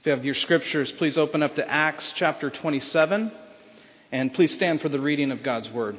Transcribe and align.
If 0.00 0.06
you 0.06 0.12
have 0.12 0.24
your 0.24 0.34
scriptures, 0.34 0.90
please 0.92 1.18
open 1.18 1.42
up 1.42 1.56
to 1.56 1.70
Acts 1.70 2.14
chapter 2.16 2.48
27, 2.48 3.30
and 4.10 4.32
please 4.32 4.50
stand 4.50 4.80
for 4.80 4.88
the 4.88 4.98
reading 4.98 5.30
of 5.30 5.42
God's 5.42 5.68
word. 5.68 5.98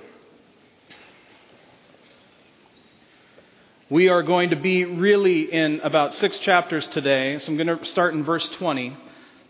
We 3.92 4.10
are 4.10 4.24
going 4.24 4.50
to 4.50 4.56
be 4.56 4.86
really 4.86 5.54
in 5.54 5.82
about 5.82 6.16
six 6.16 6.40
chapters 6.40 6.88
today, 6.88 7.38
so 7.38 7.52
I'm 7.52 7.58
going 7.64 7.78
to 7.78 7.86
start 7.86 8.16
in 8.16 8.24
verse 8.24 8.50
20, 8.50 8.98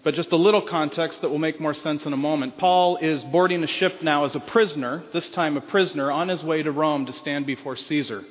but 0.04 0.16
just 0.16 0.34
a 0.34 0.36
little 0.36 0.64
context 0.64 1.22
that 1.22 1.30
will 1.30 1.40
make 1.40 1.62
more 1.62 1.74
sense 1.74 2.06
in 2.06 2.12
a 2.12 2.18
moment. 2.18 2.58
Paul 2.58 2.98
is 2.98 3.24
boarding 3.24 3.64
a 3.64 3.68
ship 3.68 4.02
now 4.02 4.26
as 4.26 4.36
a 4.36 4.42
prisoner, 4.42 5.02
this 5.14 5.30
time 5.30 5.56
a 5.56 5.62
prisoner, 5.62 6.12
on 6.12 6.28
his 6.28 6.44
way 6.44 6.62
to 6.62 6.74
Rome 6.74 7.06
to 7.06 7.14
stand 7.14 7.46
before 7.46 7.78
Caesar. 7.78 8.22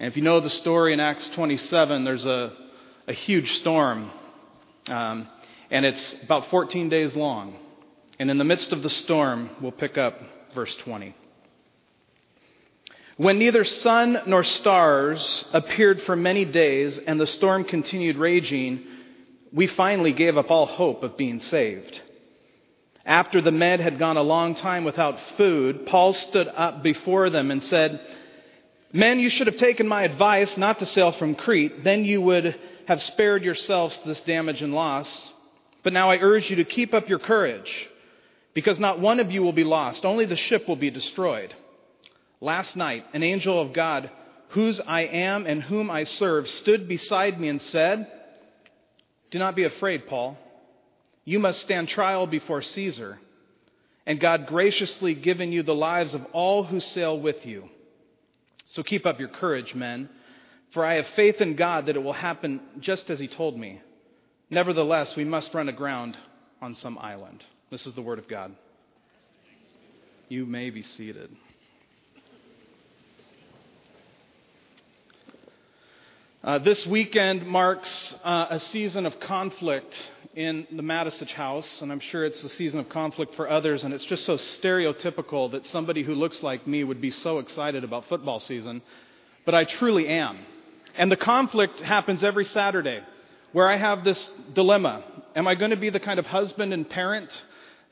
And 0.00 0.10
if 0.10 0.16
you 0.16 0.22
know 0.22 0.40
the 0.40 0.48
story 0.48 0.94
in 0.94 1.00
Acts 1.00 1.28
27, 1.28 2.04
there's 2.04 2.24
a, 2.24 2.54
a 3.06 3.12
huge 3.12 3.58
storm 3.58 4.10
um, 4.88 5.28
and 5.70 5.84
it's 5.84 6.22
about 6.22 6.48
14 6.50 6.88
days 6.88 7.14
long. 7.14 7.56
And 8.18 8.30
in 8.30 8.38
the 8.38 8.44
midst 8.44 8.72
of 8.72 8.82
the 8.82 8.90
storm, 8.90 9.50
we'll 9.60 9.72
pick 9.72 9.96
up 9.96 10.20
verse 10.54 10.74
20. 10.76 11.14
When 13.16 13.38
neither 13.38 13.64
sun 13.64 14.18
nor 14.26 14.44
stars 14.44 15.44
appeared 15.52 16.02
for 16.02 16.14
many 16.14 16.44
days 16.44 16.98
and 16.98 17.18
the 17.18 17.26
storm 17.26 17.64
continued 17.64 18.16
raging, 18.16 18.84
we 19.52 19.66
finally 19.66 20.12
gave 20.12 20.36
up 20.36 20.50
all 20.50 20.66
hope 20.66 21.02
of 21.02 21.16
being 21.16 21.40
saved. 21.40 22.00
After 23.04 23.40
the 23.40 23.50
men 23.50 23.80
had 23.80 23.98
gone 23.98 24.16
a 24.16 24.22
long 24.22 24.54
time 24.54 24.84
without 24.84 25.18
food, 25.36 25.86
Paul 25.86 26.12
stood 26.12 26.46
up 26.46 26.82
before 26.82 27.30
them 27.30 27.50
and 27.50 27.64
said, 27.64 28.00
Men, 28.92 29.18
you 29.18 29.30
should 29.30 29.46
have 29.46 29.56
taken 29.56 29.88
my 29.88 30.02
advice 30.02 30.56
not 30.56 30.78
to 30.78 30.86
sail 30.86 31.12
from 31.12 31.34
Crete. 31.34 31.84
Then 31.84 32.04
you 32.04 32.20
would 32.20 32.58
have 32.88 33.02
spared 33.02 33.44
yourselves 33.44 34.00
this 34.06 34.22
damage 34.22 34.62
and 34.62 34.72
loss. 34.72 35.30
But 35.82 35.92
now 35.92 36.10
I 36.10 36.16
urge 36.16 36.48
you 36.48 36.56
to 36.56 36.64
keep 36.64 36.94
up 36.94 37.06
your 37.06 37.18
courage, 37.18 37.86
because 38.54 38.78
not 38.78 38.98
one 38.98 39.20
of 39.20 39.30
you 39.30 39.42
will 39.42 39.52
be 39.52 39.62
lost, 39.62 40.06
only 40.06 40.24
the 40.24 40.36
ship 40.36 40.66
will 40.66 40.74
be 40.76 40.90
destroyed. 40.90 41.54
Last 42.40 42.76
night, 42.76 43.04
an 43.12 43.22
angel 43.22 43.60
of 43.60 43.74
God, 43.74 44.10
whose 44.50 44.80
I 44.80 45.02
am 45.02 45.44
and 45.44 45.62
whom 45.62 45.90
I 45.90 46.04
serve, 46.04 46.48
stood 46.48 46.88
beside 46.88 47.38
me 47.38 47.48
and 47.50 47.60
said, 47.60 48.10
Do 49.30 49.38
not 49.38 49.54
be 49.54 49.64
afraid, 49.64 50.06
Paul. 50.06 50.38
You 51.26 51.40
must 51.40 51.60
stand 51.60 51.90
trial 51.90 52.26
before 52.26 52.62
Caesar, 52.62 53.18
and 54.06 54.18
God 54.18 54.46
graciously 54.46 55.14
given 55.14 55.52
you 55.52 55.62
the 55.62 55.74
lives 55.74 56.14
of 56.14 56.24
all 56.32 56.64
who 56.64 56.80
sail 56.80 57.20
with 57.20 57.44
you. 57.44 57.68
So 58.64 58.82
keep 58.82 59.04
up 59.04 59.20
your 59.20 59.28
courage, 59.28 59.74
men. 59.74 60.08
For 60.72 60.84
I 60.84 60.94
have 60.94 61.06
faith 61.08 61.40
in 61.40 61.56
God 61.56 61.86
that 61.86 61.96
it 61.96 62.02
will 62.02 62.12
happen 62.12 62.60
just 62.78 63.08
as 63.10 63.18
he 63.18 63.28
told 63.28 63.58
me. 63.58 63.80
Nevertheless, 64.50 65.16
we 65.16 65.24
must 65.24 65.54
run 65.54 65.68
aground 65.68 66.16
on 66.60 66.74
some 66.74 66.98
island. 66.98 67.44
This 67.70 67.86
is 67.86 67.94
the 67.94 68.02
word 68.02 68.18
of 68.18 68.28
God. 68.28 68.54
You 70.28 70.44
may 70.44 70.70
be 70.70 70.82
seated. 70.82 71.30
Uh, 76.44 76.58
this 76.58 76.86
weekend 76.86 77.46
marks 77.46 78.14
uh, 78.24 78.46
a 78.50 78.60
season 78.60 79.06
of 79.06 79.18
conflict 79.20 79.94
in 80.34 80.66
the 80.70 80.82
Matisich 80.82 81.32
house, 81.32 81.82
and 81.82 81.90
I'm 81.90 82.00
sure 82.00 82.24
it's 82.24 82.42
a 82.44 82.48
season 82.48 82.78
of 82.78 82.88
conflict 82.88 83.34
for 83.34 83.50
others, 83.50 83.84
and 83.84 83.92
it's 83.92 84.04
just 84.04 84.24
so 84.24 84.36
stereotypical 84.36 85.50
that 85.52 85.66
somebody 85.66 86.04
who 86.04 86.14
looks 86.14 86.42
like 86.42 86.66
me 86.66 86.84
would 86.84 87.00
be 87.00 87.10
so 87.10 87.38
excited 87.38 87.84
about 87.84 88.08
football 88.08 88.38
season, 88.38 88.82
but 89.44 89.54
I 89.54 89.64
truly 89.64 90.08
am. 90.08 90.38
And 90.98 91.12
the 91.12 91.16
conflict 91.16 91.80
happens 91.80 92.24
every 92.24 92.44
Saturday 92.44 93.00
where 93.52 93.70
I 93.70 93.76
have 93.76 94.02
this 94.02 94.32
dilemma. 94.52 95.04
Am 95.36 95.46
I 95.46 95.54
going 95.54 95.70
to 95.70 95.76
be 95.76 95.90
the 95.90 96.00
kind 96.00 96.18
of 96.18 96.26
husband 96.26 96.74
and 96.74 96.90
parent 96.90 97.30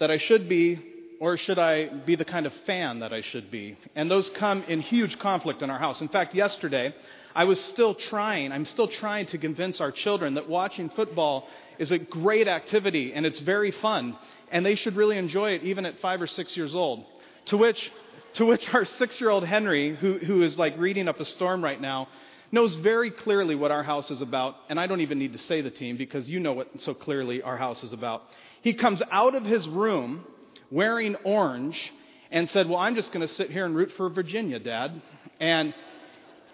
that 0.00 0.10
I 0.10 0.18
should 0.18 0.48
be, 0.48 0.82
or 1.20 1.36
should 1.36 1.56
I 1.58 1.86
be 1.86 2.16
the 2.16 2.24
kind 2.24 2.46
of 2.46 2.52
fan 2.66 2.98
that 3.00 3.12
I 3.12 3.20
should 3.20 3.48
be? 3.48 3.78
And 3.94 4.10
those 4.10 4.28
come 4.30 4.64
in 4.64 4.80
huge 4.80 5.20
conflict 5.20 5.62
in 5.62 5.70
our 5.70 5.78
house. 5.78 6.00
In 6.00 6.08
fact, 6.08 6.34
yesterday, 6.34 6.92
I 7.32 7.44
was 7.44 7.60
still 7.60 7.94
trying, 7.94 8.50
I'm 8.50 8.64
still 8.64 8.88
trying 8.88 9.26
to 9.26 9.38
convince 9.38 9.80
our 9.80 9.92
children 9.92 10.34
that 10.34 10.48
watching 10.48 10.90
football 10.90 11.46
is 11.78 11.92
a 11.92 11.98
great 11.98 12.48
activity 12.48 13.12
and 13.14 13.24
it's 13.24 13.38
very 13.38 13.70
fun, 13.70 14.18
and 14.50 14.66
they 14.66 14.74
should 14.74 14.96
really 14.96 15.16
enjoy 15.16 15.52
it 15.52 15.62
even 15.62 15.86
at 15.86 16.00
five 16.00 16.20
or 16.20 16.26
six 16.26 16.56
years 16.56 16.74
old. 16.74 17.04
To 17.46 17.56
which, 17.56 17.92
to 18.34 18.46
which 18.46 18.68
our 18.74 18.84
six 18.84 19.20
year 19.20 19.30
old 19.30 19.44
Henry, 19.44 19.94
who, 19.94 20.18
who 20.18 20.42
is 20.42 20.58
like 20.58 20.76
reading 20.76 21.06
up 21.06 21.20
a 21.20 21.24
storm 21.24 21.62
right 21.62 21.80
now, 21.80 22.08
knows 22.52 22.74
very 22.76 23.10
clearly 23.10 23.54
what 23.54 23.70
our 23.70 23.82
house 23.82 24.10
is 24.10 24.20
about, 24.20 24.54
and 24.68 24.78
I 24.78 24.86
don't 24.86 25.00
even 25.00 25.18
need 25.18 25.32
to 25.32 25.38
say 25.38 25.60
the 25.60 25.70
team 25.70 25.96
because 25.96 26.28
you 26.28 26.40
know 26.40 26.52
what 26.52 26.68
so 26.80 26.94
clearly 26.94 27.42
our 27.42 27.56
house 27.56 27.82
is 27.82 27.92
about. 27.92 28.22
He 28.62 28.74
comes 28.74 29.02
out 29.10 29.34
of 29.34 29.44
his 29.44 29.66
room 29.68 30.24
wearing 30.70 31.14
orange 31.16 31.92
and 32.30 32.48
said, 32.50 32.68
Well, 32.68 32.78
I'm 32.78 32.94
just 32.94 33.12
going 33.12 33.26
to 33.26 33.32
sit 33.34 33.50
here 33.50 33.64
and 33.64 33.74
root 33.74 33.92
for 33.96 34.08
Virginia, 34.10 34.58
Dad. 34.58 35.00
And 35.40 35.74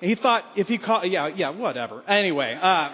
he 0.01 0.15
thought 0.17 0.45
if 0.57 0.69
he 0.69 0.79
called, 0.79 1.11
yeah, 1.11 1.29
yeah, 1.29 1.51
whatever. 1.51 2.03
Anyway, 2.09 2.59
uh, 2.61 2.91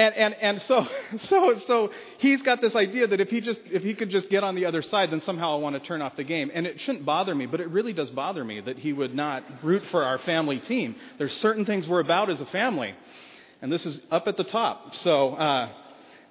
And, 0.00 0.14
and, 0.14 0.34
and 0.40 0.62
so, 0.62 0.88
so, 1.18 1.58
so 1.66 1.90
he's 2.16 2.40
got 2.40 2.62
this 2.62 2.74
idea 2.74 3.06
that 3.06 3.20
if 3.20 3.28
he 3.28 3.42
just, 3.42 3.60
if 3.66 3.82
he 3.82 3.94
could 3.94 4.08
just 4.08 4.30
get 4.30 4.42
on 4.42 4.54
the 4.54 4.64
other 4.64 4.80
side, 4.80 5.10
then 5.10 5.20
somehow 5.20 5.56
I 5.56 5.58
want 5.58 5.74
to 5.74 5.80
turn 5.80 6.00
off 6.00 6.16
the 6.16 6.24
game. 6.24 6.50
And 6.54 6.66
it 6.66 6.80
shouldn't 6.80 7.04
bother 7.04 7.34
me, 7.34 7.44
but 7.44 7.60
it 7.60 7.68
really 7.68 7.92
does 7.92 8.08
bother 8.08 8.42
me 8.42 8.60
that 8.60 8.78
he 8.78 8.94
would 8.94 9.14
not 9.14 9.44
root 9.62 9.82
for 9.90 10.02
our 10.02 10.16
family 10.20 10.58
team. 10.58 10.96
There's 11.18 11.34
certain 11.34 11.66
things 11.66 11.86
we're 11.86 12.00
about 12.00 12.30
as 12.30 12.40
a 12.40 12.46
family. 12.46 12.94
And 13.60 13.70
this 13.70 13.84
is 13.84 14.00
up 14.10 14.26
at 14.26 14.38
the 14.38 14.44
top. 14.44 14.96
So, 14.96 15.34
uh, 15.34 15.68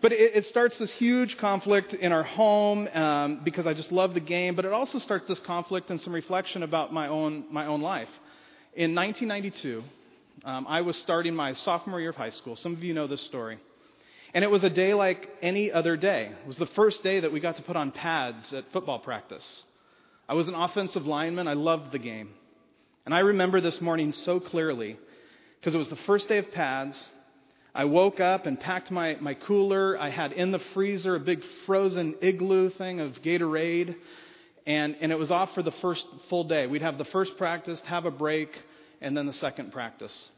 but 0.02 0.14
it, 0.14 0.38
it, 0.38 0.46
starts 0.48 0.76
this 0.80 0.92
huge 0.94 1.38
conflict 1.38 1.94
in 1.94 2.12
our 2.12 2.24
home 2.24 2.88
um, 2.88 3.42
because 3.44 3.68
I 3.68 3.76
just 3.76 3.92
love 3.92 4.16
the 4.16 4.20
game. 4.20 4.56
But 4.56 4.66
it 4.66 4.74
also 4.74 4.98
starts 4.98 5.28
this 5.28 5.40
conflict 5.42 5.92
and 5.92 6.02
some 6.02 6.14
reflection 6.14 6.64
about 6.64 6.92
my 6.92 7.08
own 7.08 7.44
my 7.52 7.68
own 7.68 7.82
life. 7.82 8.10
In 8.74 8.96
1992, 8.96 9.84
um, 10.46 10.66
I 10.68 10.82
was 10.82 10.98
starting 10.98 11.36
my 11.36 11.54
sophomore 11.54 12.00
year 12.00 12.12
of 12.12 12.16
high 12.16 12.30
school. 12.30 12.56
Some 12.56 12.74
of 12.74 12.84
you 12.84 12.94
know 12.94 13.08
this 13.08 13.22
story. 13.22 13.60
And 14.34 14.44
it 14.44 14.52
was 14.52 14.64
a 14.64 14.70
day 14.70 14.94
like 14.94 15.28
any 15.42 15.72
other 15.72 15.98
day. 15.98 16.32
It 16.42 16.48
was 16.48 16.58
the 16.58 16.68
first 16.68 17.04
day 17.04 17.20
that 17.20 17.32
we 17.32 17.40
got 17.40 17.58
to 17.58 17.64
put 17.64 17.76
on 17.76 17.92
pads 17.92 18.54
at 18.54 18.72
football 18.72 19.00
practice. 19.00 19.64
I 20.28 20.36
was 20.36 20.48
an 20.48 20.56
offensive 20.56 21.06
lineman. 21.08 21.48
I 21.48 21.54
loved 21.54 21.92
the 21.92 22.00
game. 22.00 22.30
And 23.06 23.14
I 23.14 23.20
remember 23.20 23.60
this 23.60 23.82
morning 23.82 24.14
so 24.14 24.40
clearly 24.40 24.98
because 25.60 25.74
it 25.74 25.80
was 25.80 25.90
the 25.90 25.96
first 25.96 26.30
day 26.30 26.38
of 26.38 26.52
pads. 26.52 27.08
I 27.74 27.86
woke 27.86 28.20
up 28.20 28.46
and 28.46 28.60
packed 28.60 28.92
my, 28.92 29.18
my 29.20 29.34
cooler. 29.34 30.00
I 30.00 30.10
had 30.10 30.32
in 30.32 30.52
the 30.52 30.60
freezer 30.74 31.16
a 31.16 31.20
big 31.20 31.44
frozen 31.66 32.16
igloo 32.22 32.70
thing 32.70 33.00
of 33.00 33.22
Gatorade. 33.22 33.96
And, 34.68 34.96
and 35.02 35.12
it 35.12 35.18
was 35.18 35.32
off 35.32 35.54
for 35.56 35.64
the 35.64 35.72
first 35.72 36.06
full 36.30 36.44
day. 36.44 36.68
We'd 36.68 36.84
have 36.84 36.98
the 36.98 37.06
first 37.06 37.36
practice, 37.38 37.82
have 37.82 38.06
a 38.06 38.12
break, 38.12 38.50
and 39.02 39.16
then 39.16 39.26
the 39.26 39.34
second 39.34 39.72
practice. 39.72 40.30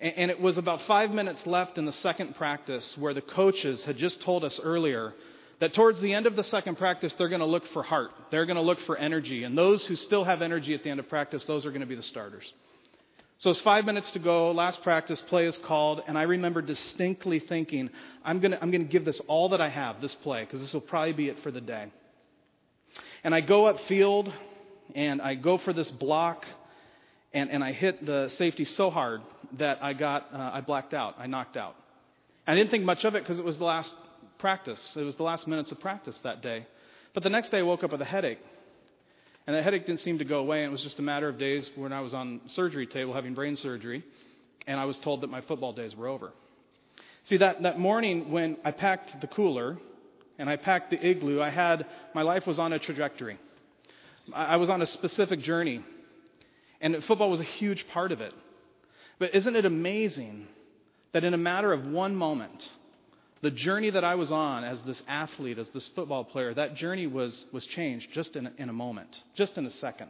And 0.00 0.30
it 0.30 0.40
was 0.40 0.58
about 0.58 0.82
five 0.82 1.10
minutes 1.10 1.44
left 1.44 1.76
in 1.76 1.84
the 1.84 1.92
second 1.92 2.36
practice 2.36 2.96
where 2.98 3.14
the 3.14 3.20
coaches 3.20 3.84
had 3.84 3.96
just 3.96 4.22
told 4.22 4.44
us 4.44 4.60
earlier 4.62 5.12
that 5.58 5.74
towards 5.74 6.00
the 6.00 6.14
end 6.14 6.26
of 6.26 6.36
the 6.36 6.44
second 6.44 6.78
practice, 6.78 7.12
they're 7.14 7.28
going 7.28 7.40
to 7.40 7.46
look 7.46 7.66
for 7.72 7.82
heart. 7.82 8.10
They're 8.30 8.46
going 8.46 8.56
to 8.56 8.62
look 8.62 8.80
for 8.82 8.96
energy. 8.96 9.42
And 9.42 9.58
those 9.58 9.84
who 9.86 9.96
still 9.96 10.22
have 10.22 10.40
energy 10.40 10.72
at 10.72 10.84
the 10.84 10.90
end 10.90 11.00
of 11.00 11.08
practice, 11.08 11.44
those 11.46 11.66
are 11.66 11.70
going 11.70 11.80
to 11.80 11.86
be 11.86 11.96
the 11.96 12.02
starters. 12.02 12.52
So 13.38 13.50
it's 13.50 13.60
five 13.60 13.84
minutes 13.84 14.12
to 14.12 14.20
go. 14.20 14.52
Last 14.52 14.82
practice, 14.82 15.20
play 15.20 15.46
is 15.46 15.58
called. 15.58 16.02
And 16.06 16.16
I 16.16 16.22
remember 16.22 16.62
distinctly 16.62 17.40
thinking, 17.40 17.90
I'm 18.24 18.38
going 18.38 18.52
to, 18.52 18.62
I'm 18.62 18.70
going 18.70 18.84
to 18.84 18.92
give 18.92 19.04
this 19.04 19.20
all 19.26 19.48
that 19.48 19.60
I 19.60 19.68
have, 19.68 20.00
this 20.00 20.14
play, 20.14 20.44
because 20.44 20.60
this 20.60 20.72
will 20.72 20.80
probably 20.80 21.12
be 21.12 21.28
it 21.28 21.40
for 21.42 21.50
the 21.50 21.60
day. 21.60 21.90
And 23.24 23.34
I 23.34 23.40
go 23.40 23.62
upfield 23.72 24.32
and 24.94 25.20
I 25.20 25.34
go 25.34 25.58
for 25.58 25.72
this 25.72 25.90
block 25.90 26.46
and, 27.32 27.50
and 27.50 27.62
I 27.62 27.72
hit 27.72 28.04
the 28.04 28.28
safety 28.30 28.64
so 28.64 28.90
hard 28.90 29.20
that 29.58 29.82
I 29.82 29.92
got 29.92 30.28
uh, 30.32 30.50
I 30.54 30.60
blacked 30.60 30.94
out. 30.94 31.16
I 31.18 31.26
knocked 31.26 31.56
out. 31.56 31.74
I 32.46 32.54
didn't 32.54 32.70
think 32.70 32.84
much 32.84 33.04
of 33.04 33.14
it 33.14 33.22
because 33.22 33.38
it 33.38 33.44
was 33.44 33.58
the 33.58 33.64
last 33.64 33.92
practice. 34.38 34.96
It 34.96 35.02
was 35.02 35.16
the 35.16 35.22
last 35.22 35.46
minutes 35.46 35.70
of 35.70 35.80
practice 35.80 36.18
that 36.24 36.42
day. 36.42 36.66
But 37.12 37.22
the 37.22 37.30
next 37.30 37.50
day 37.50 37.58
I 37.58 37.62
woke 37.62 37.84
up 37.84 37.92
with 37.92 38.00
a 38.00 38.06
headache. 38.06 38.40
And 39.46 39.56
the 39.56 39.62
headache 39.62 39.86
didn't 39.86 40.00
seem 40.00 40.18
to 40.18 40.24
go 40.24 40.38
away. 40.38 40.62
And 40.62 40.68
it 40.68 40.72
was 40.72 40.82
just 40.82 40.98
a 40.98 41.02
matter 41.02 41.28
of 41.28 41.38
days 41.38 41.70
when 41.74 41.92
I 41.92 42.00
was 42.00 42.14
on 42.14 42.40
surgery 42.48 42.86
table 42.86 43.14
having 43.14 43.34
brain 43.34 43.56
surgery. 43.56 44.04
And 44.66 44.78
I 44.78 44.84
was 44.84 44.98
told 44.98 45.22
that 45.22 45.30
my 45.30 45.40
football 45.42 45.72
days 45.72 45.94
were 45.96 46.08
over. 46.08 46.32
See, 47.24 47.38
that, 47.38 47.62
that 47.62 47.78
morning 47.78 48.30
when 48.30 48.56
I 48.64 48.70
packed 48.70 49.20
the 49.20 49.26
cooler 49.26 49.76
and 50.38 50.48
I 50.48 50.56
packed 50.56 50.90
the 50.90 51.04
igloo, 51.04 51.40
I 51.40 51.50
had, 51.50 51.86
my 52.14 52.22
life 52.22 52.46
was 52.46 52.58
on 52.58 52.72
a 52.72 52.78
trajectory. 52.78 53.38
I, 54.34 54.44
I 54.44 54.56
was 54.56 54.70
on 54.70 54.80
a 54.80 54.86
specific 54.86 55.40
journey 55.40 55.82
and 56.80 57.02
football 57.04 57.30
was 57.30 57.40
a 57.40 57.44
huge 57.44 57.86
part 57.88 58.12
of 58.12 58.20
it. 58.20 58.32
But 59.18 59.34
isn't 59.34 59.56
it 59.56 59.64
amazing 59.64 60.46
that 61.12 61.24
in 61.24 61.34
a 61.34 61.38
matter 61.38 61.72
of 61.72 61.86
one 61.86 62.14
moment, 62.14 62.68
the 63.40 63.50
journey 63.50 63.90
that 63.90 64.04
I 64.04 64.16
was 64.16 64.32
on 64.32 64.64
as 64.64 64.82
this 64.82 65.02
athlete, 65.06 65.58
as 65.58 65.68
this 65.70 65.88
football 65.88 66.24
player, 66.24 66.54
that 66.54 66.74
journey 66.74 67.06
was, 67.06 67.46
was 67.52 67.64
changed 67.66 68.12
just 68.12 68.36
in 68.36 68.46
a, 68.46 68.52
in 68.58 68.68
a 68.68 68.72
moment, 68.72 69.08
just 69.34 69.56
in 69.56 69.66
a 69.66 69.70
second. 69.70 70.08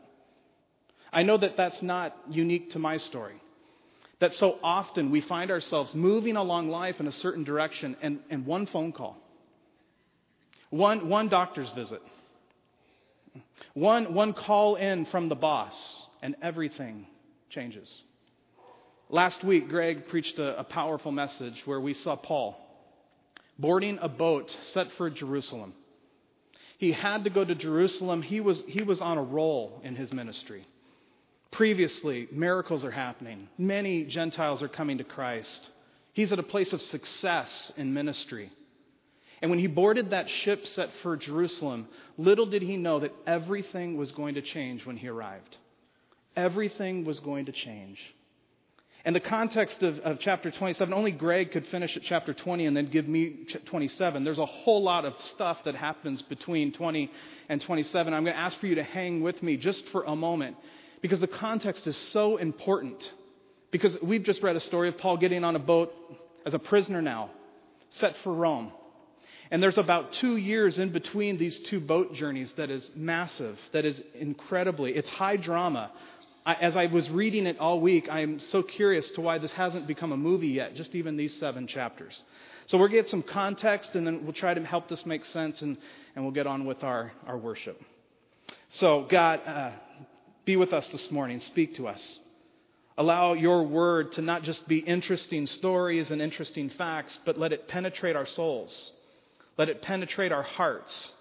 I 1.12 1.22
know 1.22 1.36
that 1.36 1.56
that's 1.56 1.82
not 1.82 2.16
unique 2.30 2.72
to 2.72 2.78
my 2.78 2.96
story. 2.96 3.40
That 4.20 4.34
so 4.34 4.58
often 4.62 5.10
we 5.10 5.20
find 5.20 5.50
ourselves 5.50 5.94
moving 5.94 6.36
along 6.36 6.68
life 6.68 7.00
in 7.00 7.06
a 7.06 7.12
certain 7.12 7.44
direction 7.44 7.96
and, 8.02 8.18
and 8.30 8.46
one 8.46 8.66
phone 8.66 8.92
call, 8.92 9.16
one, 10.70 11.08
one 11.08 11.28
doctor's 11.28 11.70
visit, 11.70 12.02
one, 13.74 14.14
one 14.14 14.32
call 14.32 14.74
in 14.74 15.06
from 15.06 15.28
the 15.28 15.36
boss, 15.36 15.97
and 16.22 16.36
everything 16.42 17.06
changes. 17.50 18.02
Last 19.10 19.42
week, 19.42 19.68
Greg 19.68 20.08
preached 20.08 20.38
a, 20.38 20.60
a 20.60 20.64
powerful 20.64 21.12
message 21.12 21.62
where 21.64 21.80
we 21.80 21.94
saw 21.94 22.16
Paul 22.16 22.64
boarding 23.58 23.98
a 24.00 24.08
boat 24.08 24.56
set 24.62 24.90
for 24.92 25.10
Jerusalem. 25.10 25.74
He 26.78 26.92
had 26.92 27.24
to 27.24 27.30
go 27.30 27.44
to 27.44 27.54
Jerusalem. 27.54 28.22
He 28.22 28.40
was, 28.40 28.62
he 28.68 28.82
was 28.82 29.00
on 29.00 29.18
a 29.18 29.22
roll 29.22 29.80
in 29.82 29.96
his 29.96 30.12
ministry. 30.12 30.64
Previously, 31.50 32.28
miracles 32.30 32.84
are 32.84 32.90
happening. 32.90 33.48
Many 33.58 34.04
Gentiles 34.04 34.62
are 34.62 34.68
coming 34.68 34.98
to 34.98 35.04
Christ. 35.04 35.70
He's 36.12 36.32
at 36.32 36.38
a 36.38 36.44
place 36.44 36.72
of 36.72 36.82
success 36.82 37.72
in 37.76 37.94
ministry. 37.94 38.52
And 39.40 39.50
when 39.50 39.58
he 39.58 39.66
boarded 39.66 40.10
that 40.10 40.28
ship 40.28 40.66
set 40.66 40.90
for 41.02 41.16
Jerusalem, 41.16 41.88
little 42.16 42.46
did 42.46 42.62
he 42.62 42.76
know 42.76 43.00
that 43.00 43.14
everything 43.26 43.96
was 43.96 44.12
going 44.12 44.34
to 44.34 44.42
change 44.42 44.84
when 44.84 44.96
he 44.96 45.08
arrived. 45.08 45.56
Everything 46.38 47.04
was 47.04 47.18
going 47.18 47.46
to 47.46 47.52
change. 47.52 47.98
And 49.04 49.16
the 49.16 49.20
context 49.20 49.82
of, 49.82 49.98
of 50.00 50.20
chapter 50.20 50.52
27, 50.52 50.94
only 50.94 51.10
Greg 51.10 51.50
could 51.50 51.66
finish 51.66 51.96
at 51.96 52.04
chapter 52.04 52.32
20 52.32 52.66
and 52.66 52.76
then 52.76 52.90
give 52.90 53.08
me 53.08 53.44
27. 53.66 54.22
There's 54.22 54.38
a 54.38 54.46
whole 54.46 54.82
lot 54.82 55.04
of 55.04 55.14
stuff 55.24 55.58
that 55.64 55.74
happens 55.74 56.22
between 56.22 56.72
20 56.72 57.10
and 57.48 57.60
27. 57.60 58.14
I'm 58.14 58.22
going 58.22 58.36
to 58.36 58.40
ask 58.40 58.56
for 58.60 58.68
you 58.68 58.76
to 58.76 58.84
hang 58.84 59.20
with 59.20 59.42
me 59.42 59.56
just 59.56 59.84
for 59.88 60.04
a 60.04 60.14
moment 60.14 60.56
because 61.02 61.18
the 61.18 61.26
context 61.26 61.88
is 61.88 61.96
so 61.96 62.36
important. 62.36 63.12
Because 63.72 63.98
we've 64.00 64.22
just 64.22 64.40
read 64.40 64.54
a 64.54 64.60
story 64.60 64.88
of 64.88 64.96
Paul 64.96 65.16
getting 65.16 65.42
on 65.42 65.56
a 65.56 65.60
boat 65.60 65.92
as 66.46 66.54
a 66.54 66.58
prisoner 66.60 67.02
now, 67.02 67.30
set 67.90 68.14
for 68.22 68.32
Rome. 68.32 68.72
And 69.50 69.62
there's 69.62 69.78
about 69.78 70.12
two 70.14 70.36
years 70.36 70.78
in 70.78 70.92
between 70.92 71.38
these 71.38 71.58
two 71.60 71.80
boat 71.80 72.14
journeys 72.14 72.52
that 72.52 72.70
is 72.70 72.90
massive, 72.94 73.58
that 73.72 73.84
is 73.84 74.02
incredibly, 74.14 74.94
it's 74.94 75.08
high 75.08 75.36
drama. 75.36 75.90
I, 76.48 76.54
as 76.54 76.76
I 76.78 76.86
was 76.86 77.10
reading 77.10 77.44
it 77.44 77.58
all 77.58 77.78
week, 77.78 78.08
I'm 78.10 78.40
so 78.40 78.62
curious 78.62 79.10
to 79.10 79.20
why 79.20 79.36
this 79.36 79.52
hasn't 79.52 79.86
become 79.86 80.12
a 80.12 80.16
movie 80.16 80.48
yet, 80.48 80.74
just 80.74 80.94
even 80.94 81.18
these 81.18 81.38
seven 81.38 81.66
chapters. 81.66 82.22
So 82.64 82.78
we'll 82.78 82.88
get 82.88 83.06
some 83.06 83.22
context 83.22 83.94
and 83.94 84.06
then 84.06 84.24
we'll 84.24 84.32
try 84.32 84.54
to 84.54 84.64
help 84.64 84.88
this 84.88 85.04
make 85.04 85.26
sense 85.26 85.60
and, 85.60 85.76
and 86.16 86.24
we'll 86.24 86.32
get 86.32 86.46
on 86.46 86.64
with 86.64 86.82
our, 86.82 87.12
our 87.26 87.36
worship. 87.36 87.78
So, 88.70 89.06
God, 89.10 89.42
uh, 89.46 89.72
be 90.46 90.56
with 90.56 90.72
us 90.72 90.88
this 90.88 91.10
morning. 91.10 91.42
Speak 91.42 91.76
to 91.76 91.86
us. 91.86 92.18
Allow 92.96 93.34
your 93.34 93.64
word 93.64 94.12
to 94.12 94.22
not 94.22 94.42
just 94.42 94.66
be 94.66 94.78
interesting 94.78 95.46
stories 95.46 96.10
and 96.10 96.22
interesting 96.22 96.70
facts, 96.70 97.18
but 97.26 97.38
let 97.38 97.52
it 97.52 97.68
penetrate 97.68 98.16
our 98.16 98.24
souls. 98.24 98.92
Let 99.58 99.68
it 99.68 99.82
penetrate 99.82 100.32
our 100.32 100.44
hearts. 100.44 101.12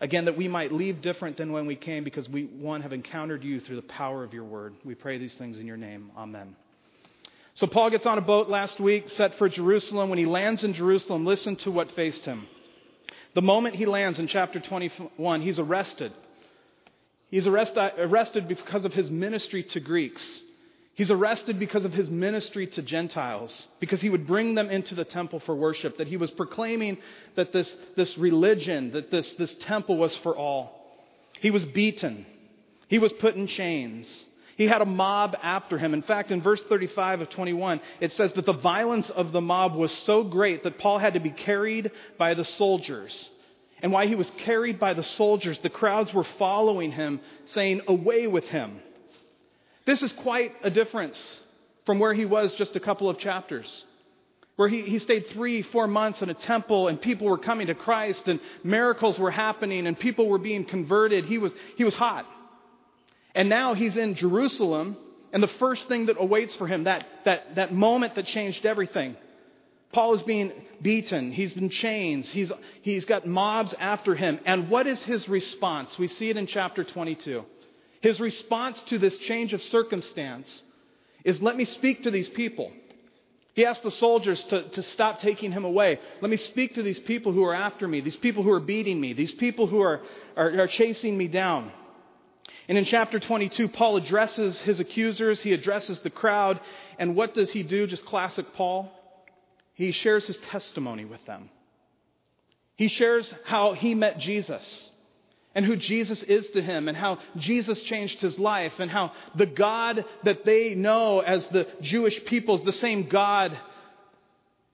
Again, 0.00 0.24
that 0.24 0.36
we 0.36 0.48
might 0.48 0.72
leave 0.72 1.02
different 1.02 1.36
than 1.36 1.52
when 1.52 1.66
we 1.66 1.76
came 1.76 2.04
because 2.04 2.28
we, 2.28 2.44
one, 2.44 2.80
have 2.80 2.92
encountered 2.92 3.44
you 3.44 3.60
through 3.60 3.76
the 3.76 3.82
power 3.82 4.24
of 4.24 4.32
your 4.32 4.44
word. 4.44 4.74
We 4.84 4.94
pray 4.94 5.18
these 5.18 5.34
things 5.34 5.58
in 5.58 5.66
your 5.66 5.76
name. 5.76 6.10
Amen. 6.16 6.56
So 7.52 7.66
Paul 7.66 7.90
gets 7.90 8.06
on 8.06 8.16
a 8.16 8.22
boat 8.22 8.48
last 8.48 8.80
week, 8.80 9.10
set 9.10 9.36
for 9.36 9.48
Jerusalem. 9.48 10.08
When 10.08 10.18
he 10.18 10.24
lands 10.24 10.64
in 10.64 10.72
Jerusalem, 10.72 11.26
listen 11.26 11.56
to 11.56 11.70
what 11.70 11.90
faced 11.90 12.24
him. 12.24 12.46
The 13.34 13.42
moment 13.42 13.76
he 13.76 13.84
lands 13.84 14.18
in 14.18 14.26
chapter 14.26 14.58
21, 14.58 15.42
he's 15.42 15.58
arrested. 15.58 16.12
He's 17.28 17.46
arrested 17.46 18.48
because 18.48 18.84
of 18.84 18.94
his 18.94 19.10
ministry 19.10 19.64
to 19.64 19.80
Greeks. 19.80 20.40
He's 20.94 21.10
arrested 21.10 21.58
because 21.58 21.84
of 21.84 21.92
his 21.92 22.10
ministry 22.10 22.66
to 22.66 22.82
Gentiles, 22.82 23.68
because 23.78 24.00
he 24.00 24.10
would 24.10 24.26
bring 24.26 24.54
them 24.54 24.68
into 24.68 24.94
the 24.94 25.04
temple 25.04 25.40
for 25.40 25.54
worship, 25.54 25.98
that 25.98 26.08
he 26.08 26.16
was 26.16 26.30
proclaiming 26.30 26.98
that 27.36 27.52
this, 27.52 27.74
this 27.96 28.18
religion, 28.18 28.90
that 28.92 29.10
this, 29.10 29.32
this 29.34 29.54
temple 29.56 29.96
was 29.96 30.16
for 30.18 30.36
all. 30.36 30.76
He 31.40 31.50
was 31.50 31.64
beaten. 31.64 32.26
He 32.88 32.98
was 32.98 33.12
put 33.14 33.36
in 33.36 33.46
chains. 33.46 34.24
He 34.56 34.66
had 34.66 34.82
a 34.82 34.86
mob 34.86 35.36
after 35.42 35.78
him. 35.78 35.94
In 35.94 36.02
fact, 36.02 36.32
in 36.32 36.42
verse 36.42 36.62
35 36.64 37.22
of 37.22 37.30
21, 37.30 37.80
it 38.00 38.12
says 38.12 38.32
that 38.34 38.44
the 38.44 38.52
violence 38.52 39.08
of 39.08 39.32
the 39.32 39.40
mob 39.40 39.74
was 39.74 39.92
so 39.92 40.24
great 40.24 40.64
that 40.64 40.78
Paul 40.78 40.98
had 40.98 41.14
to 41.14 41.20
be 41.20 41.30
carried 41.30 41.92
by 42.18 42.34
the 42.34 42.44
soldiers 42.44 43.30
and 43.82 43.92
why 43.92 44.06
he 44.06 44.14
was 44.14 44.30
carried 44.38 44.78
by 44.78 44.94
the 44.94 45.02
soldiers, 45.02 45.58
the 45.58 45.70
crowds 45.70 46.12
were 46.12 46.26
following 46.38 46.92
him, 46.92 47.20
saying, 47.46 47.82
Away 47.88 48.26
with 48.26 48.44
him. 48.44 48.80
This 49.86 50.02
is 50.02 50.12
quite 50.12 50.54
a 50.62 50.70
difference 50.70 51.40
from 51.86 51.98
where 51.98 52.14
he 52.14 52.24
was 52.24 52.54
just 52.54 52.76
a 52.76 52.80
couple 52.80 53.08
of 53.08 53.18
chapters, 53.18 53.84
where 54.56 54.68
he, 54.68 54.82
he 54.82 54.98
stayed 54.98 55.28
three, 55.28 55.62
four 55.62 55.86
months 55.86 56.22
in 56.22 56.30
a 56.30 56.34
temple 56.34 56.88
and 56.88 57.00
people 57.00 57.26
were 57.26 57.38
coming 57.38 57.68
to 57.68 57.74
Christ 57.74 58.28
and 58.28 58.40
miracles 58.62 59.18
were 59.18 59.30
happening 59.30 59.86
and 59.86 59.98
people 59.98 60.28
were 60.28 60.38
being 60.38 60.64
converted. 60.64 61.24
He 61.24 61.38
was, 61.38 61.52
he 61.76 61.84
was 61.84 61.94
hot. 61.94 62.26
And 63.34 63.48
now 63.48 63.74
he's 63.74 63.96
in 63.96 64.16
Jerusalem, 64.16 64.96
and 65.32 65.42
the 65.42 65.48
first 65.48 65.86
thing 65.88 66.06
that 66.06 66.16
awaits 66.18 66.54
for 66.56 66.66
him, 66.66 66.84
that, 66.84 67.06
that, 67.24 67.54
that 67.54 67.72
moment 67.72 68.16
that 68.16 68.26
changed 68.26 68.66
everything, 68.66 69.16
Paul 69.92 70.14
is 70.14 70.22
being 70.22 70.52
beaten. 70.82 71.32
He's 71.32 71.52
been 71.52 71.68
chains. 71.68 72.28
He's, 72.30 72.52
he's 72.82 73.04
got 73.04 73.26
mobs 73.26 73.74
after 73.78 74.14
him. 74.14 74.38
And 74.46 74.68
what 74.68 74.86
is 74.86 75.02
his 75.02 75.28
response? 75.28 75.98
We 75.98 76.08
see 76.08 76.30
it 76.30 76.36
in 76.36 76.46
chapter 76.46 76.84
22. 76.84 77.44
His 78.00 78.20
response 78.20 78.82
to 78.84 78.98
this 78.98 79.16
change 79.18 79.52
of 79.52 79.62
circumstance 79.62 80.62
is 81.24 81.40
let 81.42 81.56
me 81.56 81.64
speak 81.64 82.04
to 82.04 82.10
these 82.10 82.28
people. 82.28 82.72
He 83.54 83.66
asked 83.66 83.82
the 83.82 83.90
soldiers 83.90 84.42
to, 84.44 84.68
to 84.70 84.82
stop 84.82 85.20
taking 85.20 85.52
him 85.52 85.64
away. 85.64 85.98
Let 86.20 86.30
me 86.30 86.36
speak 86.36 86.76
to 86.76 86.82
these 86.82 87.00
people 87.00 87.32
who 87.32 87.44
are 87.44 87.54
after 87.54 87.86
me, 87.86 88.00
these 88.00 88.16
people 88.16 88.42
who 88.42 88.52
are 88.52 88.60
beating 88.60 89.00
me, 89.00 89.12
these 89.12 89.32
people 89.32 89.66
who 89.66 89.82
are, 89.82 90.00
are, 90.36 90.60
are 90.60 90.66
chasing 90.66 91.18
me 91.18 91.28
down. 91.28 91.72
And 92.68 92.78
in 92.78 92.84
chapter 92.84 93.18
22, 93.18 93.68
Paul 93.68 93.96
addresses 93.96 94.60
his 94.60 94.80
accusers, 94.80 95.42
he 95.42 95.52
addresses 95.52 95.98
the 95.98 96.10
crowd, 96.10 96.60
and 96.98 97.16
what 97.16 97.34
does 97.34 97.50
he 97.50 97.62
do? 97.62 97.86
Just 97.86 98.06
classic 98.06 98.46
Paul 98.54 98.90
he 99.80 99.92
shares 99.92 100.26
his 100.26 100.36
testimony 100.36 101.06
with 101.06 101.24
them. 101.24 101.48
He 102.76 102.88
shares 102.88 103.34
how 103.46 103.72
he 103.72 103.94
met 103.94 104.18
Jesus 104.18 104.89
and 105.54 105.64
who 105.64 105.76
Jesus 105.76 106.22
is 106.22 106.48
to 106.50 106.62
him 106.62 106.88
and 106.88 106.96
how 106.96 107.18
Jesus 107.36 107.82
changed 107.82 108.20
his 108.20 108.38
life 108.38 108.74
and 108.78 108.90
how 108.90 109.12
the 109.34 109.46
God 109.46 110.04
that 110.24 110.44
they 110.44 110.74
know 110.74 111.20
as 111.20 111.46
the 111.48 111.66
Jewish 111.80 112.24
people 112.24 112.56
is 112.56 112.64
the 112.64 112.72
same 112.72 113.08
God 113.08 113.58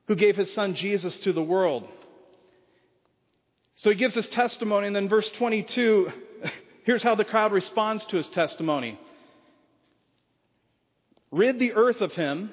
who 0.07 0.17
gave 0.17 0.37
his 0.37 0.53
son 0.53 0.75
Jesus 0.75 1.17
to 1.19 1.33
the 1.33 1.43
world. 1.43 1.89
So 3.77 3.91
he 3.91 3.97
gives 3.97 4.15
his 4.15 4.29
testimony, 4.29 4.87
and 4.87 4.97
then 4.97 5.09
verse 5.09 5.29
22, 5.31 6.11
here's 6.85 7.03
how 7.03 7.15
the 7.15 7.25
crowd 7.25 7.53
responds 7.53 8.05
to 8.07 8.17
his 8.17 8.29
testimony 8.29 8.99
Rid 11.33 11.59
the 11.59 11.73
earth 11.73 12.01
of 12.01 12.13
him, 12.13 12.51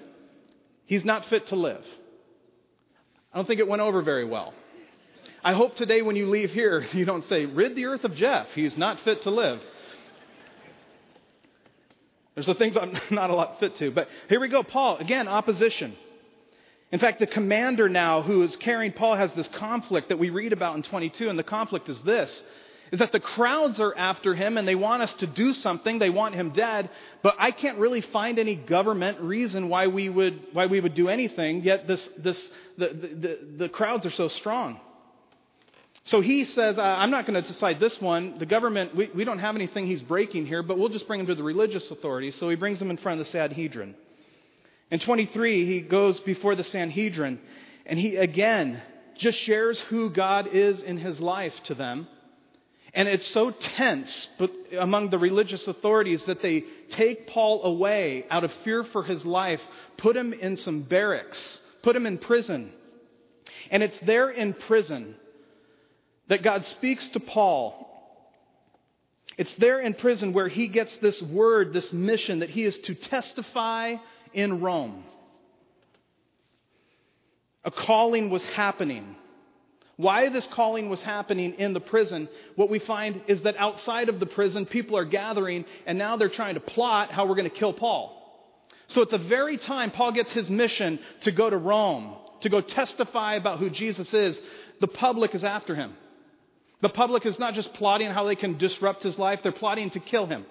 he's 0.86 1.06
not 1.06 1.26
fit 1.28 1.48
to 1.48 1.56
live. 1.56 1.86
I 3.32 3.38
don't 3.38 3.46
think 3.46 3.60
it 3.60 3.68
went 3.68 3.82
over 3.82 4.02
very 4.02 4.26
well. 4.26 4.54
I 5.44 5.54
hope 5.54 5.76
today 5.76 6.02
when 6.02 6.16
you 6.16 6.28
leave 6.28 6.52
here, 6.52 6.86
you 6.94 7.06
don't 7.06 7.26
say, 7.26 7.46
rid 7.46 7.76
the 7.76 7.86
earth 7.86 8.04
of 8.04 8.16
Jeff. 8.16 8.48
He's 8.54 8.78
not 8.78 9.00
fit 9.02 9.24
to 9.24 9.30
live. 9.30 9.62
There's 12.34 12.46
the 12.46 12.56
things 12.56 12.78
I'm 12.78 12.98
not 13.12 13.30
a 13.30 13.36
lot 13.36 13.60
fit 13.60 13.76
to. 13.78 13.92
But 13.92 14.08
here 14.30 14.40
we 14.40 14.48
go. 14.48 14.64
Paul, 14.64 14.98
again, 14.98 15.28
opposition. 15.28 15.96
In 16.92 17.00
fact, 17.00 17.20
the 17.20 17.28
commander 17.28 17.90
now 17.90 18.22
who 18.22 18.44
is 18.44 18.56
carrying 18.56 18.94
Paul 18.94 19.16
has 19.16 19.34
this 19.34 19.48
conflict 19.50 20.10
that 20.10 20.20
we 20.20 20.30
read 20.30 20.54
about 20.54 20.76
in 20.78 20.84
22, 20.84 21.28
and 21.28 21.38
the 21.38 21.44
conflict 21.44 21.90
is 21.90 22.00
this 22.02 22.44
is 22.92 23.00
that 23.00 23.12
the 23.12 23.20
crowds 23.20 23.80
are 23.80 23.98
after 23.98 24.36
him 24.36 24.56
and 24.56 24.68
they 24.68 24.76
want 24.76 25.02
us 25.02 25.12
to 25.16 25.26
do 25.26 25.52
something. 25.52 25.98
They 25.98 26.12
want 26.12 26.36
him 26.36 26.52
dead, 26.52 26.92
but 27.24 27.36
I 27.40 27.50
can't 27.50 27.80
really 27.80 28.02
find 28.02 28.38
any 28.38 28.56
government 28.56 29.20
reason 29.20 29.68
why 29.68 29.88
we 29.88 30.10
would, 30.10 30.40
why 30.54 30.68
we 30.68 30.80
would 30.80 30.94
do 30.94 31.10
anything, 31.10 31.64
yet 31.64 31.88
this, 31.88 32.08
this, 32.20 32.50
the, 32.78 32.90
the, 32.90 33.40
the 33.58 33.70
crowds 33.70 34.06
are 34.06 34.12
so 34.12 34.28
strong. 34.28 34.80
So 36.06 36.20
he 36.20 36.44
says, 36.46 36.78
I'm 36.78 37.12
not 37.12 37.26
going 37.26 37.42
to 37.42 37.48
decide 37.48 37.80
this 37.80 38.02
one. 38.02 38.38
The 38.38 38.46
government, 38.46 38.94
we, 38.96 39.10
we 39.16 39.24
don't 39.24 39.40
have 39.40 39.56
anything 39.56 39.88
he's 39.88 40.02
breaking 40.02 40.46
here, 40.48 40.62
but 40.62 40.78
we'll 40.78 40.90
just 40.90 41.08
bring 41.08 41.22
him 41.22 41.28
to 41.28 41.36
the 41.36 41.44
religious 41.44 41.90
authorities. 41.92 42.36
So 42.36 42.50
he 42.50 42.58
brings 42.58 42.82
him 42.82 42.90
in 42.90 42.98
front 42.98 43.22
of 43.22 43.26
the 43.26 43.32
Sanhedrin. 43.32 43.96
In 44.92 45.00
23, 45.00 45.66
he 45.66 45.82
goes 45.82 46.20
before 46.20 46.56
the 46.56 46.64
Sanhedrin 46.64 47.40
and 47.86 47.98
he 47.98 48.18
again 48.18 48.82
just 49.16 49.38
shares 49.40 49.80
who 49.80 50.10
God 50.10 50.48
is 50.48 50.84
in 50.84 50.98
his 50.98 51.22
life 51.22 51.54
to 51.66 51.76
them. 51.76 52.08
And 52.94 53.08
it's 53.08 53.28
so 53.28 53.50
tense 53.50 54.28
among 54.78 55.10
the 55.10 55.18
religious 55.18 55.68
authorities 55.68 56.24
that 56.26 56.42
they 56.42 56.66
take 56.90 57.28
Paul 57.28 57.64
away 57.64 58.26
out 58.30 58.44
of 58.44 58.52
fear 58.64 58.84
for 58.84 59.04
his 59.04 59.26
life, 59.26 59.62
put 59.98 60.16
him 60.16 60.34
in 60.34 60.58
some 60.58 60.84
barracks, 60.84 61.60
put 61.82 61.96
him 61.96 62.06
in 62.06 62.20
prison. 62.20 62.72
And 63.72 63.82
it's 63.82 63.98
there 64.00 64.30
in 64.30 64.54
prison 64.54 65.16
that 66.34 66.42
God 66.42 66.66
speaks 66.66 67.08
to 67.10 67.20
Paul. 67.20 67.88
It's 69.38 69.54
there 69.54 69.80
in 69.80 69.94
prison 69.94 70.34
where 70.34 70.48
he 70.48 70.68
gets 70.68 70.96
this 70.96 71.22
word, 71.22 71.74
this 71.74 71.94
mission 71.94 72.40
that 72.40 72.50
he 72.50 72.64
is 72.64 72.76
to 72.80 72.96
testify 72.96 73.98
in 74.34 74.60
Rome. 74.60 75.04
A 77.64 77.70
calling 77.70 78.32
was 78.32 78.44
happening. 78.44 79.16
Why 79.96 80.30
this 80.30 80.48
calling 80.48 80.90
was 80.90 81.04
happening 81.04 81.54
in 81.60 81.74
the 81.74 81.80
prison, 81.80 82.28
what 82.56 82.72
we 82.72 82.80
find 82.80 83.22
is 83.28 83.44
that 83.44 83.56
outside 83.58 84.10
of 84.10 84.20
the 84.20 84.26
prison, 84.26 84.66
people 84.66 84.98
are 84.98 85.06
gathering, 85.06 85.66
and 85.86 86.00
now 86.00 86.18
they're 86.18 86.30
trying 86.30 86.56
to 86.56 86.62
plot 86.62 87.12
how 87.12 87.28
we're 87.28 87.36
going 87.36 87.52
to 87.52 87.56
kill 87.56 87.74
Paul. 87.74 88.20
So 88.88 89.04
at 89.04 89.12
the 89.12 89.20
very 89.20 89.60
time 89.60 89.92
Paul 89.92 90.14
gets 90.14 90.32
his 90.32 90.50
mission 90.50 90.98
to 91.22 91.32
go 91.32 91.48
to 91.48 91.58
Rome, 91.58 92.16
to 92.42 92.50
go 92.50 92.60
testify 92.60 93.36
about 93.36 93.60
who 93.60 93.70
Jesus 93.70 94.12
is, 94.16 94.40
the 94.82 94.88
public 94.88 95.36
is 95.36 95.44
after 95.44 95.76
him. 95.76 95.94
The 96.84 96.90
public 96.90 97.26
is 97.26 97.40
not 97.40 97.54
just 97.54 97.74
plotting 97.76 98.12
how 98.12 98.26
they 98.26 98.36
can 98.36 98.58
disrupt 98.58 99.04
his 99.04 99.18
life, 99.18 99.40
they're 99.42 99.54
plotting 99.54 99.92
to 99.92 100.02
kill 100.02 100.26
him. 100.26 100.46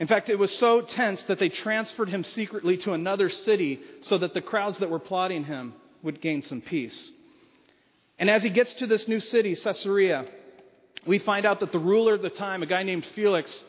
In 0.00 0.08
fact, 0.08 0.28
it 0.28 0.40
was 0.40 0.50
so 0.58 0.80
tense 0.80 1.22
that 1.24 1.38
they 1.38 1.48
transferred 1.48 2.08
him 2.08 2.24
secretly 2.24 2.78
to 2.78 2.94
another 2.94 3.30
city 3.30 3.78
so 4.00 4.18
that 4.18 4.34
the 4.34 4.40
crowds 4.40 4.78
that 4.78 4.90
were 4.90 4.98
plotting 4.98 5.44
him 5.44 5.72
would 6.02 6.20
gain 6.20 6.42
some 6.42 6.60
peace. 6.60 7.12
And 8.18 8.28
as 8.28 8.42
he 8.42 8.50
gets 8.50 8.74
to 8.74 8.88
this 8.88 9.06
new 9.06 9.20
city, 9.20 9.54
Caesarea, 9.54 10.26
we 11.06 11.20
find 11.20 11.46
out 11.46 11.60
that 11.60 11.70
the 11.70 11.78
ruler 11.78 12.14
of 12.14 12.22
the 12.22 12.30
time, 12.30 12.64
a 12.64 12.66
guy 12.66 12.82
named 12.82 13.06
Felix, 13.14 13.62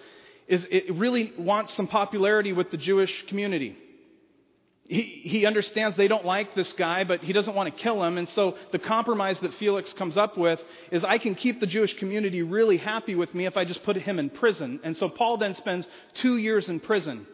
is, 0.47 0.65
really 0.89 1.31
wants 1.37 1.75
some 1.75 1.87
popularity 1.87 2.53
with 2.53 2.71
the 2.71 2.77
Jewish 2.77 3.27
community. 3.27 3.77
He, 4.87 5.01
he 5.01 5.45
understands 5.45 5.97
they 5.97 6.07
don't 6.07 6.25
like 6.25 6.55
this 6.55 6.71
guy, 6.71 7.03
but 7.03 7.19
he 7.19 7.33
doesn't 7.33 7.53
want 7.53 7.75
to 7.75 7.81
kill 7.81 8.01
him. 8.03 8.17
And 8.17 8.29
so 8.29 8.55
the 8.71 8.79
compromise 8.79 9.37
that 9.41 9.53
Felix 9.55 9.91
comes 9.91 10.15
up 10.15 10.37
with 10.37 10.61
is 10.91 11.03
I 11.03 11.17
can 11.17 11.35
keep 11.35 11.59
the 11.59 11.67
Jewish 11.67 11.97
community 11.97 12.41
really 12.41 12.77
happy 12.77 13.13
with 13.13 13.33
me 13.35 13.45
if 13.45 13.57
I 13.57 13.65
just 13.65 13.83
put 13.83 13.97
him 13.97 14.17
in 14.17 14.29
prison. 14.29 14.79
And 14.85 14.95
so 14.95 15.09
Paul 15.09 15.37
then 15.37 15.55
spends 15.55 15.87
two 16.15 16.37
years 16.37 16.69
in 16.69 16.79
prison. 16.79 17.27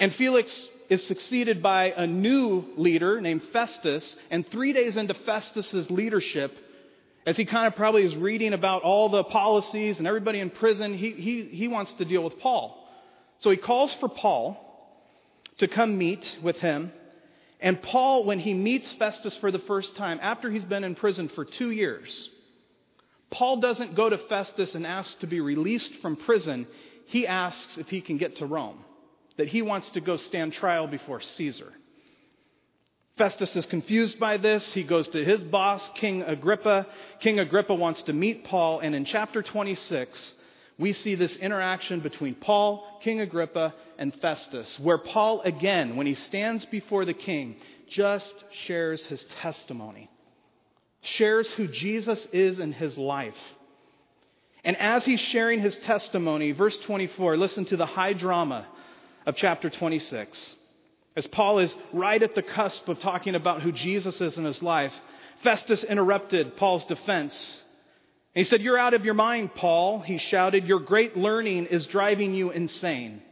And 0.00 0.12
Felix 0.12 0.68
is 0.90 1.06
succeeded 1.06 1.62
by 1.62 1.92
a 1.96 2.06
new 2.06 2.64
leader 2.76 3.20
named 3.20 3.42
Festus. 3.52 4.16
And 4.28 4.44
three 4.44 4.72
days 4.72 4.96
into 4.96 5.14
Festus's 5.14 5.88
leadership, 5.88 6.52
as 7.26 7.36
he 7.36 7.44
kind 7.44 7.68
of 7.68 7.76
probably 7.76 8.02
is 8.02 8.16
reading 8.16 8.54
about 8.54 8.82
all 8.82 9.08
the 9.08 9.22
policies 9.22 9.98
and 9.98 10.08
everybody 10.08 10.40
in 10.40 10.50
prison, 10.50 10.94
he, 10.98 11.12
he, 11.12 11.44
he 11.44 11.68
wants 11.68 11.92
to 11.94 12.04
deal 12.04 12.24
with 12.24 12.40
Paul. 12.40 12.80
So 13.38 13.50
he 13.50 13.56
calls 13.56 13.94
for 13.94 14.08
Paul 14.08 14.60
to 15.58 15.68
come 15.68 15.96
meet 15.98 16.38
with 16.42 16.56
him. 16.56 16.92
And 17.60 17.80
Paul, 17.80 18.24
when 18.24 18.38
he 18.38 18.52
meets 18.52 18.92
Festus 18.94 19.36
for 19.38 19.50
the 19.50 19.58
first 19.58 19.96
time, 19.96 20.18
after 20.20 20.50
he's 20.50 20.64
been 20.64 20.84
in 20.84 20.94
prison 20.94 21.28
for 21.28 21.44
two 21.44 21.70
years, 21.70 22.30
Paul 23.30 23.60
doesn't 23.60 23.94
go 23.94 24.08
to 24.08 24.18
Festus 24.18 24.74
and 24.74 24.86
ask 24.86 25.18
to 25.20 25.26
be 25.26 25.40
released 25.40 25.94
from 25.96 26.16
prison. 26.16 26.66
He 27.06 27.26
asks 27.26 27.78
if 27.78 27.88
he 27.88 28.00
can 28.00 28.18
get 28.18 28.36
to 28.36 28.46
Rome, 28.46 28.84
that 29.36 29.48
he 29.48 29.62
wants 29.62 29.90
to 29.90 30.00
go 30.00 30.16
stand 30.16 30.52
trial 30.52 30.86
before 30.86 31.20
Caesar. 31.20 31.72
Festus 33.16 33.54
is 33.54 33.66
confused 33.66 34.18
by 34.18 34.36
this. 34.36 34.74
He 34.74 34.82
goes 34.82 35.08
to 35.08 35.24
his 35.24 35.42
boss, 35.44 35.88
King 35.94 36.22
Agrippa. 36.22 36.86
King 37.20 37.38
Agrippa 37.38 37.74
wants 37.74 38.02
to 38.02 38.12
meet 38.12 38.44
Paul, 38.44 38.80
and 38.80 38.94
in 38.94 39.04
chapter 39.04 39.40
26, 39.40 40.34
we 40.78 40.92
see 40.92 41.14
this 41.14 41.36
interaction 41.36 42.00
between 42.00 42.34
Paul, 42.34 42.98
King 43.02 43.20
Agrippa, 43.20 43.74
and 43.98 44.14
Festus, 44.20 44.78
where 44.80 44.98
Paul, 44.98 45.40
again, 45.42 45.96
when 45.96 46.06
he 46.06 46.14
stands 46.14 46.64
before 46.64 47.04
the 47.04 47.14
king, 47.14 47.56
just 47.88 48.32
shares 48.66 49.06
his 49.06 49.24
testimony, 49.40 50.10
shares 51.02 51.50
who 51.52 51.68
Jesus 51.68 52.26
is 52.32 52.58
in 52.58 52.72
his 52.72 52.98
life. 52.98 53.34
And 54.64 54.76
as 54.78 55.04
he's 55.04 55.20
sharing 55.20 55.60
his 55.60 55.76
testimony, 55.78 56.52
verse 56.52 56.78
24, 56.78 57.36
listen 57.36 57.66
to 57.66 57.76
the 57.76 57.86
high 57.86 58.14
drama 58.14 58.66
of 59.26 59.36
chapter 59.36 59.70
26. 59.70 60.56
As 61.16 61.26
Paul 61.28 61.60
is 61.60 61.74
right 61.92 62.20
at 62.20 62.34
the 62.34 62.42
cusp 62.42 62.88
of 62.88 62.98
talking 62.98 63.36
about 63.36 63.62
who 63.62 63.70
Jesus 63.70 64.20
is 64.20 64.36
in 64.38 64.44
his 64.44 64.62
life, 64.62 64.92
Festus 65.42 65.84
interrupted 65.84 66.56
Paul's 66.56 66.84
defense. 66.86 67.62
He 68.34 68.44
said, 68.44 68.62
You're 68.62 68.78
out 68.78 68.94
of 68.94 69.04
your 69.04 69.14
mind, 69.14 69.54
Paul. 69.54 70.00
He 70.00 70.18
shouted, 70.18 70.66
Your 70.66 70.80
great 70.80 71.16
learning 71.16 71.66
is 71.66 71.86
driving 71.86 72.34
you 72.34 72.50
insane. 72.50 73.22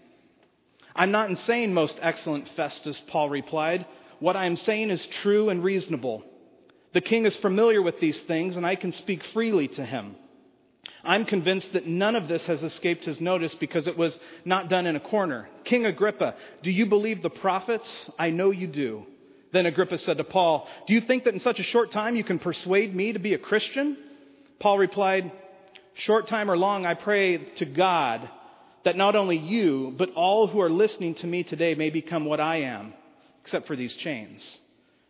I'm 0.94 1.10
not 1.10 1.30
insane, 1.30 1.74
most 1.74 1.98
excellent 2.00 2.48
Festus, 2.50 3.00
Paul 3.08 3.30
replied. 3.30 3.86
What 4.20 4.36
I 4.36 4.46
am 4.46 4.56
saying 4.56 4.90
is 4.90 5.04
true 5.06 5.48
and 5.48 5.64
reasonable. 5.64 6.22
The 6.92 7.00
king 7.00 7.24
is 7.24 7.34
familiar 7.36 7.82
with 7.82 7.98
these 7.98 8.20
things, 8.20 8.56
and 8.56 8.66
I 8.66 8.76
can 8.76 8.92
speak 8.92 9.24
freely 9.32 9.68
to 9.68 9.84
him. 9.84 10.14
I'm 11.02 11.24
convinced 11.24 11.72
that 11.72 11.86
none 11.86 12.14
of 12.14 12.28
this 12.28 12.46
has 12.46 12.62
escaped 12.62 13.04
his 13.04 13.20
notice 13.20 13.54
because 13.54 13.88
it 13.88 13.96
was 13.96 14.20
not 14.44 14.68
done 14.68 14.86
in 14.86 14.94
a 14.94 15.00
corner. 15.00 15.48
King 15.64 15.86
Agrippa, 15.86 16.36
do 16.62 16.70
you 16.70 16.86
believe 16.86 17.22
the 17.22 17.30
prophets? 17.30 18.10
I 18.18 18.30
know 18.30 18.50
you 18.50 18.68
do. 18.68 19.06
Then 19.52 19.66
Agrippa 19.66 19.98
said 19.98 20.18
to 20.18 20.24
Paul, 20.24 20.68
Do 20.86 20.94
you 20.94 21.00
think 21.00 21.24
that 21.24 21.34
in 21.34 21.40
such 21.40 21.58
a 21.58 21.64
short 21.64 21.90
time 21.90 22.14
you 22.14 22.24
can 22.24 22.38
persuade 22.38 22.94
me 22.94 23.14
to 23.14 23.18
be 23.18 23.34
a 23.34 23.38
Christian? 23.38 23.96
Paul 24.62 24.78
replied, 24.78 25.32
Short 25.94 26.28
time 26.28 26.48
or 26.48 26.56
long, 26.56 26.86
I 26.86 26.94
pray 26.94 27.36
to 27.56 27.64
God 27.64 28.30
that 28.84 28.96
not 28.96 29.16
only 29.16 29.36
you, 29.36 29.92
but 29.98 30.12
all 30.14 30.46
who 30.46 30.60
are 30.60 30.70
listening 30.70 31.16
to 31.16 31.26
me 31.26 31.42
today 31.42 31.74
may 31.74 31.90
become 31.90 32.24
what 32.24 32.38
I 32.38 32.58
am, 32.62 32.94
except 33.42 33.66
for 33.66 33.74
these 33.74 33.94
chains. 33.94 34.58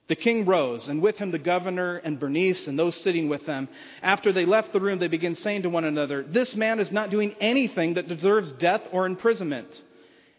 The 0.08 0.16
king 0.16 0.46
rose, 0.46 0.88
and 0.88 1.02
with 1.02 1.16
him 1.16 1.30
the 1.30 1.38
governor 1.38 1.98
and 1.98 2.18
Bernice 2.18 2.66
and 2.66 2.78
those 2.78 2.96
sitting 2.96 3.28
with 3.28 3.44
them. 3.44 3.68
After 4.02 4.32
they 4.32 4.46
left 4.46 4.72
the 4.72 4.80
room, 4.80 4.98
they 4.98 5.08
began 5.08 5.36
saying 5.36 5.62
to 5.62 5.70
one 5.70 5.84
another, 5.84 6.22
This 6.22 6.56
man 6.56 6.80
is 6.80 6.90
not 6.90 7.10
doing 7.10 7.36
anything 7.38 7.94
that 7.94 8.08
deserves 8.08 8.52
death 8.52 8.82
or 8.90 9.04
imprisonment. 9.04 9.68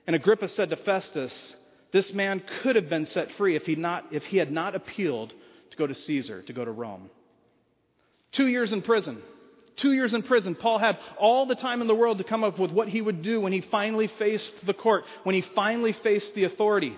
And 0.07 0.15
Agrippa 0.15 0.47
said 0.47 0.71
to 0.71 0.75
Festus, 0.75 1.55
This 1.91 2.11
man 2.13 2.41
could 2.61 2.75
have 2.75 2.89
been 2.89 3.05
set 3.05 3.31
free 3.33 3.55
if 3.55 3.67
he, 3.67 3.75
not, 3.75 4.05
if 4.11 4.23
he 4.23 4.37
had 4.37 4.51
not 4.51 4.73
appealed 4.73 5.33
to 5.69 5.77
go 5.77 5.85
to 5.85 5.93
Caesar, 5.93 6.41
to 6.41 6.53
go 6.53 6.65
to 6.65 6.71
Rome. 6.71 7.11
Two 8.33 8.47
years 8.47 8.73
in 8.73 8.81
prison. 8.81 9.21
Two 9.75 9.93
years 9.93 10.13
in 10.13 10.23
prison. 10.23 10.55
Paul 10.55 10.77
had 10.77 10.99
all 11.17 11.45
the 11.45 11.55
time 11.55 11.81
in 11.81 11.87
the 11.87 11.95
world 11.95 12.19
to 12.19 12.23
come 12.23 12.43
up 12.43 12.59
with 12.59 12.71
what 12.71 12.89
he 12.89 13.01
would 13.01 13.21
do 13.21 13.41
when 13.41 13.53
he 13.53 13.61
finally 13.61 14.07
faced 14.07 14.53
the 14.65 14.73
court, 14.73 15.05
when 15.23 15.33
he 15.33 15.41
finally 15.41 15.93
faced 15.93 16.35
the 16.35 16.43
authority. 16.43 16.95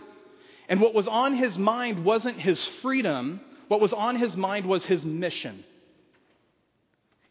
And 0.67 0.81
what 0.81 0.93
was 0.93 1.07
on 1.07 1.35
his 1.35 1.57
mind 1.57 2.03
wasn't 2.03 2.39
his 2.39 2.65
freedom, 2.81 3.39
what 3.67 3.79
was 3.79 3.93
on 3.93 4.17
his 4.17 4.35
mind 4.35 4.65
was 4.65 4.85
his 4.85 5.05
mission. 5.05 5.63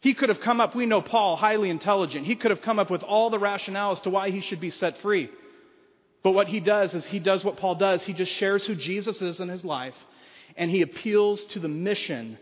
He 0.01 0.13
could 0.13 0.29
have 0.29 0.39
come 0.39 0.61
up, 0.61 0.75
we 0.75 0.85
know 0.85 1.01
Paul, 1.01 1.35
highly 1.35 1.69
intelligent. 1.69 2.27
He 2.27 2.35
could 2.35 2.51
have 2.51 2.61
come 2.61 2.79
up 2.79 2.91
with 2.91 3.03
all 3.03 3.29
the 3.29 3.39
rationale 3.39 3.91
as 3.91 4.01
to 4.01 4.09
why 4.09 4.29
he 4.29 4.41
should 4.41 4.61
be 4.61 4.69
set 4.69 4.99
free. 4.99 5.29
But 6.23 6.31
what 6.31 6.47
he 6.47 6.59
does 6.59 6.93
is 6.93 7.05
he 7.05 7.19
does 7.19 7.43
what 7.43 7.57
Paul 7.57 7.75
does. 7.75 8.03
He 8.03 8.13
just 8.13 8.31
shares 8.31 8.65
who 8.65 8.75
Jesus 8.75 9.21
is 9.21 9.39
in 9.39 9.49
his 9.49 9.65
life, 9.65 9.95
and 10.57 10.69
he 10.69 10.81
appeals 10.81 11.43
to 11.45 11.59
the 11.59 11.67
mission 11.67 12.37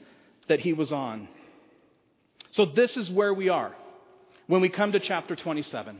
that 0.47 0.59
he 0.59 0.73
was 0.73 0.91
on. 0.91 1.27
So, 2.53 2.65
this 2.65 2.97
is 2.97 3.09
where 3.09 3.33
we 3.33 3.49
are 3.49 3.73
when 4.45 4.61
we 4.61 4.69
come 4.69 4.91
to 4.91 4.99
chapter 4.99 5.35
27. 5.35 5.99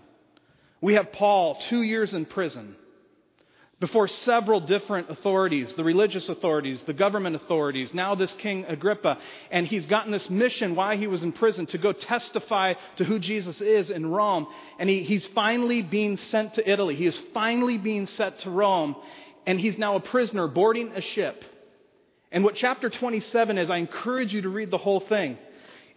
We 0.82 0.94
have 0.94 1.12
Paul, 1.12 1.56
two 1.56 1.82
years 1.82 2.14
in 2.14 2.28
prison 2.28 2.76
before 3.80 4.08
several 4.08 4.60
different 4.60 5.10
authorities 5.10 5.74
the 5.74 5.84
religious 5.84 6.30
authorities, 6.30 6.80
the 6.84 6.94
government 6.94 7.36
authorities, 7.36 7.92
now 7.92 8.14
this 8.14 8.32
King 8.34 8.66
Agrippa. 8.66 9.18
And 9.50 9.66
he's 9.66 9.88
gotten 9.88 10.12
this 10.12 10.30
mission 10.30 10.76
while 10.76 10.96
he 10.96 11.08
was 11.08 11.24
in 11.24 11.32
prison 11.32 11.66
to 11.68 11.80
go 11.80 11.92
testify 11.92 12.76
to 12.98 13.04
who 13.04 13.18
Jesus 13.18 13.60
is 13.60 13.90
in 13.90 14.06
Rome. 14.06 14.46
And 14.78 14.88
he, 14.88 15.02
he's 15.02 15.26
finally 15.26 15.82
being 15.82 16.18
sent 16.18 16.54
to 16.54 16.70
Italy. 16.70 16.96
He 16.96 17.08
is 17.08 17.20
finally 17.34 17.80
being 17.80 18.06
sent 18.06 18.38
to 18.42 18.52
Rome. 18.52 18.96
And 19.48 19.60
he's 19.60 19.80
now 19.80 19.96
a 19.96 20.02
prisoner 20.02 20.48
boarding 20.48 20.92
a 20.92 21.02
ship. 21.02 21.44
And 22.32 22.44
what 22.44 22.54
chapter 22.54 22.92
27 22.92 23.58
is, 23.58 23.72
I 23.72 23.78
encourage 23.78 24.36
you 24.36 24.44
to 24.44 24.50
read 24.50 24.70
the 24.70 24.78
whole 24.78 25.00
thing. 25.00 25.40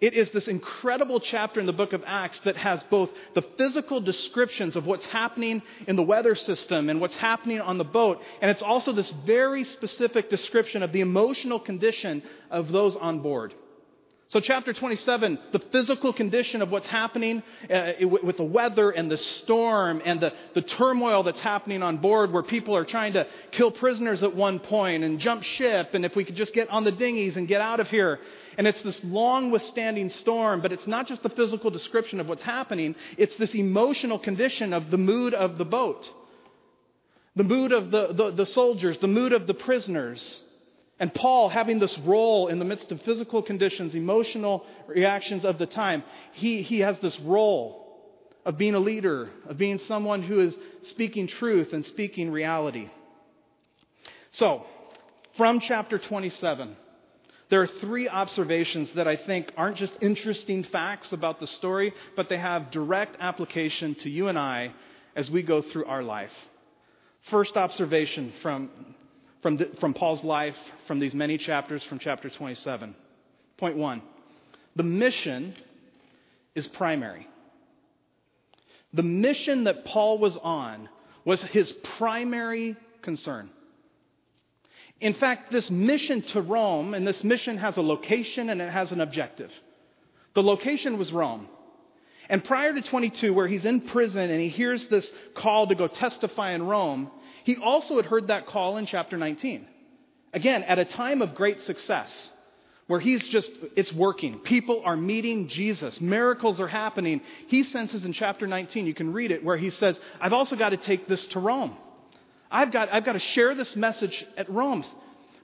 It 0.01 0.13
is 0.13 0.31
this 0.31 0.47
incredible 0.47 1.21
chapter 1.21 1.59
in 1.59 1.67
the 1.67 1.73
book 1.73 1.95
of 1.95 2.05
Acts 2.07 2.39
that 2.41 2.57
has 2.57 2.83
both 2.85 3.11
the 3.35 3.41
physical 3.43 4.01
descriptions 4.01 4.77
of 4.77 4.87
what's 4.87 5.07
happening 5.07 5.63
in 5.87 5.97
the 5.97 6.03
weather 6.03 6.35
system 6.35 6.91
and 6.91 7.01
what's 7.01 7.15
happening 7.15 7.61
on 7.61 7.79
the 7.79 7.85
boat, 7.85 8.21
and 8.43 8.51
it's 8.51 8.63
also 8.63 8.93
this 8.93 9.11
very 9.25 9.65
specific 9.65 10.29
description 10.29 10.83
of 10.83 10.93
the 10.93 11.01
emotional 11.01 11.59
condition 11.59 12.23
of 12.51 12.73
those 12.73 12.95
on 12.97 13.21
board. 13.21 13.55
So, 14.29 14.41
chapter 14.41 14.73
27, 14.73 15.39
the 15.53 15.61
physical 15.71 16.13
condition 16.13 16.61
of 16.61 16.73
what's 16.73 16.89
happening 16.89 17.45
uh, 17.73 17.93
with 18.01 18.39
the 18.39 18.43
weather 18.43 18.91
and 18.91 19.09
the 19.09 19.17
storm 19.17 20.03
and 20.05 20.19
the, 20.19 20.33
the 20.53 20.63
turmoil 20.63 21.23
that's 21.23 21.39
happening 21.39 21.81
on 21.81 21.99
board, 21.99 22.33
where 22.33 22.43
people 22.43 22.77
are 22.77 22.85
trying 22.85 23.13
to 23.13 23.29
kill 23.53 23.71
prisoners 23.71 24.25
at 24.25 24.35
one 24.35 24.59
point 24.59 25.05
and 25.05 25.21
jump 25.21 25.45
ship, 25.45 25.91
and 25.93 26.05
if 26.05 26.17
we 26.17 26.25
could 26.25 26.35
just 26.35 26.53
get 26.55 26.69
on 26.71 26.83
the 26.83 26.91
dinghies 26.91 27.37
and 27.37 27.47
get 27.47 27.61
out 27.61 27.79
of 27.79 27.89
here. 27.89 28.19
And 28.59 28.67
it's 28.67 28.83
this 28.83 29.03
long 29.05 29.53
withstanding 29.53 30.09
storm, 30.09 30.61
but 30.61 30.73
it's 30.73 30.89
not 30.89 31.07
just 31.07 31.23
the 31.23 31.31
physical 31.31 31.71
description 31.71 32.19
of 32.19 32.29
what's 32.29 32.43
happening, 32.43 32.97
it's 33.17 33.37
this 33.37 33.55
emotional 33.55 34.19
condition 34.19 34.73
of 34.73 34.91
the 34.91 34.99
mood 34.99 35.35
of 35.35 35.57
the 35.57 35.65
boat, 35.65 36.05
the 37.37 37.45
mood 37.45 37.71
of 37.71 37.93
the, 37.93 38.13
the, 38.13 38.33
the 38.33 38.47
soldiers, 38.47 38.99
the 38.99 39.07
mood 39.07 39.33
of 39.33 39.47
the 39.47 39.55
prisoners. 39.55 40.41
And 40.99 41.13
Paul, 41.13 41.51
having 41.51 41.79
this 41.79 41.99
role 41.99 42.49
in 42.49 42.59
the 42.59 42.65
midst 42.65 42.91
of 42.91 43.03
physical 43.03 43.43
conditions, 43.43 43.95
emotional 43.95 44.65
reactions 44.87 45.45
of 45.45 45.59
the 45.59 45.67
time, 45.67 46.03
he, 46.33 46.63
he 46.63 46.81
has 46.81 46.99
this 47.01 47.19
role 47.21 47.87
of 48.47 48.57
being 48.57 48.75
a 48.75 48.79
leader, 48.79 49.29
of 49.49 49.59
being 49.59 49.79
someone 49.81 50.23
who 50.23 50.41
is 50.41 50.57
speaking 50.83 51.27
truth 51.27 51.73
and 51.73 51.85
speaking 51.85 52.31
reality. 52.31 52.89
So, 54.31 54.65
from 55.37 55.61
chapter 55.61 55.99
27, 55.99 56.77
there 57.51 57.61
are 57.61 57.67
three 57.67 58.09
observations 58.09 58.91
that 58.93 59.07
I 59.07 59.17
think 59.17 59.53
aren't 59.57 59.77
just 59.77 59.93
interesting 60.01 60.65
facts 60.65 61.13
about 61.13 61.41
the 61.41 61.47
story, 61.47 61.93
but 62.17 62.29
they 62.29 62.39
have 62.39 62.71
direct 62.71 63.17
application 63.21 63.95
to 63.97 64.11
you 64.11 64.29
and 64.29 64.39
I 64.39 64.73
as 65.15 65.31
we 65.31 65.43
go 65.43 65.61
through 65.61 65.85
our 65.85 66.03
life. 66.03 66.33
First 67.31 67.57
observation 67.57 68.33
from, 68.43 68.71
from, 69.43 69.57
the, 69.57 69.71
from 69.81 69.95
Paul's 69.95 70.25
life, 70.25 70.57
from 70.87 70.99
these 70.99 71.15
many 71.15 71.39
chapters 71.39 71.83
from 71.85 71.99
chapter 71.99 72.31
27. 72.31 72.95
Point 73.59 73.77
one 73.77 74.03
the 74.75 74.83
mission 74.83 75.55
is 76.55 76.67
primary. 76.67 77.27
The 78.93 79.03
mission 79.03 79.65
that 79.65 79.85
Paul 79.85 80.19
was 80.19 80.37
on 80.37 80.89
was 81.25 81.43
his 81.43 81.73
primary 81.99 82.77
concern. 83.03 83.51
In 85.01 85.15
fact, 85.15 85.53
this 85.53 85.71
mission 85.71 86.23
to 86.23 86.41
Rome, 86.41 86.95
and 86.95 87.07
this 87.07 87.23
mission 87.23 87.59
has 87.59 87.77
a 87.77 87.83
location 87.83 88.49
and 88.49 88.63
it 88.63 88.71
has 88.71 88.93
an 88.93 89.01
objective. 89.01 89.53
The 90.35 90.43
location 90.43 90.99
was 90.99 91.13
Rome. 91.13 91.49
And 92.29 92.43
prior 92.43 92.73
to 92.73 92.83
22, 92.83 93.33
where 93.33 93.47
he's 93.47 93.67
in 93.67 93.83
prison 93.83 94.31
and 94.31 94.41
he 94.41 94.49
hears 94.49 94.87
this 94.87 95.13
call 95.35 95.67
to 95.67 95.75
go 95.75 95.87
testify 95.89 96.53
in 96.53 96.63
Rome, 96.63 97.11
he 97.47 97.55
also 97.55 97.95
had 97.95 98.07
heard 98.07 98.27
that 98.27 98.49
call 98.49 98.77
in 98.77 98.87
chapter 98.87 99.17
19. 99.17 99.69
Again, 100.33 100.65
at 100.65 100.81
a 100.81 100.85
time 100.85 101.23
of 101.23 101.37
great 101.37 101.61
success, 101.61 102.33
where 102.89 102.99
he's 102.99 103.25
just, 103.29 103.53
it's 103.77 103.93
working. 103.93 104.41
People 104.41 104.83
are 104.85 104.97
meeting 104.97 105.47
Jesus. 105.47 106.01
Miracles 106.01 106.61
are 106.61 106.67
happening. 106.67 107.21
He 107.47 107.63
senses 107.63 108.05
in 108.05 108.13
chapter 108.13 108.49
19, 108.49 108.85
you 108.85 108.95
can 108.95 109.13
read 109.13 109.31
it, 109.31 109.45
where 109.45 109.57
he 109.57 109.71
says, 109.71 110.01
I've 110.21 110.33
also 110.33 110.57
got 110.57 110.71
to 110.71 110.77
take 110.77 111.07
this 111.07 111.25
to 111.27 111.39
Rome. 111.39 111.77
I've 112.51 112.73
got, 112.73 112.93
I've 112.93 113.05
got 113.05 113.13
to 113.13 113.21
share 113.21 113.55
this 113.55 113.77
message 113.77 114.27
at 114.37 114.51
Rome. 114.51 114.85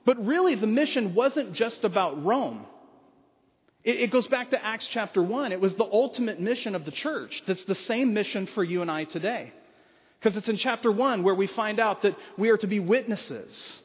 But 0.03 0.25
really, 0.25 0.55
the 0.55 0.67
mission 0.67 1.15
wasn't 1.15 1.53
just 1.53 1.85
about 1.85 2.21
Rome. 2.25 2.65
It, 3.85 4.01
it 4.01 4.11
goes 4.11 4.27
back 4.27 4.49
to 4.49 4.61
Acts 4.61 4.87
chapter 4.87 5.23
1. 5.23 5.53
It 5.53 5.61
was 5.61 5.73
the 5.75 5.85
ultimate 5.89 6.41
mission 6.41 6.75
of 6.75 6.83
the 6.83 6.91
church. 6.91 7.43
That's 7.47 7.63
the 7.63 7.75
same 7.75 8.13
mission 8.13 8.45
for 8.47 8.61
you 8.61 8.81
and 8.81 8.91
I 8.91 9.05
today. 9.05 9.53
Because 10.23 10.37
it's 10.37 10.47
in 10.47 10.55
chapter 10.55 10.89
1 10.89 11.23
where 11.23 11.35
we 11.35 11.47
find 11.47 11.81
out 11.81 12.03
that 12.03 12.15
we 12.37 12.49
are 12.49 12.57
to 12.57 12.67
be 12.67 12.79
witnesses. 12.79 13.81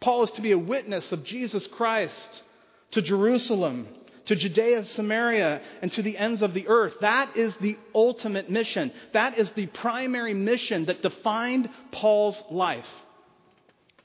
Paul 0.00 0.22
is 0.24 0.30
to 0.32 0.42
be 0.42 0.52
a 0.52 0.58
witness 0.58 1.10
of 1.12 1.24
Jesus 1.24 1.66
Christ 1.66 2.42
to 2.90 3.00
Jerusalem, 3.00 3.88
to 4.26 4.36
Judea, 4.36 4.84
Samaria, 4.84 5.62
and 5.80 5.90
to 5.92 6.02
the 6.02 6.18
ends 6.18 6.42
of 6.42 6.52
the 6.52 6.68
earth. 6.68 6.92
That 7.00 7.38
is 7.38 7.54
the 7.56 7.78
ultimate 7.94 8.50
mission. 8.50 8.92
That 9.14 9.38
is 9.38 9.50
the 9.52 9.64
primary 9.66 10.34
mission 10.34 10.84
that 10.84 11.00
defined 11.00 11.70
Paul's 11.90 12.42
life. 12.50 12.86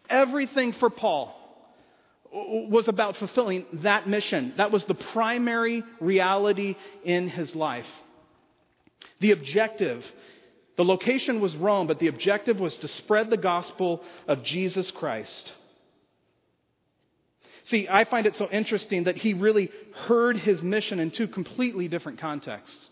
Everything 0.09 0.71
for 0.71 0.89
Paul 0.89 1.37
was 2.31 2.87
about 2.87 3.17
fulfilling 3.17 3.65
that 3.73 4.07
mission. 4.07 4.53
That 4.55 4.71
was 4.71 4.85
the 4.85 4.95
primary 4.95 5.83
reality 5.99 6.77
in 7.03 7.27
his 7.27 7.53
life. 7.53 7.85
The 9.19 9.31
objective, 9.31 10.03
the 10.75 10.85
location 10.85 11.39
was 11.39 11.55
Rome, 11.55 11.87
but 11.87 11.99
the 11.99 12.07
objective 12.07 12.59
was 12.59 12.75
to 12.77 12.87
spread 12.87 13.29
the 13.29 13.37
gospel 13.37 14.01
of 14.27 14.43
Jesus 14.43 14.89
Christ. 14.91 15.51
See, 17.65 17.87
I 17.89 18.03
find 18.05 18.25
it 18.25 18.35
so 18.35 18.49
interesting 18.49 19.05
that 19.05 19.17
he 19.17 19.33
really 19.33 19.71
heard 20.07 20.37
his 20.37 20.61
mission 20.61 20.99
in 20.99 21.11
two 21.11 21.27
completely 21.27 21.87
different 21.87 22.19
contexts. 22.19 22.89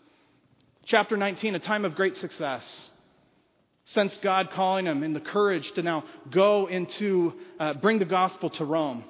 Chapter 0.84 1.16
19, 1.16 1.54
a 1.54 1.58
time 1.58 1.84
of 1.84 1.94
great 1.94 2.16
success. 2.16 2.90
Sense 3.84 4.16
God 4.18 4.50
calling 4.52 4.86
him 4.86 5.02
in 5.02 5.12
the 5.12 5.20
courage 5.20 5.70
to 5.72 5.82
now 5.82 6.04
go 6.30 6.68
into, 6.68 7.34
uh, 7.58 7.74
bring 7.74 7.98
the 7.98 8.04
gospel 8.04 8.48
to 8.50 8.64
Rome. 8.64 9.04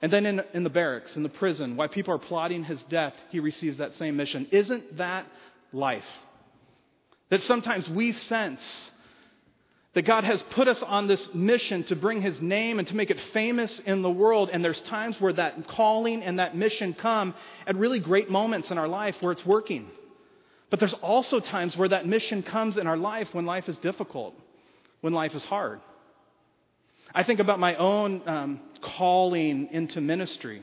And 0.00 0.12
then 0.12 0.26
in, 0.26 0.42
in 0.54 0.62
the 0.62 0.70
barracks, 0.70 1.16
in 1.16 1.22
the 1.22 1.28
prison, 1.28 1.76
while 1.76 1.88
people 1.88 2.14
are 2.14 2.18
plotting 2.18 2.64
his 2.64 2.82
death, 2.84 3.14
he 3.30 3.40
receives 3.40 3.78
that 3.78 3.94
same 3.94 4.16
mission. 4.16 4.46
Isn't 4.50 4.98
that 4.98 5.26
life? 5.72 6.04
That 7.30 7.42
sometimes 7.42 7.88
we 7.88 8.12
sense 8.12 8.90
that 9.94 10.02
God 10.02 10.24
has 10.24 10.42
put 10.42 10.68
us 10.68 10.82
on 10.82 11.06
this 11.06 11.34
mission 11.34 11.82
to 11.84 11.96
bring 11.96 12.20
His 12.20 12.40
name 12.40 12.78
and 12.78 12.86
to 12.88 12.94
make 12.94 13.10
it 13.10 13.20
famous 13.32 13.78
in 13.80 14.02
the 14.02 14.10
world. 14.10 14.50
And 14.52 14.62
there's 14.62 14.82
times 14.82 15.18
where 15.20 15.32
that 15.32 15.66
calling 15.68 16.22
and 16.22 16.38
that 16.38 16.54
mission 16.54 16.92
come 16.92 17.34
at 17.66 17.76
really 17.76 17.98
great 17.98 18.30
moments 18.30 18.70
in 18.70 18.76
our 18.76 18.88
life 18.88 19.16
where 19.20 19.32
it's 19.32 19.46
working. 19.46 19.88
But 20.68 20.80
there's 20.80 20.92
also 20.94 21.40
times 21.40 21.76
where 21.76 21.88
that 21.88 22.06
mission 22.06 22.42
comes 22.42 22.76
in 22.76 22.86
our 22.86 22.96
life 22.96 23.32
when 23.32 23.46
life 23.46 23.68
is 23.68 23.78
difficult, 23.78 24.34
when 25.00 25.14
life 25.14 25.34
is 25.34 25.44
hard. 25.44 25.80
I 27.14 27.22
think 27.22 27.40
about 27.40 27.58
my 27.58 27.76
own 27.76 28.22
um, 28.28 28.60
calling 28.82 29.68
into 29.72 30.02
ministry. 30.02 30.62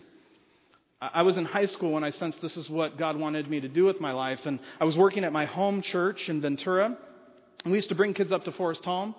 I 1.14 1.24
was 1.24 1.38
in 1.38 1.44
high 1.44 1.66
school 1.66 1.92
when 1.92 2.04
I 2.04 2.12
sensed 2.12 2.42
this 2.42 2.56
is 2.56 2.70
what 2.70 2.98
God 2.98 3.18
wanted 3.18 3.50
me 3.50 3.60
to 3.60 3.68
do 3.68 3.84
with 3.84 4.00
my 4.00 4.14
life. 4.14 4.46
And 4.46 4.60
I 4.80 4.86
was 4.86 4.96
working 4.96 5.26
at 5.26 5.34
my 5.34 5.46
home 5.46 5.82
church 5.82 6.30
in 6.30 6.40
Ventura. 6.40 6.98
And 7.64 7.72
we 7.72 7.78
used 7.78 7.90
to 7.90 7.96
bring 7.96 8.14
kids 8.14 8.32
up 8.32 8.46
to 8.46 8.54
Forest 8.54 8.86
Home. 8.86 9.14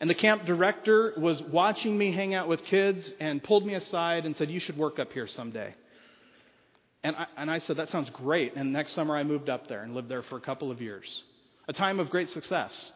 And 0.00 0.10
the 0.10 0.14
camp 0.14 0.44
director 0.44 1.12
was 1.18 1.40
watching 1.42 1.96
me 1.96 2.10
hang 2.10 2.34
out 2.34 2.48
with 2.48 2.64
kids 2.64 3.12
and 3.20 3.42
pulled 3.42 3.64
me 3.64 3.74
aside 3.74 4.26
and 4.26 4.34
said, 4.36 4.50
You 4.50 4.58
should 4.58 4.76
work 4.76 4.98
up 4.98 5.12
here 5.12 5.26
someday. 5.26 5.74
And 7.04 7.14
I, 7.14 7.26
and 7.36 7.50
I 7.50 7.60
said, 7.60 7.76
That 7.76 7.90
sounds 7.90 8.10
great. 8.10 8.56
And 8.56 8.72
next 8.72 8.92
summer 8.92 9.16
I 9.16 9.22
moved 9.22 9.48
up 9.48 9.68
there 9.68 9.82
and 9.82 9.94
lived 9.94 10.08
there 10.08 10.22
for 10.22 10.36
a 10.36 10.40
couple 10.40 10.70
of 10.70 10.80
years. 10.80 11.22
A 11.68 11.72
time 11.72 12.00
of 12.00 12.10
great 12.10 12.30
success. 12.30 12.90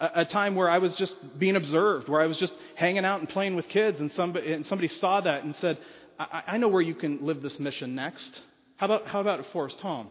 A, 0.00 0.24
time 0.24 0.54
where 0.54 0.70
I 0.70 0.78
was 0.78 0.94
just 0.94 1.14
being 1.38 1.56
observed, 1.56 2.08
where 2.08 2.22
I 2.22 2.26
was 2.26 2.38
just 2.38 2.54
hanging 2.74 3.04
out 3.04 3.20
and 3.20 3.28
playing 3.28 3.54
with 3.54 3.68
kids. 3.68 4.00
And 4.00 4.10
somebody, 4.12 4.52
and 4.52 4.66
somebody 4.66 4.88
saw 4.88 5.20
that 5.20 5.44
and 5.44 5.54
said, 5.56 5.78
I, 6.20 6.42
I 6.48 6.56
know 6.58 6.68
where 6.68 6.82
you 6.82 6.94
can 6.94 7.24
live 7.24 7.40
this 7.40 7.58
mission 7.58 7.94
next. 7.94 8.40
How 8.76 8.86
about, 8.86 9.06
how 9.06 9.20
about 9.20 9.40
at 9.40 9.46
Forest 9.52 9.80
Home? 9.80 10.08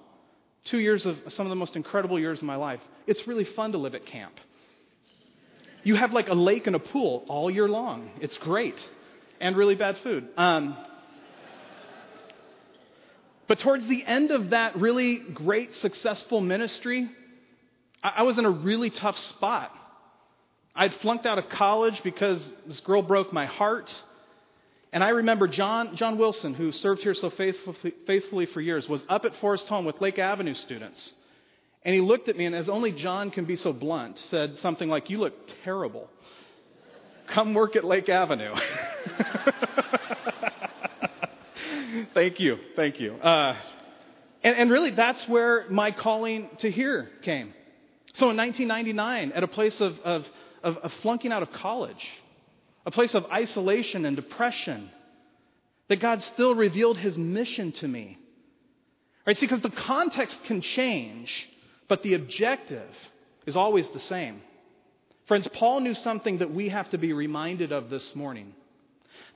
Two 0.66 0.80
years 0.80 1.06
of 1.06 1.18
some 1.28 1.46
of 1.46 1.50
the 1.52 1.56
most 1.56 1.76
incredible 1.76 2.20
years 2.20 2.40
of 2.40 2.46
my 2.46 2.56
life. 2.56 2.82
It's 3.06 3.28
really 3.28 3.46
fun 3.46 3.74
to 3.74 3.78
live 3.78 3.94
at 3.94 4.06
camp. 4.08 4.34
You 5.84 5.96
have 5.96 6.12
like 6.12 6.28
a 6.28 6.34
lake 6.34 6.68
and 6.68 6.76
a 6.76 6.80
pool 6.80 7.26
all 7.30 7.50
year 7.50 7.70
long. 7.70 8.10
It's 8.20 8.38
great. 8.40 8.84
And 9.40 9.56
really 9.56 9.76
bad 9.76 9.98
food. 10.00 10.28
Um, 10.36 10.76
but 13.48 13.60
towards 13.60 13.88
the 13.88 14.04
end 14.04 14.32
of 14.32 14.50
that 14.50 14.76
really 14.76 15.18
great, 15.34 15.76
successful 15.76 16.42
ministry, 16.42 17.10
I, 18.04 18.14
I 18.18 18.24
was 18.24 18.38
in 18.38 18.46
a 18.46 18.50
really 18.50 18.90
tough 18.90 19.18
spot. 19.18 19.72
I'd 20.76 20.94
flunked 20.96 21.26
out 21.26 21.38
of 21.38 21.50
college 21.50 22.02
because 22.04 22.46
this 22.68 22.80
girl 22.82 23.02
broke 23.02 23.32
my 23.32 23.46
heart. 23.46 23.94
And 24.92 25.04
I 25.04 25.10
remember 25.10 25.48
John, 25.48 25.96
John 25.96 26.18
Wilson, 26.18 26.56
who 26.56 26.72
served 26.72 27.02
here 27.02 27.14
so 27.14 27.30
faithfully, 27.30 27.94
faithfully 28.08 28.48
for 28.48 28.60
years, 28.60 28.90
was 28.90 29.04
up 29.08 29.26
at 29.26 29.36
Forest 29.36 29.68
Home 29.68 29.86
with 29.86 30.02
Lake 30.02 30.18
Avenue 30.18 30.56
students. 30.56 31.14
And 31.84 31.94
he 31.94 32.02
looked 32.02 32.28
at 32.28 32.36
me 32.36 32.46
and, 32.46 32.56
as 32.56 32.70
only 32.70 32.92
John 32.92 33.30
can 33.30 33.46
be 33.46 33.56
so 33.56 33.72
blunt, 33.72 34.18
said 34.18 34.58
something 34.58 34.90
like, 34.90 35.10
You 35.10 35.20
look 35.20 35.34
terrible. 35.64 36.10
Come 37.28 37.54
work 37.54 37.76
at 37.76 37.86
Lake 37.86 38.10
Avenue. 38.10 38.56
thank 42.16 42.40
you. 42.40 42.58
Thank 42.76 43.00
you. 43.00 43.14
Uh, 43.14 43.56
and, 44.44 44.58
and 44.58 44.72
really, 44.72 44.92
that's 44.92 45.28
where 45.28 45.70
my 45.70 45.92
calling 45.92 46.50
to 46.60 46.72
here 46.72 47.10
came. 47.22 47.54
So 48.14 48.32
in 48.32 48.38
1999, 48.38 49.34
at 49.34 49.44
a 49.44 49.48
place 49.48 49.80
of, 49.80 50.00
of, 50.00 50.26
of, 50.64 50.78
of 50.78 50.92
flunking 51.04 51.32
out 51.32 51.44
of 51.44 51.52
college, 51.52 52.04
a 52.86 52.92
place 52.92 53.14
of 53.16 53.26
isolation 53.26 54.06
and 54.06 54.16
depression, 54.16 54.90
that 55.88 56.00
God 56.00 56.24
still 56.24 56.56
revealed 56.56 56.98
his 56.98 57.18
mission 57.18 57.72
to 57.74 57.88
me. 57.88 58.18
Right? 59.26 59.38
See, 59.38 59.46
because 59.46 59.62
the 59.62 59.70
context 59.70 60.38
can 60.46 60.62
change, 60.62 61.50
but 61.88 62.04
the 62.04 62.14
objective 62.14 62.90
is 63.46 63.56
always 63.56 63.88
the 63.90 64.00
same. 64.00 64.42
Friends, 65.28 65.48
Paul 65.54 65.82
knew 65.82 65.94
something 65.94 66.40
that 66.40 66.54
we 66.54 66.70
have 66.70 66.90
to 66.92 66.98
be 66.98 67.14
reminded 67.14 67.72
of 67.72 67.90
this 67.90 68.16
morning 68.16 68.54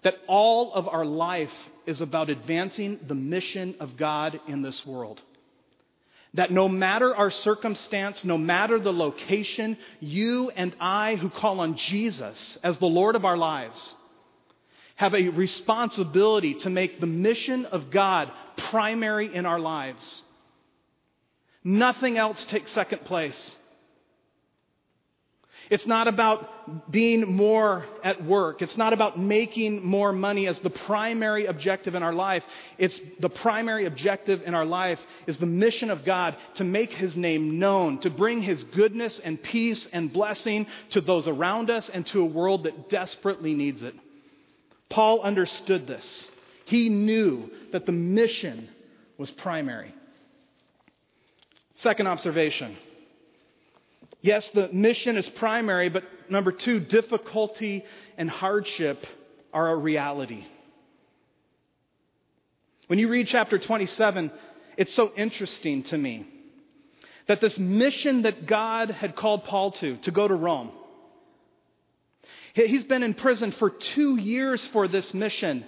that 0.03 0.15
all 0.27 0.73
of 0.73 0.87
our 0.87 1.05
life 1.05 1.51
is 1.85 2.01
about 2.01 2.29
advancing 2.29 2.99
the 3.07 3.15
mission 3.15 3.75
of 3.79 3.97
God 3.97 4.39
in 4.47 4.61
this 4.61 4.85
world. 4.85 5.21
That 6.35 6.51
no 6.51 6.67
matter 6.67 7.15
our 7.15 7.29
circumstance, 7.29 8.23
no 8.23 8.37
matter 8.37 8.79
the 8.79 8.93
location, 8.93 9.77
you 9.99 10.49
and 10.49 10.75
I 10.79 11.15
who 11.15 11.29
call 11.29 11.59
on 11.59 11.77
Jesus 11.77 12.57
as 12.63 12.77
the 12.77 12.87
Lord 12.87 13.15
of 13.15 13.25
our 13.25 13.37
lives 13.37 13.93
have 14.95 15.15
a 15.15 15.29
responsibility 15.29 16.53
to 16.53 16.69
make 16.69 16.99
the 16.99 17.07
mission 17.07 17.65
of 17.65 17.89
God 17.89 18.31
primary 18.57 19.33
in 19.33 19.45
our 19.45 19.59
lives. 19.59 20.21
Nothing 21.63 22.17
else 22.17 22.43
takes 22.45 22.71
second 22.71 23.05
place. 23.05 23.57
It's 25.69 25.85
not 25.85 26.07
about 26.07 26.91
being 26.91 27.35
more 27.35 27.85
at 28.03 28.23
work. 28.23 28.61
It's 28.61 28.77
not 28.77 28.93
about 28.93 29.19
making 29.19 29.85
more 29.85 30.11
money 30.11 30.47
as 30.47 30.59
the 30.59 30.69
primary 30.69 31.45
objective 31.45 31.95
in 31.95 32.03
our 32.03 32.13
life. 32.13 32.43
It's 32.77 32.99
the 33.19 33.29
primary 33.29 33.85
objective 33.85 34.41
in 34.43 34.53
our 34.53 34.65
life 34.65 34.99
is 35.27 35.37
the 35.37 35.45
mission 35.45 35.89
of 35.89 36.03
God 36.03 36.35
to 36.55 36.63
make 36.63 36.91
his 36.91 37.15
name 37.15 37.59
known, 37.59 37.99
to 38.01 38.09
bring 38.09 38.41
his 38.41 38.63
goodness 38.63 39.19
and 39.19 39.41
peace 39.41 39.87
and 39.93 40.11
blessing 40.11 40.67
to 40.91 41.01
those 41.01 41.27
around 41.27 41.69
us 41.69 41.89
and 41.89 42.05
to 42.07 42.21
a 42.21 42.25
world 42.25 42.63
that 42.63 42.89
desperately 42.89 43.53
needs 43.53 43.83
it. 43.83 43.95
Paul 44.89 45.21
understood 45.21 45.87
this. 45.87 46.29
He 46.65 46.89
knew 46.89 47.49
that 47.71 47.85
the 47.85 47.91
mission 47.91 48.69
was 49.17 49.31
primary. 49.31 49.93
Second 51.75 52.07
observation. 52.07 52.77
Yes, 54.23 54.49
the 54.53 54.69
mission 54.69 55.17
is 55.17 55.27
primary, 55.27 55.89
but 55.89 56.05
number 56.29 56.53
two, 56.53 56.79
difficulty 56.79 57.83
and 58.17 58.29
hardship 58.29 59.05
are 59.53 59.69
a 59.69 59.75
reality. 59.75 60.45
When 62.87 62.99
you 62.99 63.09
read 63.09 63.27
chapter 63.27 63.59
27, 63.59 64.31
it's 64.77 64.93
so 64.93 65.11
interesting 65.17 65.83
to 65.83 65.97
me 65.97 66.25
that 67.27 67.41
this 67.41 67.59
mission 67.59 68.21
that 68.21 68.45
God 68.45 68.91
had 68.91 69.17
called 69.17 69.43
Paul 69.43 69.71
to, 69.71 69.97
to 69.97 70.11
go 70.11 70.25
to 70.25 70.33
Rome, 70.33 70.71
he's 72.53 72.85
been 72.85 73.03
in 73.03 73.15
prison 73.15 73.51
for 73.51 73.69
two 73.69 74.15
years 74.15 74.65
for 74.67 74.87
this 74.87 75.13
mission. 75.13 75.65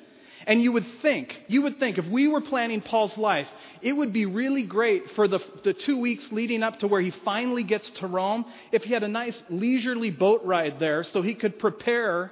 And 0.48 0.62
you 0.62 0.72
would 0.74 0.86
think, 1.02 1.36
you 1.48 1.64
would 1.64 1.80
think, 1.80 1.98
if 1.98 2.06
we 2.06 2.28
were 2.28 2.42
planning 2.42 2.82
Paul's 2.82 3.18
life, 3.18 3.48
it 3.82 3.94
would 3.94 4.14
be 4.14 4.26
really 4.26 4.64
great 4.64 5.12
for 5.12 5.28
the, 5.28 5.40
the 5.64 5.74
two 5.74 6.00
weeks 6.00 6.32
leading 6.32 6.62
up 6.62 6.80
to 6.80 6.88
where 6.88 7.02
he 7.02 7.12
finally 7.12 7.64
gets 7.64 7.90
to 7.92 8.08
Rome 8.08 8.46
if 8.72 8.84
he 8.84 8.94
had 8.94 9.02
a 9.02 9.08
nice 9.08 9.42
leisurely 9.50 10.12
boat 10.12 10.42
ride 10.44 10.80
there 10.80 11.04
so 11.04 11.24
he 11.24 11.34
could 11.34 11.58
prepare. 11.58 12.32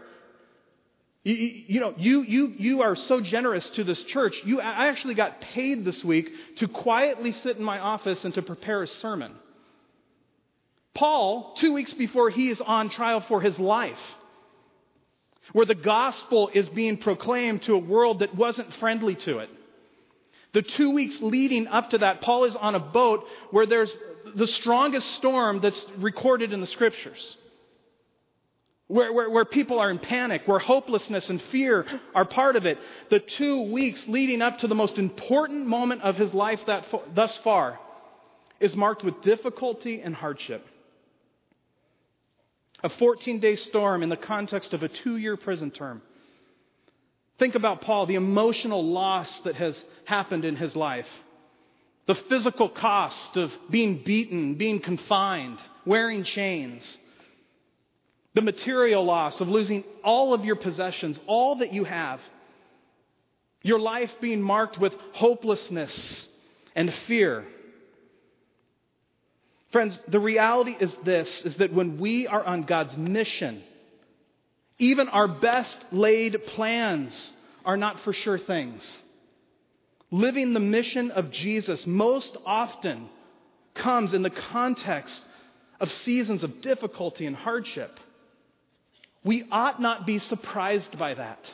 You, 1.24 1.34
you 1.34 1.80
know, 1.80 1.96
you, 1.98 2.22
you, 2.22 2.54
you 2.58 2.82
are 2.84 2.96
so 2.96 3.20
generous 3.20 3.68
to 3.72 3.84
this 3.84 4.04
church. 4.04 4.40
You, 4.46 4.62
I 4.62 4.90
actually 4.90 5.16
got 5.16 5.42
paid 5.42 5.84
this 5.84 6.04
week 6.04 6.30
to 6.58 6.68
quietly 6.68 7.32
sit 7.32 7.58
in 7.58 7.64
my 7.64 7.80
office 7.80 8.26
and 8.26 8.34
to 8.36 8.44
prepare 8.44 8.84
a 8.84 8.88
sermon. 8.88 9.34
Paul, 10.94 11.56
two 11.58 11.74
weeks 11.74 11.94
before 11.94 12.30
he 12.30 12.50
is 12.50 12.62
on 12.62 12.90
trial 12.90 13.22
for 13.22 13.42
his 13.42 13.58
life, 13.58 13.98
where 15.52 15.66
the 15.66 15.76
gospel 15.76 16.50
is 16.54 16.68
being 16.70 16.98
proclaimed 16.98 17.64
to 17.64 17.74
a 17.74 17.78
world 17.78 18.20
that 18.20 18.36
wasn't 18.36 18.74
friendly 18.76 19.16
to 19.16 19.40
it. 19.40 19.50
The 20.54 20.62
two 20.62 20.92
weeks 20.92 21.20
leading 21.22 21.68
up 21.68 21.90
to 21.90 21.98
that, 22.00 22.22
Paul 22.22 22.46
is 22.46 22.56
on 22.56 22.76
a 22.76 22.80
boat 22.80 23.26
where 23.52 23.66
there's 23.66 23.96
the 24.36 24.48
strongest 24.48 25.12
storm 25.16 25.60
that's 25.60 25.84
recorded 25.98 26.54
in 26.54 26.62
the 26.62 26.68
scriptures. 26.68 27.38
Where, 28.88 29.12
where, 29.12 29.30
where, 29.30 29.46
people 29.46 29.80
are 29.80 29.90
in 29.90 29.98
panic, 29.98 30.44
where 30.46 30.60
hopelessness 30.60 31.30
and 31.30 31.42
fear 31.44 31.86
are 32.14 32.26
part 32.26 32.56
of 32.56 32.66
it. 32.66 32.78
The 33.10 33.20
two 33.20 33.72
weeks 33.72 34.08
leading 34.08 34.42
up 34.42 34.60
to 34.60 34.68
the 34.68 34.76
most 34.76 34.98
important 34.98 35.66
moment 35.66 36.04
of 36.04 36.16
his 36.16 36.34
life 36.34 36.60
that, 36.68 36.86
thus 37.16 37.36
far 37.40 37.80
is 38.60 38.76
marked 38.76 39.04
with 39.04 39.22
difficulty 39.22 40.02
and 40.02 40.14
hardship 40.14 40.68
a 42.84 42.90
14 42.90 43.40
day 43.40 43.56
storm 43.56 44.04
in 44.04 44.10
the 44.10 44.18
context 44.18 44.74
of 44.74 44.84
a 44.84 44.90
two 44.90 45.18
year 45.18 45.38
prison 45.38 45.72
term. 45.72 46.02
Think 47.40 47.56
about 47.56 47.82
Paul, 47.82 48.06
the 48.06 48.16
emotional 48.16 48.86
loss 48.86 49.40
that 49.40 49.56
has 49.56 49.82
happened 50.06 50.46
in 50.46 50.56
his 50.56 50.76
life, 50.76 51.08
the 52.06 52.16
physical 52.16 52.70
cost 52.70 53.38
of 53.38 53.52
being 53.70 54.04
beaten, 54.04 54.56
being 54.56 54.80
confined, 54.80 55.58
wearing 55.86 56.24
chains, 56.24 56.98
the 58.36 58.42
material 58.42 59.04
loss 59.04 59.40
of 59.42 59.48
losing 59.48 59.84
all 60.04 60.34
of 60.34 60.46
your 60.46 60.56
possessions, 60.56 61.20
all 61.26 61.58
that 61.58 61.74
you 61.74 61.86
have, 61.86 62.20
your 63.62 63.80
life 63.80 64.12
being 64.20 64.42
marked 64.42 64.78
with 64.78 64.94
hopelessness 65.14 66.28
and 66.76 66.94
fear. 67.08 67.46
Friends, 69.74 70.00
the 70.08 70.20
reality 70.20 70.76
is 70.80 70.96
this 71.04 71.44
is 71.46 71.56
that 71.56 71.74
when 71.74 71.98
we 71.98 72.28
are 72.28 72.44
on 72.44 72.62
God's 72.64 72.96
mission, 72.96 73.64
even 74.78 75.10
our 75.10 75.28
best 75.28 75.78
laid 75.92 76.38
plans 76.50 77.34
are 77.66 77.76
not 77.76 78.00
for 78.02 78.14
sure 78.14 78.38
things. 78.38 79.02
Living 80.12 80.54
the 80.54 80.60
mission 80.60 81.10
of 81.10 81.32
Jesus 81.32 81.88
most 81.88 82.38
often 82.46 83.10
comes 83.74 84.14
in 84.14 84.22
the 84.22 84.30
context 84.30 85.24
of 85.80 85.92
seasons 85.92 86.44
of 86.44 86.62
difficulty 86.62 87.26
and 87.26 87.36
hardship. 87.36 88.00
We 89.24 89.48
ought 89.52 89.82
not 89.82 90.06
be 90.06 90.20
surprised 90.20 91.00
by 91.00 91.16
that. 91.16 91.52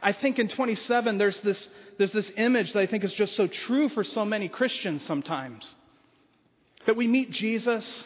I 0.00 0.12
think 0.12 0.38
in 0.38 0.46
27, 0.46 1.18
there's 1.18 1.40
this, 1.40 1.68
there's 1.98 2.12
this 2.12 2.30
image 2.36 2.74
that 2.74 2.80
I 2.80 2.86
think 2.86 3.02
is 3.02 3.12
just 3.12 3.34
so 3.34 3.48
true 3.48 3.88
for 3.88 4.04
so 4.04 4.24
many 4.24 4.48
Christians 4.48 5.02
sometimes. 5.02 5.74
That 6.90 6.96
we 6.96 7.06
meet 7.06 7.30
Jesus, 7.30 8.02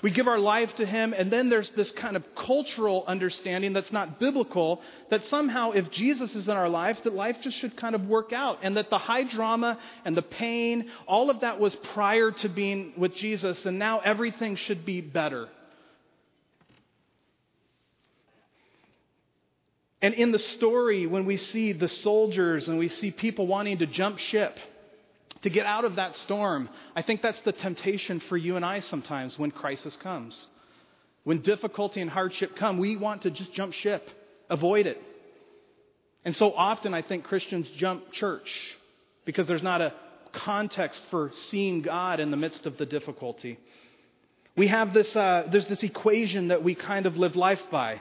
we 0.00 0.12
give 0.12 0.28
our 0.28 0.38
life 0.38 0.72
to 0.76 0.86
him, 0.86 1.12
and 1.12 1.28
then 1.28 1.48
there's 1.48 1.70
this 1.70 1.90
kind 1.90 2.14
of 2.14 2.24
cultural 2.36 3.02
understanding 3.04 3.72
that's 3.72 3.90
not 3.90 4.20
biblical 4.20 4.80
that 5.10 5.24
somehow, 5.24 5.72
if 5.72 5.90
Jesus 5.90 6.36
is 6.36 6.48
in 6.48 6.56
our 6.56 6.68
life, 6.68 7.02
that 7.02 7.14
life 7.14 7.38
just 7.42 7.56
should 7.58 7.76
kind 7.76 7.96
of 7.96 8.06
work 8.06 8.32
out, 8.32 8.60
and 8.62 8.76
that 8.76 8.90
the 8.90 8.98
high 8.98 9.24
drama 9.24 9.76
and 10.04 10.16
the 10.16 10.22
pain, 10.22 10.88
all 11.08 11.30
of 11.30 11.40
that 11.40 11.58
was 11.58 11.74
prior 11.74 12.30
to 12.30 12.48
being 12.48 12.92
with 12.96 13.16
Jesus, 13.16 13.66
and 13.66 13.80
now 13.80 13.98
everything 13.98 14.54
should 14.54 14.86
be 14.86 15.00
better. 15.00 15.48
And 20.00 20.14
in 20.14 20.30
the 20.30 20.38
story, 20.38 21.08
when 21.08 21.26
we 21.26 21.38
see 21.38 21.72
the 21.72 21.88
soldiers 21.88 22.68
and 22.68 22.78
we 22.78 22.86
see 22.86 23.10
people 23.10 23.48
wanting 23.48 23.78
to 23.78 23.86
jump 23.86 24.20
ship, 24.20 24.56
to 25.42 25.50
get 25.50 25.66
out 25.66 25.84
of 25.84 25.96
that 25.96 26.16
storm. 26.16 26.68
I 26.94 27.02
think 27.02 27.22
that's 27.22 27.40
the 27.40 27.52
temptation 27.52 28.20
for 28.20 28.36
you 28.36 28.56
and 28.56 28.64
I 28.64 28.80
sometimes 28.80 29.38
when 29.38 29.50
crisis 29.50 29.96
comes. 29.96 30.46
When 31.24 31.42
difficulty 31.42 32.00
and 32.00 32.10
hardship 32.10 32.56
come, 32.56 32.78
we 32.78 32.96
want 32.96 33.22
to 33.22 33.30
just 33.30 33.52
jump 33.52 33.72
ship, 33.72 34.08
avoid 34.48 34.86
it. 34.86 35.00
And 36.24 36.36
so 36.36 36.52
often 36.52 36.92
I 36.94 37.02
think 37.02 37.24
Christians 37.24 37.68
jump 37.76 38.12
church 38.12 38.76
because 39.24 39.46
there's 39.46 39.62
not 39.62 39.80
a 39.80 39.94
context 40.32 41.02
for 41.10 41.30
seeing 41.34 41.82
God 41.82 42.20
in 42.20 42.30
the 42.30 42.36
midst 42.36 42.66
of 42.66 42.76
the 42.76 42.86
difficulty. 42.86 43.58
We 44.56 44.68
have 44.68 44.92
this, 44.92 45.14
uh, 45.16 45.48
there's 45.50 45.66
this 45.66 45.82
equation 45.82 46.48
that 46.48 46.62
we 46.62 46.74
kind 46.74 47.06
of 47.06 47.16
live 47.16 47.36
life 47.36 47.62
by 47.70 48.00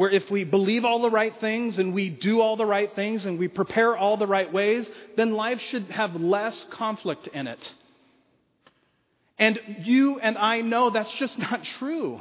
where 0.00 0.08
if 0.08 0.30
we 0.30 0.44
believe 0.44 0.86
all 0.86 1.02
the 1.02 1.10
right 1.10 1.38
things 1.42 1.76
and 1.76 1.92
we 1.92 2.08
do 2.08 2.40
all 2.40 2.56
the 2.56 2.64
right 2.64 2.96
things 2.96 3.26
and 3.26 3.38
we 3.38 3.48
prepare 3.48 3.94
all 3.94 4.16
the 4.16 4.26
right 4.26 4.50
ways, 4.50 4.90
then 5.14 5.34
life 5.34 5.60
should 5.60 5.84
have 5.90 6.16
less 6.16 6.64
conflict 6.70 7.26
in 7.26 7.46
it. 7.46 7.72
And 9.38 9.60
you 9.80 10.18
and 10.18 10.38
I 10.38 10.62
know 10.62 10.88
that's 10.88 11.12
just 11.12 11.36
not 11.50 11.64
true. 11.64 12.18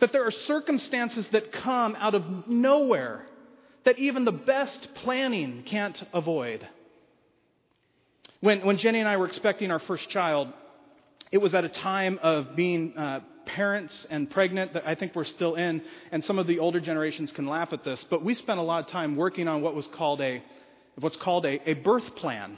That 0.00 0.10
there 0.10 0.26
are 0.26 0.32
circumstances 0.32 1.24
that 1.30 1.52
come 1.52 1.94
out 1.94 2.16
of 2.16 2.48
nowhere 2.48 3.24
that 3.84 4.00
even 4.00 4.24
the 4.24 4.32
best 4.32 4.88
planning 4.96 5.62
can't 5.66 6.02
avoid. 6.12 6.66
When, 8.40 8.66
when 8.66 8.76
Jenny 8.78 8.98
and 8.98 9.08
I 9.08 9.18
were 9.18 9.26
expecting 9.26 9.70
our 9.70 9.78
first 9.78 10.10
child, 10.10 10.52
it 11.30 11.38
was 11.38 11.54
at 11.54 11.64
a 11.64 11.68
time 11.68 12.18
of 12.22 12.56
being 12.56 12.96
uh, 12.96 13.20
parents 13.46 14.06
and 14.10 14.30
pregnant 14.30 14.74
that 14.74 14.86
I 14.86 14.94
think 14.94 15.14
we're 15.14 15.24
still 15.24 15.54
in, 15.54 15.82
and 16.12 16.24
some 16.24 16.38
of 16.38 16.46
the 16.46 16.58
older 16.58 16.80
generations 16.80 17.30
can 17.32 17.46
laugh 17.46 17.72
at 17.72 17.84
this, 17.84 18.04
but 18.08 18.24
we 18.24 18.34
spent 18.34 18.58
a 18.58 18.62
lot 18.62 18.84
of 18.84 18.90
time 18.90 19.16
working 19.16 19.48
on 19.48 19.62
what 19.62 19.74
was 19.74 19.86
called 19.88 20.20
a 20.20 20.42
what's 21.00 21.16
called 21.16 21.46
a, 21.46 21.70
a 21.70 21.74
birth 21.74 22.16
plan. 22.16 22.56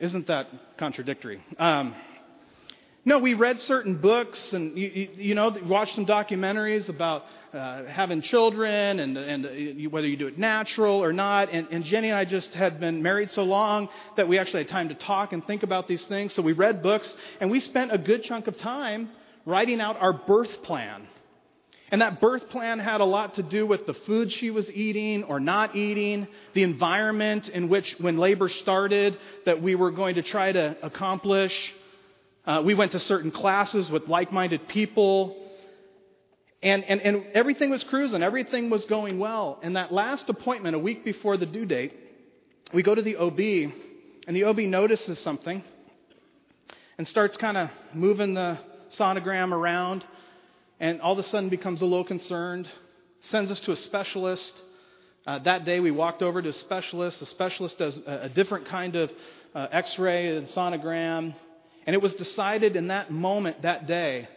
Isn't 0.00 0.28
that 0.28 0.48
contradictory? 0.78 1.42
Um, 1.58 1.94
no, 3.08 3.18
we 3.18 3.32
read 3.32 3.58
certain 3.60 4.00
books 4.00 4.52
and, 4.52 4.76
you, 4.76 5.08
you 5.16 5.34
know, 5.34 5.56
watched 5.64 5.94
some 5.94 6.04
documentaries 6.04 6.90
about 6.90 7.24
uh, 7.54 7.84
having 7.84 8.20
children 8.20 9.00
and, 9.00 9.16
and 9.16 9.46
uh, 9.46 9.90
whether 9.90 10.06
you 10.06 10.18
do 10.18 10.26
it 10.26 10.38
natural 10.38 11.02
or 11.02 11.12
not. 11.12 11.50
And, 11.50 11.68
and 11.70 11.84
Jenny 11.84 12.10
and 12.10 12.18
I 12.18 12.26
just 12.26 12.52
had 12.52 12.78
been 12.78 13.02
married 13.02 13.30
so 13.30 13.44
long 13.44 13.88
that 14.16 14.28
we 14.28 14.38
actually 14.38 14.64
had 14.64 14.70
time 14.70 14.90
to 14.90 14.94
talk 14.94 15.32
and 15.32 15.44
think 15.46 15.62
about 15.62 15.88
these 15.88 16.04
things. 16.04 16.34
So 16.34 16.42
we 16.42 16.52
read 16.52 16.82
books 16.82 17.16
and 17.40 17.50
we 17.50 17.60
spent 17.60 17.94
a 17.94 17.98
good 17.98 18.24
chunk 18.24 18.46
of 18.46 18.58
time 18.58 19.08
writing 19.46 19.80
out 19.80 19.96
our 19.96 20.12
birth 20.12 20.62
plan. 20.62 21.08
And 21.90 22.02
that 22.02 22.20
birth 22.20 22.50
plan 22.50 22.78
had 22.78 23.00
a 23.00 23.06
lot 23.06 23.34
to 23.34 23.42
do 23.42 23.66
with 23.66 23.86
the 23.86 23.94
food 23.94 24.30
she 24.30 24.50
was 24.50 24.70
eating 24.70 25.24
or 25.24 25.40
not 25.40 25.74
eating, 25.74 26.28
the 26.52 26.62
environment 26.62 27.48
in 27.48 27.70
which, 27.70 27.96
when 27.98 28.18
labor 28.18 28.50
started, 28.50 29.16
that 29.46 29.62
we 29.62 29.74
were 29.74 29.90
going 29.90 30.16
to 30.16 30.22
try 30.22 30.52
to 30.52 30.76
accomplish. 30.82 31.74
Uh, 32.48 32.62
we 32.62 32.72
went 32.72 32.92
to 32.92 32.98
certain 32.98 33.30
classes 33.30 33.90
with 33.90 34.08
like 34.08 34.32
minded 34.32 34.66
people. 34.68 35.36
And, 36.62 36.82
and, 36.84 36.98
and 37.02 37.26
everything 37.34 37.68
was 37.68 37.84
cruising, 37.84 38.22
everything 38.22 38.70
was 38.70 38.86
going 38.86 39.18
well. 39.18 39.60
And 39.62 39.76
that 39.76 39.92
last 39.92 40.30
appointment, 40.30 40.74
a 40.74 40.78
week 40.78 41.04
before 41.04 41.36
the 41.36 41.44
due 41.44 41.66
date, 41.66 41.92
we 42.72 42.82
go 42.82 42.94
to 42.94 43.02
the 43.02 43.16
OB, 43.16 43.38
and 43.38 44.34
the 44.34 44.44
OB 44.44 44.60
notices 44.60 45.18
something 45.18 45.62
and 46.96 47.06
starts 47.06 47.36
kind 47.36 47.58
of 47.58 47.68
moving 47.92 48.32
the 48.32 48.58
sonogram 48.88 49.52
around, 49.52 50.04
and 50.80 51.02
all 51.02 51.12
of 51.12 51.18
a 51.18 51.22
sudden 51.24 51.50
becomes 51.50 51.82
a 51.82 51.84
little 51.84 52.04
concerned, 52.04 52.66
sends 53.20 53.50
us 53.50 53.60
to 53.60 53.72
a 53.72 53.76
specialist. 53.76 54.54
Uh, 55.26 55.38
that 55.40 55.66
day, 55.66 55.80
we 55.80 55.90
walked 55.90 56.22
over 56.22 56.40
to 56.40 56.48
a 56.48 56.52
specialist. 56.54 57.20
The 57.20 57.26
specialist 57.26 57.76
does 57.76 57.98
a, 58.06 58.20
a 58.22 58.28
different 58.30 58.66
kind 58.68 58.96
of 58.96 59.12
uh, 59.54 59.66
x 59.70 59.98
ray 59.98 60.34
and 60.34 60.48
sonogram. 60.48 61.34
And 61.88 61.94
it 61.94 62.02
was 62.02 62.12
decided 62.12 62.76
in 62.76 62.88
that 62.88 63.10
moment, 63.10 63.62
that 63.62 63.86
day, 63.86 64.28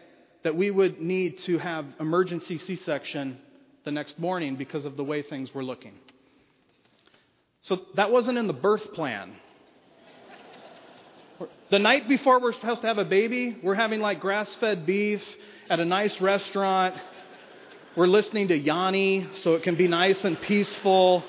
that 0.45 0.55
we 0.55 0.71
would 0.71 1.01
need 1.01 1.37
to 1.39 1.57
have 1.57 1.85
emergency 1.99 2.57
C 2.59 2.77
section 2.85 3.39
the 3.83 3.91
next 3.91 4.17
morning 4.17 4.55
because 4.55 4.85
of 4.85 4.95
the 4.95 5.03
way 5.03 5.21
things 5.21 5.53
were 5.53 5.61
looking. 5.61 5.91
So 7.59 7.81
that 7.95 8.09
wasn't 8.09 8.37
in 8.37 8.47
the 8.47 8.53
birth 8.53 8.93
plan. 8.93 9.33
The 11.69 11.79
night 11.79 12.07
before 12.07 12.39
we're 12.39 12.53
supposed 12.53 12.83
to 12.83 12.87
have 12.87 12.99
a 12.99 13.03
baby, 13.03 13.57
we're 13.61 13.75
having 13.75 13.99
like 13.99 14.21
grass 14.21 14.55
fed 14.61 14.85
beef 14.85 15.21
at 15.69 15.81
a 15.81 15.85
nice 15.85 16.21
restaurant. 16.21 16.95
We're 17.97 18.07
listening 18.07 18.47
to 18.47 18.55
Yanni 18.55 19.27
so 19.43 19.55
it 19.55 19.63
can 19.63 19.75
be 19.75 19.89
nice 19.89 20.23
and 20.23 20.39
peaceful. 20.39 21.21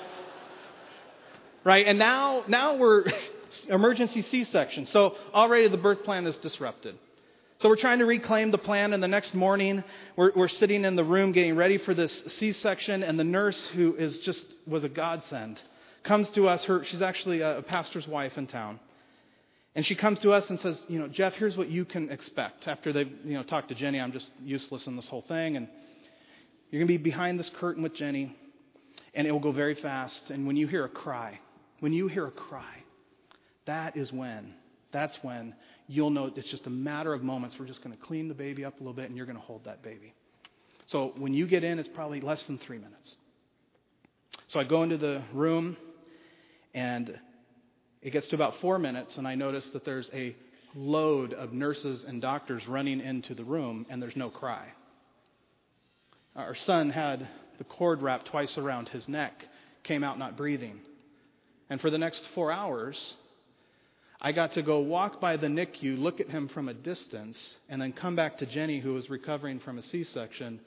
Right? 1.65 1.85
And 1.85 1.99
now, 1.99 2.45
now 2.47 2.77
we're 2.77 3.07
emergency 3.69 4.21
C 4.23 4.43
section. 4.45 4.87
So 4.87 5.15
already 5.33 5.67
the 5.67 5.77
birth 5.77 6.03
plan 6.03 6.25
is 6.27 6.37
disrupted. 6.37 6.95
So 7.59 7.69
we're 7.69 7.77
trying 7.77 7.99
to 7.99 8.05
reclaim 8.05 8.51
the 8.51 8.57
plan, 8.57 8.91
and 8.91 9.01
the 9.01 9.07
next 9.07 9.33
morning 9.33 9.85
we're, 10.17 10.33
we're 10.35 10.49
sitting 10.49 10.83
in 10.83 10.97
the 10.97 11.03
room 11.03 11.31
getting 11.31 11.55
ready 11.55 11.77
for 11.77 11.93
this 11.93 12.23
C-section, 12.27 13.03
and 13.03 13.17
the 13.17 13.23
nurse, 13.23 13.67
who 13.67 13.95
is 13.95 14.17
just 14.19 14.45
was 14.67 14.83
a 14.83 14.89
godsend, 14.89 15.61
comes 16.03 16.29
to 16.31 16.49
us. 16.49 16.65
Her, 16.65 16.83
she's 16.83 17.01
actually 17.01 17.39
a, 17.39 17.59
a 17.59 17.61
pastor's 17.61 18.05
wife 18.05 18.37
in 18.37 18.47
town, 18.47 18.81
and 19.75 19.85
she 19.85 19.95
comes 19.95 20.19
to 20.21 20.33
us 20.33 20.49
and 20.49 20.59
says, 20.59 20.83
"You 20.89 20.99
know, 20.99 21.07
Jeff, 21.07 21.35
here's 21.35 21.55
what 21.55 21.69
you 21.69 21.85
can 21.85 22.09
expect." 22.09 22.67
After 22.67 22.91
they've, 22.91 23.11
you 23.23 23.35
know, 23.35 23.43
talked 23.43 23.69
to 23.69 23.75
Jenny, 23.75 23.99
I'm 24.01 24.11
just 24.11 24.29
useless 24.41 24.85
in 24.87 24.97
this 24.97 25.07
whole 25.07 25.21
thing, 25.21 25.55
and 25.55 25.69
you're 26.69 26.81
going 26.81 26.87
to 26.87 26.97
be 26.97 27.01
behind 27.11 27.39
this 27.39 27.49
curtain 27.49 27.81
with 27.81 27.93
Jenny, 27.93 28.35
and 29.13 29.25
it 29.25 29.31
will 29.31 29.39
go 29.39 29.53
very 29.53 29.75
fast. 29.75 30.31
And 30.31 30.47
when 30.47 30.57
you 30.57 30.67
hear 30.67 30.83
a 30.83 30.89
cry, 30.89 31.39
when 31.79 31.93
you 31.93 32.09
hear 32.09 32.25
a 32.27 32.31
cry, 32.31 32.83
that 33.65 33.95
is 33.97 34.11
when, 34.11 34.53
that's 34.91 35.17
when 35.21 35.55
you'll 35.87 36.09
know 36.09 36.31
it's 36.35 36.49
just 36.49 36.67
a 36.67 36.69
matter 36.69 37.13
of 37.13 37.23
moments. 37.23 37.57
We're 37.59 37.65
just 37.65 37.83
going 37.83 37.95
to 37.95 38.01
clean 38.01 38.27
the 38.27 38.33
baby 38.33 38.65
up 38.65 38.75
a 38.75 38.79
little 38.79 38.93
bit, 38.93 39.07
and 39.07 39.17
you're 39.17 39.25
going 39.25 39.37
to 39.37 39.43
hold 39.43 39.65
that 39.65 39.83
baby. 39.83 40.13
So 40.85 41.13
when 41.17 41.33
you 41.33 41.47
get 41.47 41.63
in, 41.63 41.79
it's 41.79 41.89
probably 41.89 42.21
less 42.21 42.43
than 42.43 42.57
three 42.57 42.77
minutes. 42.77 43.15
So 44.47 44.59
I 44.59 44.63
go 44.63 44.83
into 44.83 44.97
the 44.97 45.21
room, 45.33 45.77
and 46.73 47.17
it 48.01 48.11
gets 48.11 48.27
to 48.29 48.35
about 48.35 48.59
four 48.59 48.79
minutes, 48.79 49.17
and 49.17 49.27
I 49.27 49.35
notice 49.35 49.69
that 49.71 49.85
there's 49.85 50.09
a 50.13 50.35
load 50.75 51.33
of 51.33 51.53
nurses 51.53 52.03
and 52.03 52.21
doctors 52.21 52.67
running 52.67 52.99
into 52.99 53.35
the 53.35 53.43
room, 53.43 53.85
and 53.89 54.01
there's 54.01 54.15
no 54.15 54.29
cry. 54.29 54.67
Our 56.35 56.55
son 56.55 56.89
had 56.89 57.27
the 57.59 57.63
cord 57.63 58.01
wrapped 58.01 58.27
twice 58.27 58.57
around 58.57 58.89
his 58.89 59.07
neck, 59.07 59.45
came 59.83 60.03
out 60.03 60.17
not 60.17 60.35
breathing. 60.35 60.79
And 61.69 61.79
for 61.79 61.89
the 61.89 61.97
next 61.97 62.23
four 62.33 62.51
hours, 62.51 63.13
I 64.25 64.31
got 64.31 64.53
to 64.53 64.61
go 64.61 64.79
walk 64.79 65.19
by 65.19 65.35
the 65.35 65.47
NICU, 65.47 65.99
look 65.99 66.21
at 66.21 66.29
him 66.29 66.47
from 66.47 66.69
a 66.69 66.73
distance, 66.73 67.57
and 67.67 67.81
then 67.81 67.91
come 67.91 68.15
back 68.15 68.37
to 68.37 68.45
Jenny, 68.45 68.79
who 68.79 68.93
was 68.93 69.09
recovering 69.09 69.59
from 69.59 69.77
a 69.77 69.81
C 69.81 70.05
section, 70.05 70.61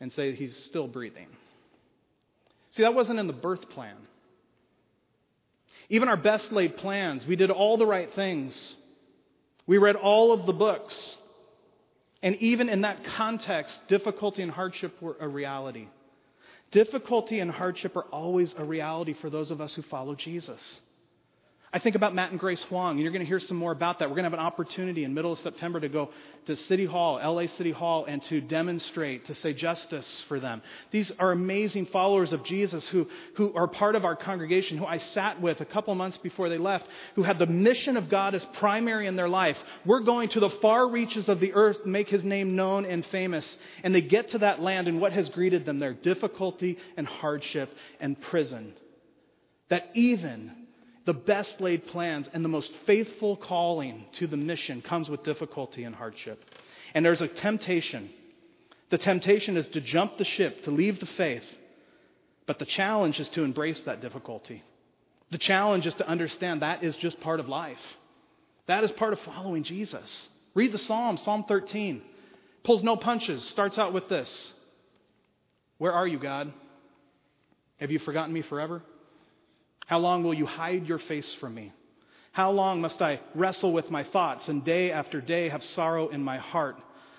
and 0.00 0.10
say 0.10 0.34
he's 0.34 0.56
still 0.64 0.88
breathing. 0.88 1.28
See, 2.70 2.82
that 2.82 2.94
wasn't 2.94 3.18
in 3.18 3.26
the 3.26 3.34
birth 3.34 3.68
plan. 3.68 3.96
Even 5.90 6.08
our 6.08 6.16
best 6.16 6.50
laid 6.50 6.78
plans, 6.78 7.26
we 7.26 7.36
did 7.36 7.50
all 7.50 7.76
the 7.76 7.86
right 7.86 8.12
things. 8.14 8.74
We 9.66 9.76
read 9.76 9.96
all 9.96 10.32
of 10.32 10.46
the 10.46 10.54
books. 10.54 11.16
And 12.22 12.36
even 12.36 12.70
in 12.70 12.80
that 12.80 13.04
context, 13.04 13.78
difficulty 13.86 14.42
and 14.42 14.50
hardship 14.50 15.00
were 15.02 15.16
a 15.20 15.28
reality. 15.28 15.88
Difficulty 16.70 17.38
and 17.40 17.50
hardship 17.50 17.96
are 17.96 18.04
always 18.04 18.54
a 18.56 18.64
reality 18.64 19.12
for 19.12 19.28
those 19.28 19.50
of 19.50 19.60
us 19.60 19.74
who 19.74 19.82
follow 19.82 20.14
Jesus. 20.14 20.80
I 21.74 21.80
think 21.80 21.96
about 21.96 22.14
Matt 22.14 22.30
and 22.30 22.38
Grace 22.38 22.62
Huang, 22.62 22.92
and 22.92 23.00
you're 23.00 23.10
going 23.10 23.24
to 23.24 23.26
hear 23.26 23.40
some 23.40 23.56
more 23.56 23.72
about 23.72 23.98
that. 23.98 24.08
We're 24.08 24.14
going 24.14 24.30
to 24.30 24.30
have 24.30 24.38
an 24.38 24.46
opportunity 24.46 25.02
in 25.02 25.12
middle 25.12 25.32
of 25.32 25.40
September 25.40 25.80
to 25.80 25.88
go 25.88 26.10
to 26.46 26.54
City 26.54 26.84
Hall, 26.86 27.16
LA 27.16 27.48
City 27.48 27.72
Hall, 27.72 28.04
and 28.04 28.22
to 28.26 28.40
demonstrate, 28.40 29.26
to 29.26 29.34
say 29.34 29.52
justice 29.52 30.24
for 30.28 30.38
them. 30.38 30.62
These 30.92 31.10
are 31.18 31.32
amazing 31.32 31.86
followers 31.86 32.32
of 32.32 32.44
Jesus 32.44 32.86
who, 32.86 33.08
who 33.34 33.52
are 33.56 33.66
part 33.66 33.96
of 33.96 34.04
our 34.04 34.14
congregation, 34.14 34.78
who 34.78 34.86
I 34.86 34.98
sat 34.98 35.40
with 35.40 35.60
a 35.60 35.64
couple 35.64 35.92
months 35.96 36.16
before 36.18 36.48
they 36.48 36.58
left, 36.58 36.86
who 37.16 37.24
have 37.24 37.40
the 37.40 37.46
mission 37.46 37.96
of 37.96 38.08
God 38.08 38.36
as 38.36 38.44
primary 38.60 39.08
in 39.08 39.16
their 39.16 39.28
life. 39.28 39.58
We're 39.84 40.02
going 40.02 40.28
to 40.28 40.38
the 40.38 40.50
far 40.50 40.88
reaches 40.88 41.28
of 41.28 41.40
the 41.40 41.54
earth 41.54 41.84
make 41.84 42.08
his 42.08 42.22
name 42.22 42.54
known 42.54 42.84
and 42.84 43.04
famous. 43.06 43.58
And 43.82 43.92
they 43.92 44.00
get 44.00 44.28
to 44.28 44.38
that 44.38 44.62
land, 44.62 44.86
and 44.86 45.00
what 45.00 45.12
has 45.12 45.28
greeted 45.30 45.66
them 45.66 45.80
there? 45.80 45.92
Difficulty 45.92 46.78
and 46.96 47.04
hardship 47.04 47.74
and 47.98 48.20
prison. 48.20 48.74
That 49.70 49.90
even 49.94 50.63
the 51.04 51.14
best 51.14 51.60
laid 51.60 51.86
plans 51.86 52.28
and 52.32 52.44
the 52.44 52.48
most 52.48 52.72
faithful 52.86 53.36
calling 53.36 54.06
to 54.12 54.26
the 54.26 54.36
mission 54.36 54.80
comes 54.80 55.08
with 55.08 55.22
difficulty 55.22 55.84
and 55.84 55.94
hardship. 55.94 56.42
And 56.94 57.04
there's 57.04 57.20
a 57.20 57.28
temptation. 57.28 58.10
The 58.90 58.98
temptation 58.98 59.56
is 59.56 59.68
to 59.68 59.80
jump 59.80 60.16
the 60.16 60.24
ship, 60.24 60.64
to 60.64 60.70
leave 60.70 61.00
the 61.00 61.06
faith. 61.06 61.44
But 62.46 62.58
the 62.58 62.66
challenge 62.66 63.20
is 63.20 63.28
to 63.30 63.42
embrace 63.42 63.80
that 63.82 64.00
difficulty. 64.00 64.62
The 65.30 65.38
challenge 65.38 65.86
is 65.86 65.94
to 65.94 66.08
understand 66.08 66.62
that 66.62 66.84
is 66.84 66.96
just 66.96 67.20
part 67.20 67.40
of 67.40 67.48
life. 67.48 67.80
That 68.66 68.84
is 68.84 68.90
part 68.92 69.12
of 69.12 69.20
following 69.20 69.62
Jesus. 69.62 70.28
Read 70.54 70.72
the 70.72 70.78
Psalm, 70.78 71.16
Psalm 71.16 71.44
13. 71.46 72.02
Pulls 72.62 72.82
no 72.82 72.96
punches, 72.96 73.44
starts 73.44 73.76
out 73.78 73.92
with 73.92 74.08
this 74.08 74.52
Where 75.78 75.92
are 75.92 76.06
you, 76.06 76.18
God? 76.18 76.52
Have 77.78 77.90
you 77.90 77.98
forgotten 77.98 78.32
me 78.32 78.42
forever? 78.42 78.82
How 79.86 79.98
long 79.98 80.24
will 80.24 80.34
you 80.34 80.46
hide 80.46 80.86
your 80.86 80.98
face 80.98 81.34
from 81.34 81.54
me? 81.54 81.72
How 82.32 82.50
long 82.50 82.80
must 82.80 83.00
I 83.00 83.20
wrestle 83.34 83.72
with 83.72 83.90
my 83.90 84.02
thoughts 84.02 84.48
and 84.48 84.64
day 84.64 84.90
after 84.90 85.20
day 85.20 85.48
have 85.50 85.62
sorrow 85.62 86.08
in 86.08 86.22
my 86.22 86.38
heart? 86.38 86.76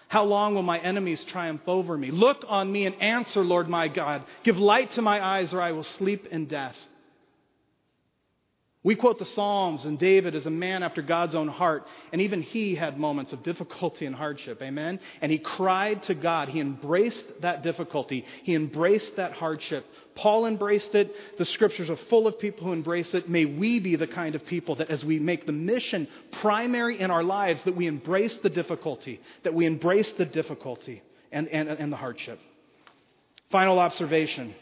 How 0.07 0.23
long 0.23 0.55
will 0.55 0.63
my 0.63 0.79
enemies 0.79 1.23
triumph 1.23 1.61
over 1.67 1.97
me? 1.97 2.11
Look 2.11 2.43
on 2.47 2.71
me 2.71 2.85
and 2.85 3.01
answer, 3.01 3.41
Lord 3.41 3.69
my 3.69 3.87
God. 3.87 4.23
Give 4.43 4.57
light 4.57 4.91
to 4.91 5.01
my 5.01 5.23
eyes, 5.23 5.53
or 5.53 5.61
I 5.61 5.71
will 5.71 5.83
sleep 5.83 6.27
in 6.27 6.45
death. 6.45 6.75
We 8.85 8.95
quote 8.95 9.17
the 9.17 9.25
Psalms 9.25 9.85
and 9.85 9.97
David 9.97 10.35
as 10.35 10.45
a 10.45 10.51
man 10.51 10.83
after 10.83 11.01
God's 11.01 11.33
own 11.33 11.47
heart, 11.47 11.87
and 12.11 12.21
even 12.21 12.43
he 12.43 12.75
had 12.75 12.99
moments 12.99 13.33
of 13.33 13.41
difficulty 13.41 14.05
and 14.05 14.15
hardship. 14.15 14.61
Amen? 14.61 14.99
And 15.21 15.31
he 15.31 15.39
cried 15.39 16.03
to 16.03 16.13
God. 16.13 16.49
He 16.49 16.59
embraced 16.59 17.25
that 17.41 17.63
difficulty, 17.63 18.25
he 18.43 18.53
embraced 18.53 19.15
that 19.15 19.33
hardship. 19.33 19.87
Paul 20.13 20.45
embraced 20.45 20.93
it. 20.93 21.11
The 21.39 21.45
scriptures 21.45 21.89
are 21.89 21.95
full 21.95 22.27
of 22.27 22.39
people 22.39 22.67
who 22.67 22.73
embrace 22.73 23.15
it. 23.15 23.27
May 23.27 23.45
we 23.45 23.79
be 23.79 23.95
the 23.95 24.05
kind 24.05 24.35
of 24.35 24.45
people 24.45 24.75
that, 24.75 24.91
as 24.91 25.03
we 25.03 25.17
make 25.17 25.47
the 25.47 25.51
mission 25.51 26.07
primary 26.33 27.01
in 27.01 27.09
our 27.09 27.23
lives, 27.23 27.63
that 27.63 27.75
we 27.75 27.87
embrace 27.87 28.35
the 28.35 28.51
difficulty, 28.51 29.19
that 29.41 29.55
we 29.55 29.65
embrace 29.65 30.11
the 30.11 30.25
difficulty 30.25 31.01
and, 31.31 31.47
and, 31.47 31.67
and 31.69 31.91
the 31.91 31.97
hardship. 31.97 32.39
Final 33.49 33.79
observation 33.79 34.53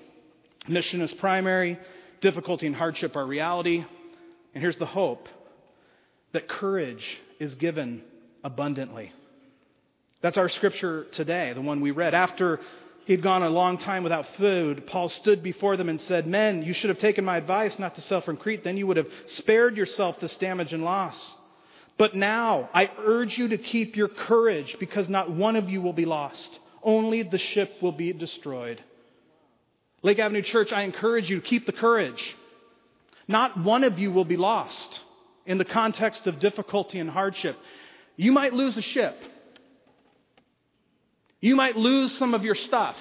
mission 0.69 1.01
is 1.01 1.13
primary, 1.15 1.77
difficulty 2.21 2.67
and 2.67 2.75
hardship 2.75 3.17
are 3.17 3.25
reality. 3.25 3.83
And 4.53 4.61
here's 4.61 4.77
the 4.77 4.85
hope 4.85 5.27
that 6.31 6.47
courage 6.47 7.17
is 7.39 7.55
given 7.55 8.01
abundantly. 8.43 9.11
That's 10.21 10.37
our 10.37 10.49
scripture 10.49 11.05
today, 11.11 11.53
the 11.53 11.61
one 11.61 11.81
we 11.81 11.91
read. 11.91 12.13
After 12.13 12.59
he'd 13.05 13.21
gone 13.21 13.43
a 13.43 13.49
long 13.49 13.77
time 13.77 14.03
without 14.03 14.25
food, 14.37 14.87
Paul 14.87 15.09
stood 15.09 15.43
before 15.43 15.75
them 15.75 15.89
and 15.89 16.01
said, 16.01 16.25
Men, 16.25 16.63
you 16.63 16.73
should 16.73 16.89
have 16.89 16.99
taken 16.99 17.25
my 17.25 17.37
advice 17.37 17.77
not 17.77 17.95
to 17.95 18.01
sail 18.01 18.21
from 18.21 18.37
Crete. 18.37 18.63
Then 18.63 18.77
you 18.77 18.87
would 18.87 18.97
have 18.97 19.09
spared 19.25 19.75
yourself 19.75 20.19
this 20.19 20.35
damage 20.37 20.73
and 20.73 20.83
loss. 20.83 21.35
But 21.97 22.15
now 22.15 22.69
I 22.73 22.89
urge 22.99 23.37
you 23.37 23.49
to 23.49 23.57
keep 23.57 23.95
your 23.95 24.07
courage 24.07 24.77
because 24.79 25.09
not 25.09 25.29
one 25.29 25.55
of 25.55 25.69
you 25.69 25.81
will 25.81 25.93
be 25.93 26.05
lost. 26.05 26.59
Only 26.81 27.23
the 27.23 27.37
ship 27.37 27.81
will 27.81 27.91
be 27.91 28.13
destroyed. 28.13 28.81
Lake 30.01 30.19
Avenue 30.19 30.41
Church, 30.41 30.71
I 30.71 30.81
encourage 30.81 31.29
you 31.29 31.39
to 31.39 31.45
keep 31.45 31.65
the 31.65 31.71
courage. 31.71 32.35
Not 33.27 33.63
one 33.63 33.83
of 33.83 33.99
you 33.99 34.11
will 34.11 34.25
be 34.25 34.37
lost 34.37 34.99
in 35.45 35.57
the 35.57 35.65
context 35.65 36.27
of 36.27 36.39
difficulty 36.39 36.99
and 36.99 37.09
hardship. 37.09 37.57
You 38.15 38.31
might 38.31 38.53
lose 38.53 38.77
a 38.77 38.81
ship. 38.81 39.17
You 41.41 41.55
might 41.55 41.75
lose 41.75 42.17
some 42.17 42.33
of 42.33 42.43
your 42.43 42.55
stuff. 42.55 42.95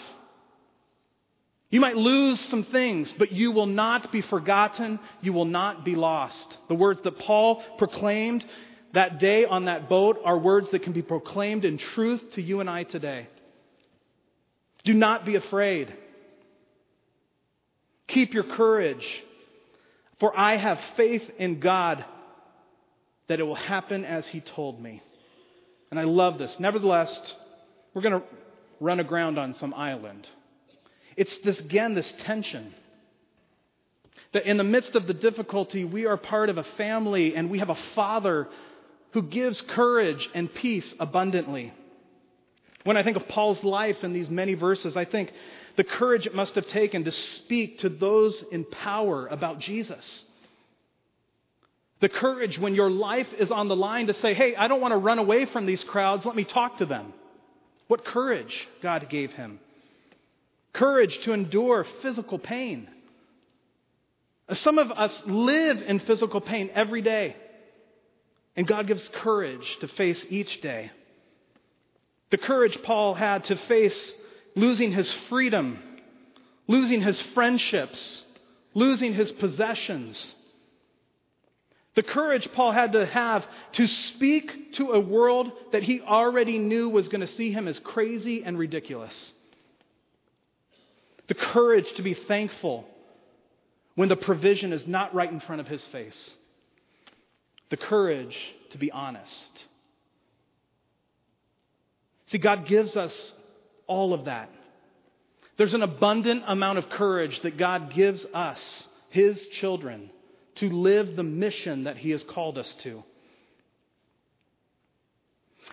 You 1.71 1.81
might 1.81 1.97
lose 1.97 2.39
some 2.39 2.65
things, 2.65 3.13
but 3.13 3.33
you 3.33 3.51
will 3.51 3.67
not 3.67 4.13
be 4.13 4.21
forgotten. 4.21 5.01
You 5.23 5.33
will 5.33 5.47
not 5.47 5.85
be 5.85 5.95
lost. 5.95 6.59
The 6.69 6.75
words 6.75 7.01
that 7.05 7.19
Paul 7.19 7.63
proclaimed 7.79 8.45
that 8.93 9.19
day 9.19 9.47
on 9.47 9.65
that 9.65 9.89
boat 9.89 10.21
are 10.25 10.39
words 10.39 10.69
that 10.73 10.83
can 10.83 10.93
be 10.93 11.03
proclaimed 11.03 11.65
in 11.65 11.79
truth 11.79 12.23
to 12.33 12.43
you 12.43 12.61
and 12.61 12.69
I 12.69 12.83
today. 12.83 13.27
Do 14.85 14.93
not 14.93 15.25
be 15.25 15.37
afraid. 15.37 15.95
Keep 18.09 18.35
your 18.35 18.45
courage. 18.45 19.23
For 20.23 20.39
I 20.39 20.57
have 20.57 20.79
faith 20.97 21.29
in 21.37 21.59
God 21.59 22.05
that 23.27 23.41
it 23.41 23.43
will 23.43 23.57
happen 23.57 24.05
as 24.05 24.25
He 24.25 24.41
told 24.41 24.81
me. 24.81 25.03
And 25.91 25.99
I 25.99 26.05
love 26.05 26.39
this. 26.39 26.61
Nevertheless, 26.61 27.35
we're 27.93 28.03
going 28.03 28.21
to 28.21 28.27
run 28.79 29.01
aground 29.01 29.37
on 29.37 29.55
some 29.55 29.75
island. 29.75 30.29
It's 31.17 31.37
this, 31.39 31.59
again, 31.59 31.97
this 31.97 32.13
tension. 32.21 32.73
That 34.33 34.47
in 34.47 34.59
the 34.59 34.63
midst 34.63 34.95
of 34.95 35.09
the 35.09 35.13
difficulty, 35.13 35.85
we 35.85 36.07
are 36.07 36.17
part 36.17 36.51
of 36.51 36.57
a 36.57 36.63
family 36.77 37.35
and 37.35 37.51
we 37.51 37.59
have 37.59 37.71
a 37.71 37.79
father 37.97 38.47
who 39.15 39.23
gives 39.23 39.61
courage 39.61 40.31
and 40.37 40.55
peace 40.55 40.95
abundantly. 41.01 41.73
When 42.85 42.97
I 42.97 43.03
think 43.03 43.17
of 43.17 43.27
Paul's 43.27 43.65
life 43.65 44.05
in 44.05 44.13
these 44.13 44.31
many 44.31 44.55
verses, 44.55 44.97
I 44.97 45.05
think 45.05 45.33
the 45.77 45.85
courage 45.85 46.27
it 46.27 46.35
must 46.35 46.55
have 46.55 46.67
taken 46.69 47.05
to 47.05 47.13
speak 47.13 47.81
to 47.81 47.89
those 47.89 48.45
in 48.53 48.65
power 48.65 49.27
about 49.27 49.59
Jesus. 49.59 50.25
The 52.01 52.09
courage 52.09 52.59
when 52.59 52.75
your 52.75 52.91
life 52.91 53.29
is 53.39 53.51
on 53.51 53.69
the 53.69 53.77
line 53.77 54.09
to 54.09 54.15
say, 54.15 54.35
hey, 54.35 54.57
I 54.57 54.69
don't 54.69 54.81
want 54.81 54.93
to 54.93 54.99
run 54.99 55.19
away 55.19 55.47
from 55.47 55.67
these 55.67 55.85
crowds, 55.85 56.27
let 56.27 56.37
me 56.37 56.45
talk 56.45 56.79
to 56.79 56.87
them. 56.87 57.13
What 57.87 58.05
courage 58.05 58.69
God 58.83 59.09
gave 59.09 59.31
him. 59.33 59.61
Courage 60.73 61.19
to 61.21 61.33
endure 61.33 61.87
physical 62.01 62.39
pain. 62.39 62.89
Some 64.53 64.79
of 64.79 64.91
us 64.91 65.23
live 65.27 65.81
in 65.83 66.01
physical 66.01 66.41
pain 66.41 66.71
every 66.75 67.03
day, 67.03 67.37
and 68.57 68.67
God 68.67 68.87
gives 68.87 69.09
courage 69.09 69.77
to 69.81 69.89
face 69.89 70.27
each 70.29 70.61
day. 70.61 70.91
The 72.31 72.39
courage 72.39 72.79
Paul 72.83 73.15
had 73.15 73.45
to 73.45 73.57
face 73.57 74.15
losing 74.55 74.93
his 74.93 75.11
freedom, 75.29 75.79
losing 76.67 77.01
his 77.01 77.21
friendships, 77.21 78.25
losing 78.75 79.15
his 79.15 79.31
possessions. 79.31 80.35
The 81.95 82.03
courage 82.03 82.51
Paul 82.53 82.73
had 82.73 82.93
to 82.93 83.05
have 83.05 83.47
to 83.73 83.87
speak 83.87 84.75
to 84.75 84.93
a 84.93 85.01
world 85.01 85.53
that 85.73 85.83
he 85.83 86.01
already 86.01 86.59
knew 86.59 86.89
was 86.89 87.09
going 87.09 87.21
to 87.21 87.27
see 87.27 87.53
him 87.53 87.69
as 87.69 87.79
crazy 87.79 88.43
and 88.45 88.59
ridiculous. 88.59 89.33
The 91.29 91.35
courage 91.35 91.93
to 91.95 92.03
be 92.03 92.15
thankful 92.15 92.87
when 93.95 94.09
the 94.09 94.17
provision 94.17 94.73
is 94.73 94.87
not 94.87 95.15
right 95.15 95.31
in 95.31 95.41
front 95.41 95.61
of 95.61 95.69
his 95.69 95.85
face. 95.87 96.35
The 97.69 97.77
courage 97.77 98.37
to 98.71 98.79
be 98.79 98.91
honest. 98.91 99.65
See, 102.27 102.39
God 102.39 102.67
gives 102.67 102.97
us 102.97 103.35
all 103.93 104.15
of 104.15 104.25
that. 104.25 104.49
There's 105.59 105.75
an 105.75 105.83
abundant 105.83 106.45
amount 106.47 106.79
of 106.79 106.89
courage 106.89 107.39
that 107.43 107.59
God 107.59 107.93
gives 107.93 108.25
us, 108.33 108.89
His 109.11 109.47
children, 109.49 110.11
to 110.57 110.71
live 110.71 111.15
the 111.15 111.23
mission 111.23 111.85
that 111.85 111.99
He 111.99 112.11
has 112.11 112.23
called 112.23 112.57
us 112.57 112.73
to. 112.85 113.05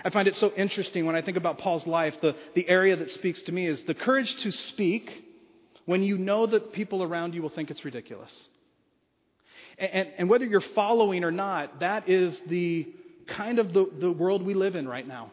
I 0.03 0.10
find 0.10 0.27
it 0.27 0.36
so 0.36 0.51
interesting 0.55 1.05
when 1.05 1.15
I 1.15 1.21
think 1.21 1.38
about 1.38 1.58
Paul's 1.60 1.88
life. 1.88 2.15
The, 2.21 2.36
the 2.55 2.67
area 2.67 2.97
that 2.97 3.12
speaks 3.12 3.41
to 3.43 3.51
me 3.51 3.67
is 3.67 3.82
the 3.84 3.93
courage 3.93 4.36
to 4.43 4.51
speak 4.51 5.25
when 5.86 6.03
you 6.03 6.17
know 6.17 6.45
that 6.45 6.73
people 6.73 7.01
around 7.01 7.34
you 7.34 7.41
will 7.41 7.49
think 7.49 7.71
it's 7.71 7.84
ridiculous. 7.84 8.34
And, 9.77 9.91
and, 9.91 10.10
and 10.19 10.29
whether 10.29 10.45
you're 10.45 10.62
following 10.62 11.23
or 11.23 11.32
not, 11.32 11.79
that 11.79 12.10
is 12.10 12.39
the 12.47 12.88
kind 13.27 13.60
of 13.60 13.73
the, 13.73 13.89
the 13.99 14.12
world 14.12 14.43
we 14.43 14.53
live 14.53 14.75
in 14.75 14.88
right 14.88 15.08
now. 15.08 15.32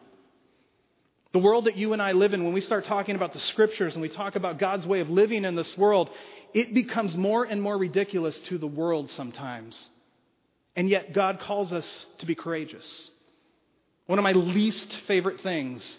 The 1.33 1.39
world 1.39 1.65
that 1.65 1.75
you 1.75 1.93
and 1.93 2.01
I 2.01 2.13
live 2.13 2.33
in, 2.33 2.43
when 2.43 2.53
we 2.53 2.61
start 2.61 2.85
talking 2.85 3.15
about 3.15 3.33
the 3.33 3.39
scriptures 3.39 3.93
and 3.93 4.01
we 4.01 4.09
talk 4.09 4.35
about 4.35 4.59
God's 4.59 4.87
way 4.87 5.01
of 5.01 5.09
living 5.09 5.43
in 5.43 5.55
this 5.55 5.77
world, 5.77 6.09
it 6.53 6.73
becomes 6.73 7.15
more 7.15 7.43
and 7.43 7.61
more 7.61 7.77
ridiculous 7.77 8.39
to 8.41 8.57
the 8.57 8.67
world 8.67 9.11
sometimes. 9.11 9.89
And 10.75 10.89
yet, 10.89 11.13
God 11.13 11.39
calls 11.39 11.73
us 11.73 12.05
to 12.19 12.25
be 12.25 12.35
courageous. 12.35 13.11
One 14.05 14.19
of 14.19 14.23
my 14.23 14.31
least 14.31 14.93
favorite 15.07 15.41
things 15.41 15.97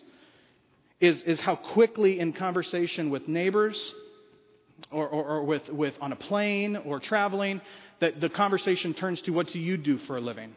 is, 1.01 1.21
is 1.23 1.41
how 1.41 1.57
quickly, 1.57 2.21
in 2.21 2.33
conversation 2.33 3.11
with 3.11 3.29
neighbors 3.29 3.95
or, 4.91 5.07
or, 5.07 5.25
or 5.25 5.45
with, 5.45 5.69
with 5.69 5.95
on 6.01 6.13
a 6.13 6.17
plane 6.17 6.77
or 6.77 7.01
traveling, 7.01 7.61
that 8.01 8.21
the 8.21 8.29
conversation 8.29 8.95
turns 8.95 9.21
to 9.23 9.33
what 9.33 9.49
do 9.49 9.59
you 9.59 9.77
do 9.77 9.99
for 9.99 10.17
a 10.17 10.21
living? 10.21 10.55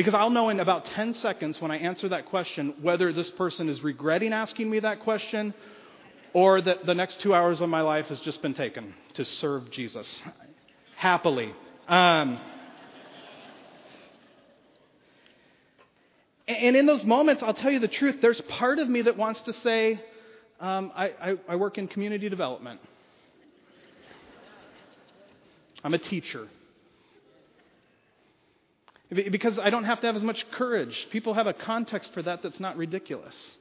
Because 0.00 0.14
I'll 0.14 0.30
know 0.30 0.48
in 0.48 0.60
about 0.60 0.86
10 0.86 1.12
seconds 1.12 1.60
when 1.60 1.70
I 1.70 1.76
answer 1.76 2.08
that 2.08 2.24
question 2.24 2.72
whether 2.80 3.12
this 3.12 3.28
person 3.28 3.68
is 3.68 3.84
regretting 3.84 4.32
asking 4.32 4.70
me 4.70 4.80
that 4.80 5.00
question 5.00 5.52
or 6.32 6.58
that 6.58 6.86
the 6.86 6.94
next 6.94 7.20
two 7.20 7.34
hours 7.34 7.60
of 7.60 7.68
my 7.68 7.82
life 7.82 8.06
has 8.06 8.18
just 8.20 8.40
been 8.40 8.54
taken 8.54 8.94
to 9.12 9.26
serve 9.26 9.70
Jesus 9.70 10.22
happily. 10.96 11.54
Um, 11.86 12.40
and 16.48 16.76
in 16.76 16.86
those 16.86 17.04
moments, 17.04 17.42
I'll 17.42 17.52
tell 17.52 17.70
you 17.70 17.80
the 17.80 17.86
truth, 17.86 18.22
there's 18.22 18.40
part 18.40 18.78
of 18.78 18.88
me 18.88 19.02
that 19.02 19.18
wants 19.18 19.42
to 19.42 19.52
say, 19.52 20.02
um, 20.60 20.92
I, 20.96 21.08
I, 21.08 21.36
I 21.46 21.56
work 21.56 21.76
in 21.76 21.88
community 21.88 22.30
development. 22.30 22.80
I'm 25.84 25.92
a 25.92 25.98
teacher. 25.98 26.48
Because 29.10 29.58
I 29.58 29.70
don't 29.70 29.84
have 29.84 30.00
to 30.00 30.06
have 30.06 30.16
as 30.16 30.22
much 30.22 30.48
courage. 30.52 31.08
People 31.10 31.34
have 31.34 31.48
a 31.48 31.52
context 31.52 32.14
for 32.14 32.22
that 32.22 32.42
that's 32.42 32.60
not 32.60 32.76
ridiculous. 32.76 33.56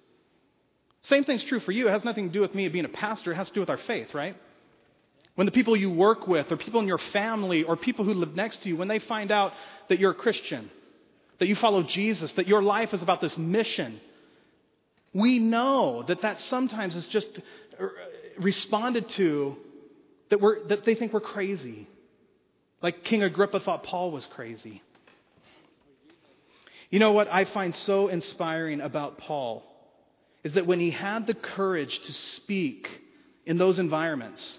Same 1.03 1.23
thing's 1.23 1.43
true 1.43 1.59
for 1.59 1.71
you. 1.71 1.87
It 1.87 1.91
has 1.91 2.03
nothing 2.03 2.27
to 2.27 2.33
do 2.33 2.41
with 2.41 2.53
me 2.53 2.67
being 2.67 2.85
a 2.85 2.89
pastor, 2.89 3.31
it 3.31 3.35
has 3.35 3.47
to 3.49 3.53
do 3.55 3.59
with 3.61 3.69
our 3.69 3.77
faith, 3.77 4.13
right? 4.13 4.35
When 5.35 5.45
the 5.45 5.51
people 5.51 5.75
you 5.75 5.89
work 5.89 6.27
with, 6.27 6.51
or 6.51 6.57
people 6.57 6.81
in 6.81 6.87
your 6.87 6.97
family, 6.97 7.63
or 7.63 7.77
people 7.77 8.03
who 8.03 8.13
live 8.13 8.35
next 8.35 8.63
to 8.63 8.69
you, 8.69 8.75
when 8.75 8.89
they 8.89 8.99
find 8.99 9.31
out 9.31 9.53
that 9.87 9.97
you're 9.97 10.11
a 10.11 10.15
Christian, 10.15 10.69
that 11.39 11.47
you 11.47 11.55
follow 11.55 11.81
Jesus, 11.83 12.31
that 12.33 12.47
your 12.47 12.61
life 12.61 12.93
is 12.93 13.01
about 13.01 13.21
this 13.21 13.37
mission, 13.37 14.01
we 15.13 15.39
know 15.39 16.03
that 16.07 16.21
that 16.21 16.41
sometimes 16.41 16.95
is 16.95 17.07
just 17.07 17.39
responded 18.37 19.07
to 19.09 19.55
that, 20.29 20.41
we're, 20.41 20.67
that 20.67 20.85
they 20.85 20.95
think 20.95 21.13
we're 21.13 21.21
crazy. 21.21 21.87
Like 22.81 23.03
King 23.03 23.23
Agrippa 23.23 23.61
thought 23.61 23.83
Paul 23.83 24.11
was 24.11 24.25
crazy. 24.27 24.81
You 26.89 26.99
know 26.99 27.11
what 27.11 27.31
I 27.31 27.45
find 27.45 27.75
so 27.75 28.07
inspiring 28.07 28.81
about 28.81 29.19
Paul 29.19 29.63
is 30.43 30.53
that 30.53 30.65
when 30.65 30.79
he 30.79 30.91
had 30.91 31.27
the 31.27 31.33
courage 31.33 31.99
to 31.99 32.13
speak 32.13 32.89
in 33.45 33.57
those 33.57 33.77
environments, 33.77 34.57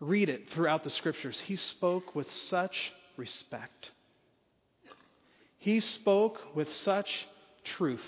read 0.00 0.28
it 0.28 0.50
throughout 0.50 0.84
the 0.84 0.90
scriptures, 0.90 1.40
he 1.40 1.56
spoke 1.56 2.14
with 2.14 2.30
such 2.32 2.92
respect. 3.16 3.90
He 5.58 5.80
spoke 5.80 6.54
with 6.54 6.70
such 6.72 7.26
truth. 7.64 8.04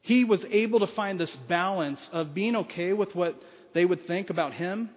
He 0.00 0.24
was 0.24 0.44
able 0.46 0.80
to 0.80 0.86
find 0.86 1.20
this 1.20 1.36
balance 1.36 2.08
of 2.12 2.32
being 2.32 2.56
okay 2.56 2.92
with 2.92 3.14
what 3.14 3.40
they 3.74 3.84
would 3.84 4.06
think 4.06 4.30
about 4.30 4.54
him, 4.54 4.88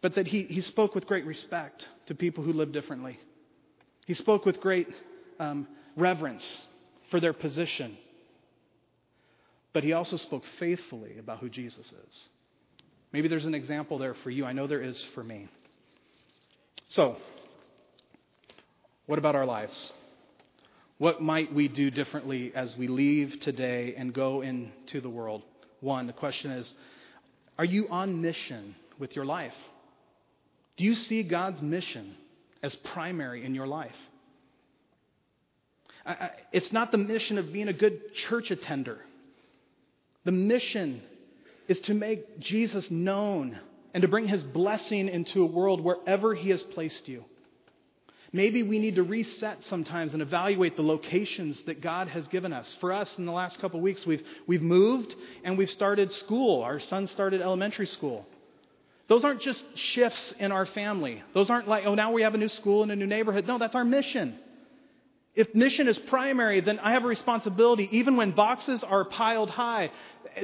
but 0.00 0.14
that 0.14 0.26
he, 0.26 0.44
he 0.44 0.62
spoke 0.62 0.94
with 0.94 1.06
great 1.06 1.26
respect 1.26 1.86
to 2.06 2.14
people 2.14 2.42
who 2.42 2.54
lived 2.54 2.72
differently. 2.72 3.18
He 4.06 4.14
spoke 4.14 4.46
with 4.46 4.60
great 4.60 4.88
um, 5.38 5.68
reverence 6.00 6.66
for 7.10 7.20
their 7.20 7.32
position. 7.32 7.96
But 9.72 9.84
he 9.84 9.92
also 9.92 10.16
spoke 10.16 10.44
faithfully 10.58 11.18
about 11.18 11.38
who 11.38 11.48
Jesus 11.48 11.92
is. 12.08 12.28
Maybe 13.12 13.28
there's 13.28 13.46
an 13.46 13.54
example 13.54 13.98
there 13.98 14.14
for 14.14 14.30
you. 14.30 14.44
I 14.44 14.52
know 14.52 14.66
there 14.66 14.82
is 14.82 15.04
for 15.14 15.22
me. 15.22 15.48
So, 16.88 17.16
what 19.06 19.18
about 19.18 19.34
our 19.34 19.46
lives? 19.46 19.92
What 20.98 21.22
might 21.22 21.52
we 21.54 21.68
do 21.68 21.90
differently 21.90 22.52
as 22.54 22.76
we 22.76 22.86
leave 22.86 23.40
today 23.40 23.94
and 23.96 24.12
go 24.12 24.42
into 24.42 25.00
the 25.00 25.08
world? 25.08 25.42
One, 25.80 26.06
the 26.06 26.12
question 26.12 26.50
is 26.50 26.74
Are 27.58 27.64
you 27.64 27.88
on 27.88 28.20
mission 28.20 28.74
with 28.98 29.16
your 29.16 29.24
life? 29.24 29.54
Do 30.76 30.84
you 30.84 30.94
see 30.94 31.22
God's 31.22 31.62
mission 31.62 32.14
as 32.62 32.74
primary 32.76 33.44
in 33.44 33.54
your 33.54 33.66
life? 33.66 33.96
It's 36.52 36.72
not 36.72 36.92
the 36.92 36.98
mission 36.98 37.38
of 37.38 37.52
being 37.52 37.68
a 37.68 37.72
good 37.72 38.14
church 38.14 38.50
attender. 38.50 38.98
The 40.24 40.32
mission 40.32 41.02
is 41.68 41.80
to 41.80 41.94
make 41.94 42.40
Jesus 42.40 42.90
known 42.90 43.58
and 43.94 44.02
to 44.02 44.08
bring 44.08 44.28
his 44.28 44.42
blessing 44.42 45.08
into 45.08 45.42
a 45.42 45.46
world 45.46 45.80
wherever 45.80 46.34
he 46.34 46.50
has 46.50 46.62
placed 46.62 47.08
you. 47.08 47.24
Maybe 48.32 48.62
we 48.62 48.78
need 48.78 48.94
to 48.94 49.02
reset 49.02 49.64
sometimes 49.64 50.12
and 50.12 50.22
evaluate 50.22 50.76
the 50.76 50.82
locations 50.82 51.60
that 51.66 51.80
God 51.80 52.06
has 52.08 52.28
given 52.28 52.52
us. 52.52 52.76
For 52.80 52.92
us, 52.92 53.12
in 53.18 53.26
the 53.26 53.32
last 53.32 53.58
couple 53.60 53.80
weeks, 53.80 54.06
we've, 54.06 54.24
we've 54.46 54.62
moved 54.62 55.14
and 55.42 55.58
we've 55.58 55.70
started 55.70 56.12
school. 56.12 56.62
Our 56.62 56.78
son 56.78 57.08
started 57.08 57.40
elementary 57.40 57.86
school. 57.86 58.26
Those 59.08 59.24
aren't 59.24 59.40
just 59.40 59.60
shifts 59.74 60.32
in 60.38 60.52
our 60.52 60.66
family. 60.66 61.24
Those 61.34 61.50
aren't 61.50 61.66
like, 61.66 61.84
oh, 61.86 61.96
now 61.96 62.12
we 62.12 62.22
have 62.22 62.34
a 62.34 62.38
new 62.38 62.48
school 62.48 62.84
in 62.84 62.92
a 62.92 62.96
new 62.96 63.08
neighborhood. 63.08 63.48
No, 63.48 63.58
that's 63.58 63.74
our 63.74 63.84
mission. 63.84 64.38
If 65.40 65.54
mission 65.54 65.88
is 65.88 65.98
primary, 65.98 66.60
then 66.60 66.78
I 66.80 66.92
have 66.92 67.04
a 67.04 67.06
responsibility, 67.06 67.88
even 67.92 68.18
when 68.18 68.32
boxes 68.32 68.84
are 68.84 69.06
piled 69.06 69.48
high, 69.48 69.90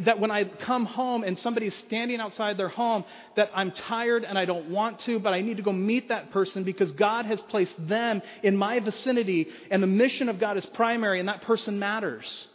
that 0.01 0.19
when 0.19 0.31
I 0.31 0.45
come 0.45 0.87
home 0.87 1.23
and 1.23 1.39
somebody's 1.39 1.75
standing 1.75 2.19
outside 2.19 2.57
their 2.57 2.71
home, 2.71 3.05
that 3.35 3.51
I'm 3.55 3.73
tired 3.73 4.25
and 4.25 4.39
I 4.39 4.47
don't 4.47 4.71
want 4.71 5.01
to, 5.01 5.19
but 5.19 5.35
I 5.35 5.43
need 5.43 5.59
to 5.59 5.63
go 5.63 5.71
meet 5.71 6.09
that 6.09 6.31
person 6.31 6.65
because 6.65 6.93
God 6.93 7.27
has 7.27 7.43
placed 7.43 7.75
them 7.87 8.23
in 8.43 8.57
my 8.57 8.81
vicinity 8.81 9.49
and 9.71 9.83
the 9.83 9.87
mission 9.87 10.31
of 10.31 10.39
God 10.39 10.57
is 10.57 10.65
primary 10.65 11.21
and 11.21 11.29
that 11.29 11.43
person 11.43 11.79
matters. 11.79 12.49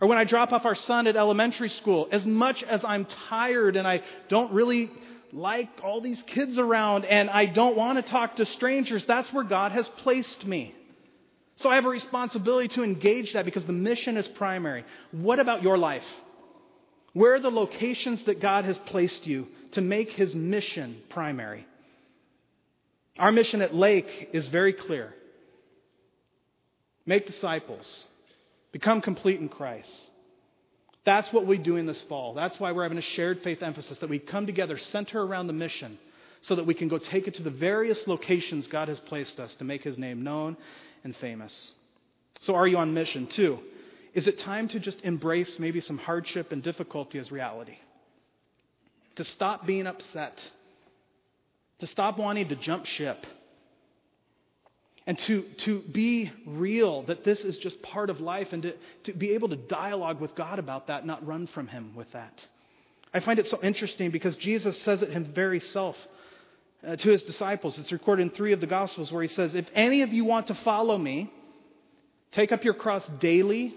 Or 0.00 0.08
when 0.08 0.18
I 0.18 0.24
drop 0.24 0.50
off 0.52 0.64
our 0.64 0.74
son 0.74 1.06
at 1.06 1.14
elementary 1.14 1.68
school, 1.68 2.08
as 2.10 2.26
much 2.26 2.64
as 2.64 2.84
I'm 2.84 3.04
tired 3.28 3.76
and 3.76 3.86
I 3.86 4.02
don't 4.28 4.52
really 4.52 4.90
like 5.32 5.70
all 5.84 6.00
these 6.00 6.20
kids 6.26 6.58
around 6.58 7.04
and 7.04 7.30
I 7.30 7.46
don't 7.46 7.76
want 7.76 8.04
to 8.04 8.10
talk 8.10 8.34
to 8.38 8.46
strangers, 8.46 9.04
that's 9.06 9.32
where 9.32 9.44
God 9.44 9.70
has 9.70 9.88
placed 9.88 10.44
me. 10.44 10.74
So 11.56 11.70
I 11.70 11.76
have 11.76 11.84
a 11.84 11.90
responsibility 11.90 12.68
to 12.68 12.82
engage 12.82 13.32
that 13.34 13.44
because 13.44 13.64
the 13.64 13.72
mission 13.72 14.16
is 14.16 14.26
primary. 14.26 14.84
What 15.12 15.38
about 15.38 15.62
your 15.62 15.78
life? 15.78 16.04
Where 17.12 17.34
are 17.34 17.40
the 17.40 17.50
locations 17.50 18.24
that 18.24 18.40
God 18.40 18.64
has 18.64 18.76
placed 18.86 19.26
you 19.26 19.46
to 19.72 19.80
make 19.80 20.10
his 20.10 20.34
mission 20.34 20.96
primary? 21.10 21.66
Our 23.18 23.30
mission 23.30 23.62
at 23.62 23.74
Lake 23.74 24.30
is 24.32 24.46
very 24.48 24.72
clear 24.72 25.14
make 27.06 27.26
disciples, 27.26 28.06
become 28.72 29.02
complete 29.02 29.38
in 29.38 29.48
Christ. 29.48 30.06
That's 31.04 31.30
what 31.34 31.46
we 31.46 31.58
do 31.58 31.76
in 31.76 31.84
this 31.84 32.00
fall. 32.02 32.32
That's 32.32 32.58
why 32.58 32.72
we're 32.72 32.82
having 32.82 32.96
a 32.96 33.02
shared 33.02 33.42
faith 33.42 33.62
emphasis 33.62 33.98
that 33.98 34.08
we 34.08 34.18
come 34.18 34.46
together, 34.46 34.78
center 34.78 35.22
around 35.22 35.48
the 35.48 35.52
mission, 35.52 35.98
so 36.40 36.56
that 36.56 36.64
we 36.64 36.72
can 36.72 36.88
go 36.88 36.96
take 36.96 37.28
it 37.28 37.34
to 37.34 37.42
the 37.42 37.50
various 37.50 38.08
locations 38.08 38.66
God 38.68 38.88
has 38.88 38.98
placed 39.00 39.38
us 39.38 39.54
to 39.56 39.64
make 39.64 39.82
his 39.84 39.98
name 39.98 40.24
known 40.24 40.56
and 41.04 41.14
famous. 41.16 41.72
So, 42.40 42.54
are 42.54 42.66
you 42.66 42.78
on 42.78 42.94
mission? 42.94 43.26
Two, 43.26 43.60
is 44.14 44.26
it 44.26 44.38
time 44.38 44.68
to 44.68 44.80
just 44.80 45.00
embrace 45.02 45.58
maybe 45.58 45.80
some 45.80 45.98
hardship 45.98 46.52
and 46.52 46.62
difficulty 46.62 47.18
as 47.18 47.30
reality? 47.30 47.76
To 49.16 49.24
stop 49.24 49.66
being 49.66 49.86
upset, 49.86 50.42
to 51.78 51.86
stop 51.86 52.18
wanting 52.18 52.48
to 52.48 52.56
jump 52.56 52.86
ship, 52.86 53.24
and 55.06 55.18
to, 55.20 55.42
to 55.58 55.82
be 55.92 56.32
real 56.46 57.02
that 57.02 57.24
this 57.24 57.40
is 57.40 57.58
just 57.58 57.80
part 57.82 58.08
of 58.10 58.20
life 58.20 58.52
and 58.52 58.62
to, 58.62 58.74
to 59.04 59.12
be 59.12 59.32
able 59.32 59.50
to 59.50 59.56
dialogue 59.56 60.20
with 60.20 60.34
God 60.34 60.58
about 60.58 60.86
that, 60.86 61.06
not 61.06 61.24
run 61.26 61.46
from 61.46 61.68
Him 61.68 61.94
with 61.94 62.10
that. 62.12 62.44
I 63.14 63.20
find 63.20 63.38
it 63.38 63.46
so 63.46 63.60
interesting 63.62 64.10
because 64.10 64.36
Jesus 64.36 64.76
says 64.82 65.02
it 65.02 65.10
him 65.10 65.24
very 65.24 65.60
self 65.60 65.96
uh, 65.96 66.08
Uh, 66.86 66.96
to 66.96 67.10
his 67.10 67.22
disciples. 67.22 67.78
It's 67.78 67.92
recorded 67.92 68.24
in 68.24 68.30
three 68.30 68.52
of 68.52 68.60
the 68.60 68.66
Gospels 68.66 69.10
where 69.10 69.22
he 69.22 69.28
says, 69.28 69.54
If 69.54 69.66
any 69.74 70.02
of 70.02 70.12
you 70.12 70.24
want 70.24 70.48
to 70.48 70.54
follow 70.54 70.98
me, 70.98 71.32
take 72.32 72.52
up 72.52 72.62
your 72.62 72.74
cross 72.74 73.06
daily, 73.20 73.74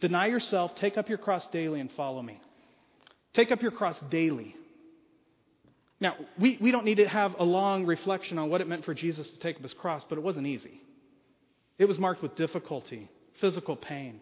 deny 0.00 0.26
yourself, 0.26 0.76
take 0.76 0.96
up 0.96 1.08
your 1.08 1.18
cross 1.18 1.46
daily, 1.48 1.80
and 1.80 1.90
follow 1.92 2.22
me. 2.22 2.40
Take 3.32 3.50
up 3.50 3.62
your 3.62 3.72
cross 3.72 3.98
daily. 4.10 4.54
Now, 5.98 6.14
we, 6.38 6.56
we 6.60 6.70
don't 6.70 6.84
need 6.84 6.98
to 6.98 7.08
have 7.08 7.34
a 7.38 7.44
long 7.44 7.84
reflection 7.84 8.38
on 8.38 8.48
what 8.48 8.60
it 8.60 8.68
meant 8.68 8.84
for 8.84 8.94
Jesus 8.94 9.28
to 9.28 9.38
take 9.40 9.56
up 9.56 9.62
his 9.62 9.74
cross, 9.74 10.04
but 10.08 10.18
it 10.18 10.22
wasn't 10.22 10.46
easy. 10.46 10.80
It 11.78 11.86
was 11.86 11.98
marked 11.98 12.22
with 12.22 12.36
difficulty, 12.36 13.08
physical 13.40 13.74
pain. 13.74 14.20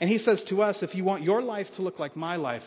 And 0.00 0.08
he 0.08 0.18
says 0.18 0.42
to 0.44 0.62
us, 0.62 0.82
if 0.82 0.94
you 0.94 1.04
want 1.04 1.22
your 1.22 1.42
life 1.42 1.70
to 1.74 1.82
look 1.82 1.98
like 1.98 2.16
my 2.16 2.36
life, 2.36 2.64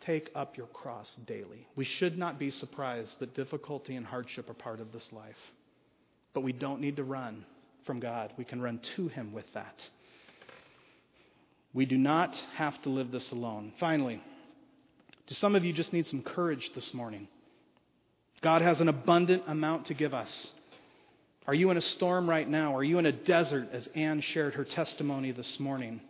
take 0.00 0.30
up 0.34 0.56
your 0.56 0.66
cross 0.68 1.16
daily. 1.26 1.66
We 1.76 1.84
should 1.84 2.18
not 2.18 2.38
be 2.38 2.50
surprised 2.50 3.18
that 3.18 3.34
difficulty 3.34 3.96
and 3.96 4.06
hardship 4.06 4.48
are 4.50 4.54
part 4.54 4.80
of 4.80 4.92
this 4.92 5.12
life. 5.12 5.36
But 6.32 6.42
we 6.42 6.52
don't 6.52 6.80
need 6.80 6.96
to 6.96 7.04
run 7.04 7.44
from 7.84 8.00
God. 8.00 8.32
We 8.36 8.44
can 8.44 8.62
run 8.62 8.80
to 8.96 9.08
Him 9.08 9.32
with 9.32 9.46
that. 9.54 9.88
We 11.72 11.86
do 11.86 11.98
not 11.98 12.34
have 12.54 12.80
to 12.82 12.88
live 12.88 13.10
this 13.10 13.30
alone. 13.30 13.72
Finally, 13.78 14.22
do 15.26 15.34
some 15.34 15.54
of 15.54 15.64
you 15.64 15.72
just 15.72 15.92
need 15.92 16.06
some 16.06 16.22
courage 16.22 16.72
this 16.74 16.92
morning? 16.92 17.28
God 18.40 18.62
has 18.62 18.80
an 18.80 18.88
abundant 18.88 19.44
amount 19.46 19.86
to 19.86 19.94
give 19.94 20.14
us. 20.14 20.52
Are 21.46 21.54
you 21.54 21.70
in 21.70 21.76
a 21.76 21.82
storm 21.82 22.28
right 22.28 22.48
now? 22.48 22.76
Are 22.76 22.84
you 22.84 22.98
in 22.98 23.06
a 23.06 23.12
desert, 23.12 23.68
as 23.72 23.88
Anne 23.94 24.20
shared 24.20 24.54
her 24.54 24.64
testimony 24.64 25.32
this 25.32 25.60
morning? 25.60 26.00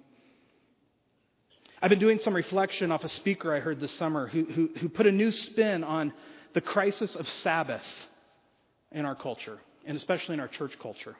I've 1.82 1.90
been 1.90 1.98
doing 1.98 2.18
some 2.18 2.34
reflection 2.34 2.92
off 2.92 3.04
a 3.04 3.08
speaker 3.08 3.54
I 3.54 3.60
heard 3.60 3.80
this 3.80 3.92
summer 3.92 4.26
who, 4.26 4.44
who, 4.44 4.70
who 4.78 4.88
put 4.88 5.06
a 5.06 5.12
new 5.12 5.32
spin 5.32 5.82
on 5.82 6.12
the 6.52 6.60
crisis 6.60 7.16
of 7.16 7.28
Sabbath 7.28 7.84
in 8.92 9.06
our 9.06 9.14
culture, 9.14 9.58
and 9.86 9.96
especially 9.96 10.34
in 10.34 10.40
our 10.40 10.48
church 10.48 10.78
culture. 10.80 11.16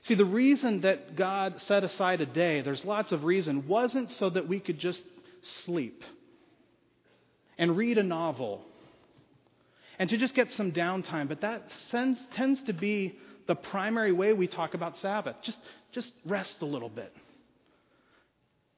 See, 0.00 0.14
the 0.14 0.24
reason 0.24 0.80
that 0.80 1.14
God 1.14 1.60
set 1.60 1.84
aside 1.84 2.20
a 2.20 2.26
day, 2.26 2.60
there's 2.60 2.84
lots 2.84 3.12
of 3.12 3.22
reason, 3.22 3.68
wasn't 3.68 4.10
so 4.10 4.30
that 4.30 4.48
we 4.48 4.58
could 4.58 4.80
just 4.80 5.02
sleep 5.42 6.02
and 7.56 7.76
read 7.76 7.98
a 7.98 8.02
novel 8.02 8.64
and 10.00 10.10
to 10.10 10.16
just 10.16 10.34
get 10.34 10.50
some 10.52 10.72
downtime. 10.72 11.28
But 11.28 11.42
that 11.42 11.70
sends, 11.90 12.18
tends 12.34 12.60
to 12.62 12.72
be 12.72 13.16
the 13.46 13.54
primary 13.54 14.10
way 14.10 14.32
we 14.32 14.48
talk 14.48 14.74
about 14.74 14.96
Sabbath. 14.96 15.36
Just, 15.42 15.58
just 15.92 16.12
rest 16.24 16.62
a 16.62 16.66
little 16.66 16.88
bit. 16.88 17.14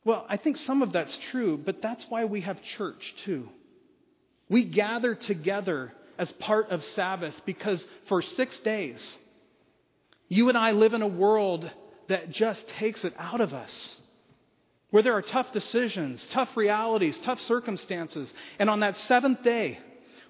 Well, 0.05 0.27
I 0.29 0.37
think 0.37 0.59
some 0.59 0.83
of 0.83 0.93
that's 0.93 1.17
true, 1.31 1.57
but 1.57 1.81
that's 1.81 2.05
why 2.09 2.25
we 2.27 2.43
have 2.43 2.61
church 2.77 3.15
too. 3.25 3.49
We 4.49 4.65
gather 4.65 5.15
together 5.15 5.93
as 6.19 6.31
part 6.33 6.71
of 6.71 6.85
Sabbath 6.85 7.35
because 7.47 7.85
for 8.07 8.21
six 8.21 8.59
days, 8.61 9.17
you 10.29 10.49
and 10.49 10.59
I 10.59 10.73
live 10.73 10.95
in 10.95 11.03
a 11.03 11.09
world 11.09 11.71
that 12.09 12.31
just 12.31 12.67
takes 12.69 13.05
it 13.05 13.15
out 13.19 13.41
of 13.41 13.55
us. 13.55 13.97
Where 14.91 15.03
there 15.03 15.15
are 15.15 15.23
tough 15.23 15.51
decisions, 15.53 16.25
tough 16.29 16.57
realities, 16.57 17.19
tough 17.21 17.41
circumstances. 17.41 18.33
And 18.59 18.71
on 18.71 18.81
that 18.81 18.97
seventh 18.97 19.43
day, 19.43 19.79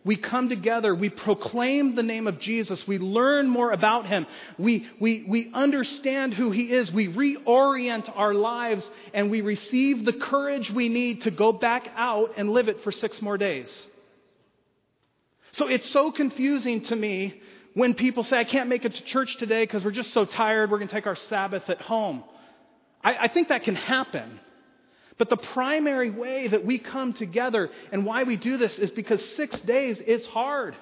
we 0.05 0.17
come 0.17 0.51
together, 0.51 0.95
we 0.95 1.09
proclaim 1.09 1.95
the 1.95 2.03
name 2.03 2.27
of 2.27 2.39
Jesus, 2.39 2.87
we 2.87 2.99
learn 2.99 3.49
more 3.49 3.73
about 3.73 4.07
him, 4.07 4.27
we, 4.59 4.87
we, 5.01 5.25
we 5.29 5.51
understand 5.55 6.35
who 6.35 6.51
he 6.51 6.73
is, 6.73 6.93
we 6.93 7.09
reorient 7.09 8.13
our 8.15 8.35
lives, 8.35 8.89
and 9.15 9.31
we 9.31 9.41
receive 9.41 10.05
the 10.05 10.13
courage 10.13 10.71
we 10.71 10.91
need 10.91 11.23
to 11.23 11.31
go 11.31 11.53
back 11.53 11.89
out 11.97 12.33
and 12.37 12.51
live 12.51 12.69
it 12.69 12.83
for 12.85 12.93
six 12.93 13.23
more 13.23 13.39
days. 13.39 13.87
So 15.53 15.69
it's 15.69 15.89
so 15.89 16.13
confusing 16.13 16.83
to 16.85 16.97
me 16.97 17.41
when 17.75 17.95
people 17.95 18.25
say, 18.25 18.39
I 18.39 18.45
can't 18.45 18.69
make 18.69 18.85
it 18.85 18.95
to 18.95 19.05
church 19.05 19.37
today 19.39 19.63
because 19.65 19.85
we're 19.85 19.91
just 19.91 20.13
so 20.13 20.25
tired, 20.25 20.71
we're 20.71 20.79
going 20.79 20.89
to 20.89 20.95
take 20.95 21.07
our 21.07 21.17
Sabbath 21.17 21.69
at 21.71 21.81
home. 21.81 22.25
I, 23.03 23.17
I 23.23 23.29
think 23.29 23.49
that 23.49 23.63
can 23.63 23.75
happen. 23.75 24.41
But 25.17 25.31
the 25.31 25.37
primary 25.37 26.11
way 26.11 26.49
that 26.49 26.65
we 26.65 26.79
come 26.79 27.13
together 27.13 27.71
and 27.93 28.05
why 28.05 28.25
we 28.25 28.37
do 28.37 28.57
this 28.57 28.79
is 28.79 28.91
because 28.91 29.25
six 29.37 29.61
days 29.61 30.03
it's 30.05 30.27
hard. 30.27 30.75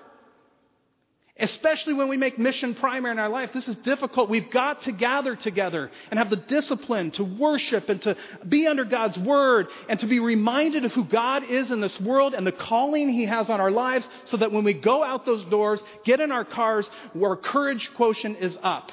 Especially 1.39 1.95
when 1.95 2.09
we 2.09 2.19
make 2.19 2.39
mission 2.39 2.75
primary 2.75 3.13
in 3.13 3.19
our 3.19 3.29
life. 3.29 3.51
This 3.53 3.67
is 3.67 3.77
difficult. 3.77 4.29
We've 4.29 4.51
got 4.51 4.83
to 4.83 4.93
gather 4.93 5.35
together 5.35 5.91
and 6.11 6.19
have 6.19 6.31
the 6.31 6.37
discipline 6.37 7.11
to 7.13 7.25
worship 7.25 7.89
and 7.89 8.01
to 8.03 8.17
be 8.47 8.67
under 8.67 8.85
God's 8.85 9.19
word 9.19 9.69
and 9.89 9.99
to 10.01 10.07
be 10.07 10.21
reminded 10.21 10.85
of 10.85 10.93
who 10.93 11.05
God 11.05 11.45
is 11.45 11.71
in 11.71 11.81
this 11.81 11.99
world 12.01 12.35
and 12.35 12.47
the 12.47 12.53
calling 12.53 13.11
He 13.11 13.25
has 13.25 13.49
on 13.49 13.61
our 13.61 13.71
lives 13.71 14.07
so 14.27 14.37
that 14.37 14.53
when 14.53 14.63
we 14.63 14.75
go 14.75 15.03
out 15.03 15.25
those 15.25 15.45
doors, 15.47 15.83
get 16.05 16.21
in 16.21 16.33
our 16.33 16.45
cars, 16.45 16.89
our 17.21 17.37
courage 17.37 17.91
quotient 17.97 18.39
is 18.39 18.57
up. 18.63 18.93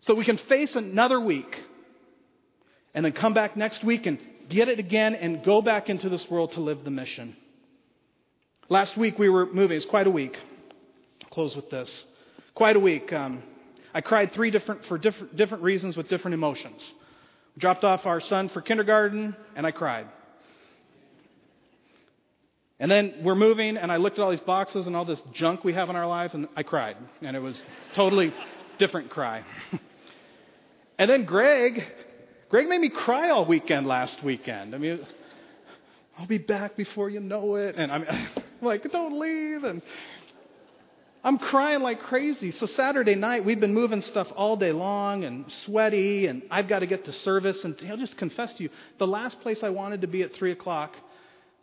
So 0.00 0.14
we 0.14 0.24
can 0.24 0.38
face 0.38 0.74
another 0.76 1.20
week 1.20 1.56
and 2.96 3.04
then 3.04 3.12
come 3.12 3.34
back 3.34 3.56
next 3.56 3.84
week 3.84 4.06
and 4.06 4.18
get 4.48 4.68
it 4.68 4.78
again 4.78 5.14
and 5.14 5.44
go 5.44 5.60
back 5.60 5.90
into 5.90 6.08
this 6.08 6.28
world 6.30 6.52
to 6.52 6.60
live 6.60 6.82
the 6.82 6.90
mission. 6.90 7.36
Last 8.70 8.96
week 8.96 9.18
we 9.18 9.28
were 9.28 9.44
moving. 9.44 9.76
It's 9.76 9.86
quite 9.86 10.06
a 10.06 10.10
week. 10.10 10.34
I'll 11.22 11.28
close 11.28 11.54
with 11.54 11.70
this. 11.70 12.04
Quite 12.54 12.74
a 12.74 12.80
week. 12.80 13.12
Um, 13.12 13.42
I 13.92 14.00
cried 14.00 14.32
three 14.32 14.50
different 14.50 14.86
for 14.86 14.96
different, 14.96 15.36
different 15.36 15.62
reasons 15.62 15.94
with 15.94 16.08
different 16.08 16.34
emotions. 16.34 16.80
We 17.54 17.60
dropped 17.60 17.84
off 17.84 18.06
our 18.06 18.20
son 18.20 18.48
for 18.48 18.62
kindergarten, 18.62 19.36
and 19.54 19.66
I 19.66 19.72
cried. 19.72 20.06
And 22.80 22.90
then 22.90 23.16
we're 23.22 23.34
moving, 23.34 23.76
and 23.76 23.92
I 23.92 23.96
looked 23.96 24.18
at 24.18 24.22
all 24.22 24.30
these 24.30 24.40
boxes 24.40 24.86
and 24.86 24.96
all 24.96 25.04
this 25.04 25.22
junk 25.34 25.64
we 25.64 25.74
have 25.74 25.90
in 25.90 25.96
our 25.96 26.06
life, 26.06 26.32
and 26.32 26.48
I 26.56 26.62
cried. 26.62 26.96
And 27.20 27.36
it 27.36 27.40
was 27.40 27.62
totally 27.94 28.32
different 28.78 29.10
cry. 29.10 29.44
and 30.98 31.10
then 31.10 31.24
Greg 31.24 31.84
Greg 32.48 32.68
made 32.68 32.80
me 32.80 32.90
cry 32.90 33.30
all 33.30 33.44
weekend 33.44 33.86
last 33.86 34.22
weekend. 34.22 34.74
I 34.74 34.78
mean, 34.78 35.00
I'll 36.16 36.28
be 36.28 36.38
back 36.38 36.76
before 36.76 37.10
you 37.10 37.20
know 37.20 37.56
it. 37.56 37.74
And 37.76 37.90
I'm 37.90 38.06
like, 38.62 38.90
don't 38.92 39.18
leave. 39.18 39.64
And 39.64 39.82
I'm 41.24 41.38
crying 41.38 41.80
like 41.82 42.02
crazy. 42.02 42.52
So 42.52 42.66
Saturday 42.66 43.16
night, 43.16 43.44
we've 43.44 43.58
been 43.58 43.74
moving 43.74 44.00
stuff 44.00 44.28
all 44.36 44.56
day 44.56 44.70
long 44.70 45.24
and 45.24 45.44
sweaty, 45.64 46.28
and 46.28 46.42
I've 46.48 46.68
got 46.68 46.80
to 46.80 46.86
get 46.86 47.04
to 47.06 47.12
service. 47.12 47.64
And 47.64 47.76
I'll 47.90 47.96
just 47.96 48.16
confess 48.16 48.54
to 48.54 48.62
you, 48.62 48.70
the 48.98 49.08
last 49.08 49.40
place 49.40 49.64
I 49.64 49.70
wanted 49.70 50.02
to 50.02 50.06
be 50.06 50.22
at 50.22 50.32
3 50.32 50.52
o'clock 50.52 50.94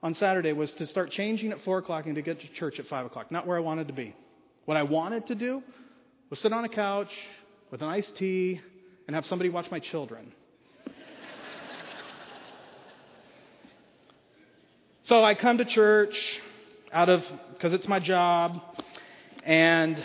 on 0.03 0.15
Saturday 0.15 0.51
was 0.51 0.73
to 0.73 0.85
start 0.85 1.11
changing 1.11 1.53
at 1.53 1.61
4 1.61 1.77
o'clock 1.77 2.07
and 2.07 2.15
to 2.15 2.21
get 2.21 2.41
to 2.41 2.47
church 2.49 2.77
at 2.77 2.87
5 2.87 3.05
o'clock. 3.05 3.31
Not 3.31 3.47
where 3.47 3.55
I 3.55 3.61
wanted 3.61 3.87
to 3.87 3.93
be. 3.93 4.13
What 4.65 4.75
I 4.75 4.83
wanted 4.83 5.27
to 5.27 5.35
do 5.35 5.63
was 6.29 6.39
sit 6.39 6.51
on 6.51 6.65
a 6.65 6.69
couch 6.69 7.11
with 7.71 7.81
an 7.81 7.87
iced 7.87 8.17
tea 8.17 8.59
and 9.07 9.15
have 9.15 9.25
somebody 9.25 9.49
watch 9.49 9.71
my 9.71 9.79
children. 9.79 10.33
So 15.05 15.21
I 15.21 15.35
come 15.35 15.57
to 15.57 15.65
church 15.65 16.41
out 16.93 17.09
of, 17.09 17.25
because 17.51 17.73
it's 17.73 17.89
my 17.89 17.99
job, 17.99 18.61
and 19.43 20.01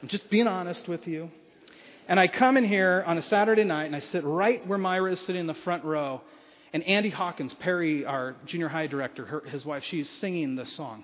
I'm 0.00 0.06
just 0.06 0.30
being 0.30 0.46
honest 0.46 0.86
with 0.86 1.08
you. 1.08 1.28
And 2.06 2.20
I 2.20 2.28
come 2.28 2.56
in 2.56 2.64
here 2.64 3.02
on 3.04 3.18
a 3.18 3.22
Saturday 3.22 3.64
night 3.64 3.86
and 3.86 3.96
I 3.96 3.98
sit 3.98 4.22
right 4.22 4.64
where 4.64 4.78
Myra 4.78 5.10
is 5.10 5.20
sitting 5.22 5.40
in 5.40 5.48
the 5.48 5.54
front 5.54 5.82
row. 5.82 6.20
And 6.72 6.84
Andy 6.84 7.10
Hawkins, 7.10 7.52
Perry, 7.54 8.06
our 8.06 8.36
junior 8.44 8.68
high 8.68 8.86
director, 8.86 9.26
her, 9.26 9.40
his 9.40 9.64
wife, 9.64 9.82
she's 9.82 10.08
singing 10.08 10.54
this 10.54 10.72
song, 10.74 11.02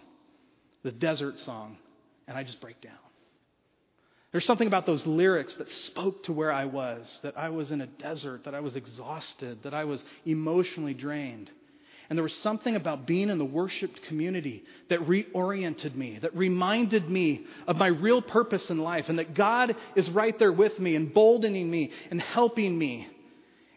this 0.84 0.92
desert 0.92 1.40
song. 1.40 1.78
And 2.28 2.38
I 2.38 2.44
just 2.44 2.61
break 2.61 2.80
down. 2.80 2.94
There's 4.30 4.44
something 4.44 4.68
about 4.68 4.86
those 4.86 5.05
lyrics 5.09 5.55
that 5.55 5.68
spoke 5.68 6.22
to 6.24 6.32
where 6.32 6.53
I 6.53 6.66
was, 6.66 7.18
that 7.24 7.36
I 7.36 7.48
was 7.48 7.72
in 7.72 7.80
a 7.80 7.86
desert, 7.88 8.44
that 8.44 8.55
I 8.55 8.61
was 8.61 8.76
exhausted, 8.76 9.64
that 9.64 9.74
I 9.74 9.86
was 9.86 10.05
emotionally 10.24 10.94
drained. 10.94 11.50
And 12.09 12.18
there 12.18 12.22
was 12.22 12.36
something 12.42 12.76
about 12.76 13.07
being 13.07 13.30
in 13.30 13.38
the 13.38 13.44
worshiped 13.44 14.03
community 14.05 14.64
that 14.88 15.00
reoriented 15.00 15.94
me, 15.94 16.18
that 16.20 16.36
reminded 16.36 17.09
me 17.09 17.46
of 17.66 17.76
my 17.76 17.86
real 17.86 18.20
purpose 18.20 18.68
in 18.70 18.78
life, 18.78 19.09
and 19.09 19.18
that 19.18 19.34
God 19.34 19.74
is 19.96 20.09
right 20.11 20.38
there 20.38 20.53
with 20.53 20.78
me, 20.78 20.94
emboldening 20.96 21.70
me 21.70 21.90
and 22.11 22.20
helping 22.20 22.76
me. 22.76 23.09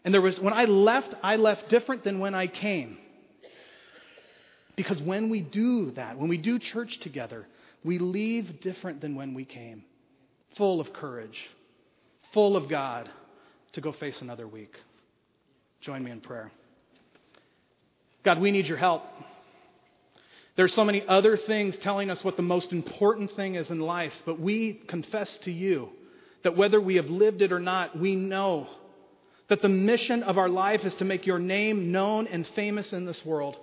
And 0.04 0.12
there 0.12 0.20
was, 0.20 0.38
when 0.38 0.52
I 0.52 0.64
left, 0.64 1.14
I 1.22 1.36
left 1.36 1.68
different 1.68 2.04
than 2.04 2.18
when 2.18 2.34
I 2.34 2.46
came. 2.46 2.98
Because 4.76 5.00
when 5.00 5.30
we 5.30 5.40
do 5.40 5.92
that, 5.92 6.18
when 6.18 6.28
we 6.28 6.36
do 6.36 6.58
church 6.58 7.00
together, 7.00 7.46
we 7.82 7.98
leave 7.98 8.60
different 8.60 9.00
than 9.00 9.14
when 9.14 9.32
we 9.32 9.44
came 9.44 9.84
full 10.56 10.80
of 10.80 10.92
courage, 10.92 11.38
full 12.32 12.56
of 12.56 12.68
God 12.68 13.08
to 13.72 13.80
go 13.80 13.92
face 13.92 14.20
another 14.22 14.46
week. 14.46 14.74
Join 15.80 16.02
me 16.02 16.10
in 16.10 16.20
prayer. 16.20 16.50
God, 18.26 18.40
we 18.40 18.50
need 18.50 18.66
your 18.66 18.76
help. 18.76 19.04
There 20.56 20.64
are 20.64 20.68
so 20.68 20.84
many 20.84 21.06
other 21.06 21.36
things 21.36 21.76
telling 21.76 22.10
us 22.10 22.24
what 22.24 22.36
the 22.36 22.42
most 22.42 22.72
important 22.72 23.30
thing 23.36 23.54
is 23.54 23.70
in 23.70 23.78
life, 23.78 24.14
but 24.24 24.40
we 24.40 24.82
confess 24.88 25.36
to 25.44 25.52
you 25.52 25.90
that 26.42 26.56
whether 26.56 26.80
we 26.80 26.96
have 26.96 27.06
lived 27.06 27.40
it 27.40 27.52
or 27.52 27.60
not, 27.60 27.96
we 27.96 28.16
know 28.16 28.66
that 29.48 29.62
the 29.62 29.68
mission 29.68 30.24
of 30.24 30.38
our 30.38 30.48
life 30.48 30.84
is 30.84 30.92
to 30.94 31.04
make 31.04 31.24
your 31.24 31.38
name 31.38 31.92
known 31.92 32.26
and 32.26 32.44
famous 32.48 32.92
in 32.92 33.04
this 33.04 33.24
world. 33.24 33.56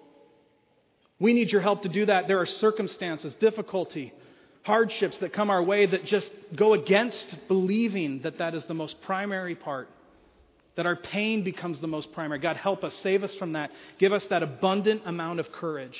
We 1.19 1.33
need 1.33 1.51
your 1.51 1.59
help 1.59 1.81
to 1.81 1.89
do 1.89 2.05
that. 2.05 2.29
There 2.29 2.39
are 2.39 2.45
circumstances, 2.45 3.35
difficulty, 3.35 4.13
hardships 4.61 5.17
that 5.17 5.33
come 5.33 5.49
our 5.49 5.61
way 5.61 5.87
that 5.87 6.05
just 6.05 6.31
go 6.55 6.73
against 6.73 7.35
believing 7.49 8.21
that 8.21 8.37
that 8.37 8.55
is 8.55 8.63
the 8.63 8.73
most 8.73 9.01
primary 9.01 9.55
part, 9.55 9.89
that 10.75 10.85
our 10.85 10.95
pain 10.95 11.43
becomes 11.43 11.79
the 11.79 11.87
most 11.87 12.11
primary. 12.13 12.39
God, 12.39 12.57
help 12.57 12.83
us, 12.83 12.93
save 12.95 13.23
us 13.23 13.35
from 13.35 13.53
that. 13.53 13.71
Give 13.99 14.11
us 14.11 14.25
that 14.25 14.43
abundant 14.43 15.03
amount 15.05 15.39
of 15.39 15.51
courage 15.51 15.97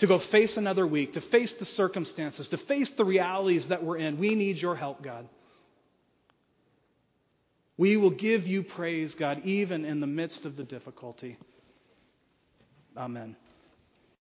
to 0.00 0.06
go 0.06 0.18
face 0.18 0.56
another 0.56 0.86
week, 0.86 1.14
to 1.14 1.20
face 1.20 1.52
the 1.52 1.64
circumstances, 1.64 2.48
to 2.48 2.58
face 2.58 2.90
the 2.96 3.04
realities 3.04 3.66
that 3.66 3.84
we're 3.84 3.98
in. 3.98 4.18
We 4.18 4.34
need 4.34 4.56
your 4.56 4.74
help, 4.74 5.02
God. 5.02 5.28
We 7.76 7.96
will 7.96 8.10
give 8.10 8.46
you 8.46 8.64
praise, 8.64 9.14
God, 9.14 9.42
even 9.44 9.84
in 9.84 10.00
the 10.00 10.06
midst 10.06 10.44
of 10.44 10.56
the 10.56 10.64
difficulty. 10.64 11.38
Amen. 12.96 13.36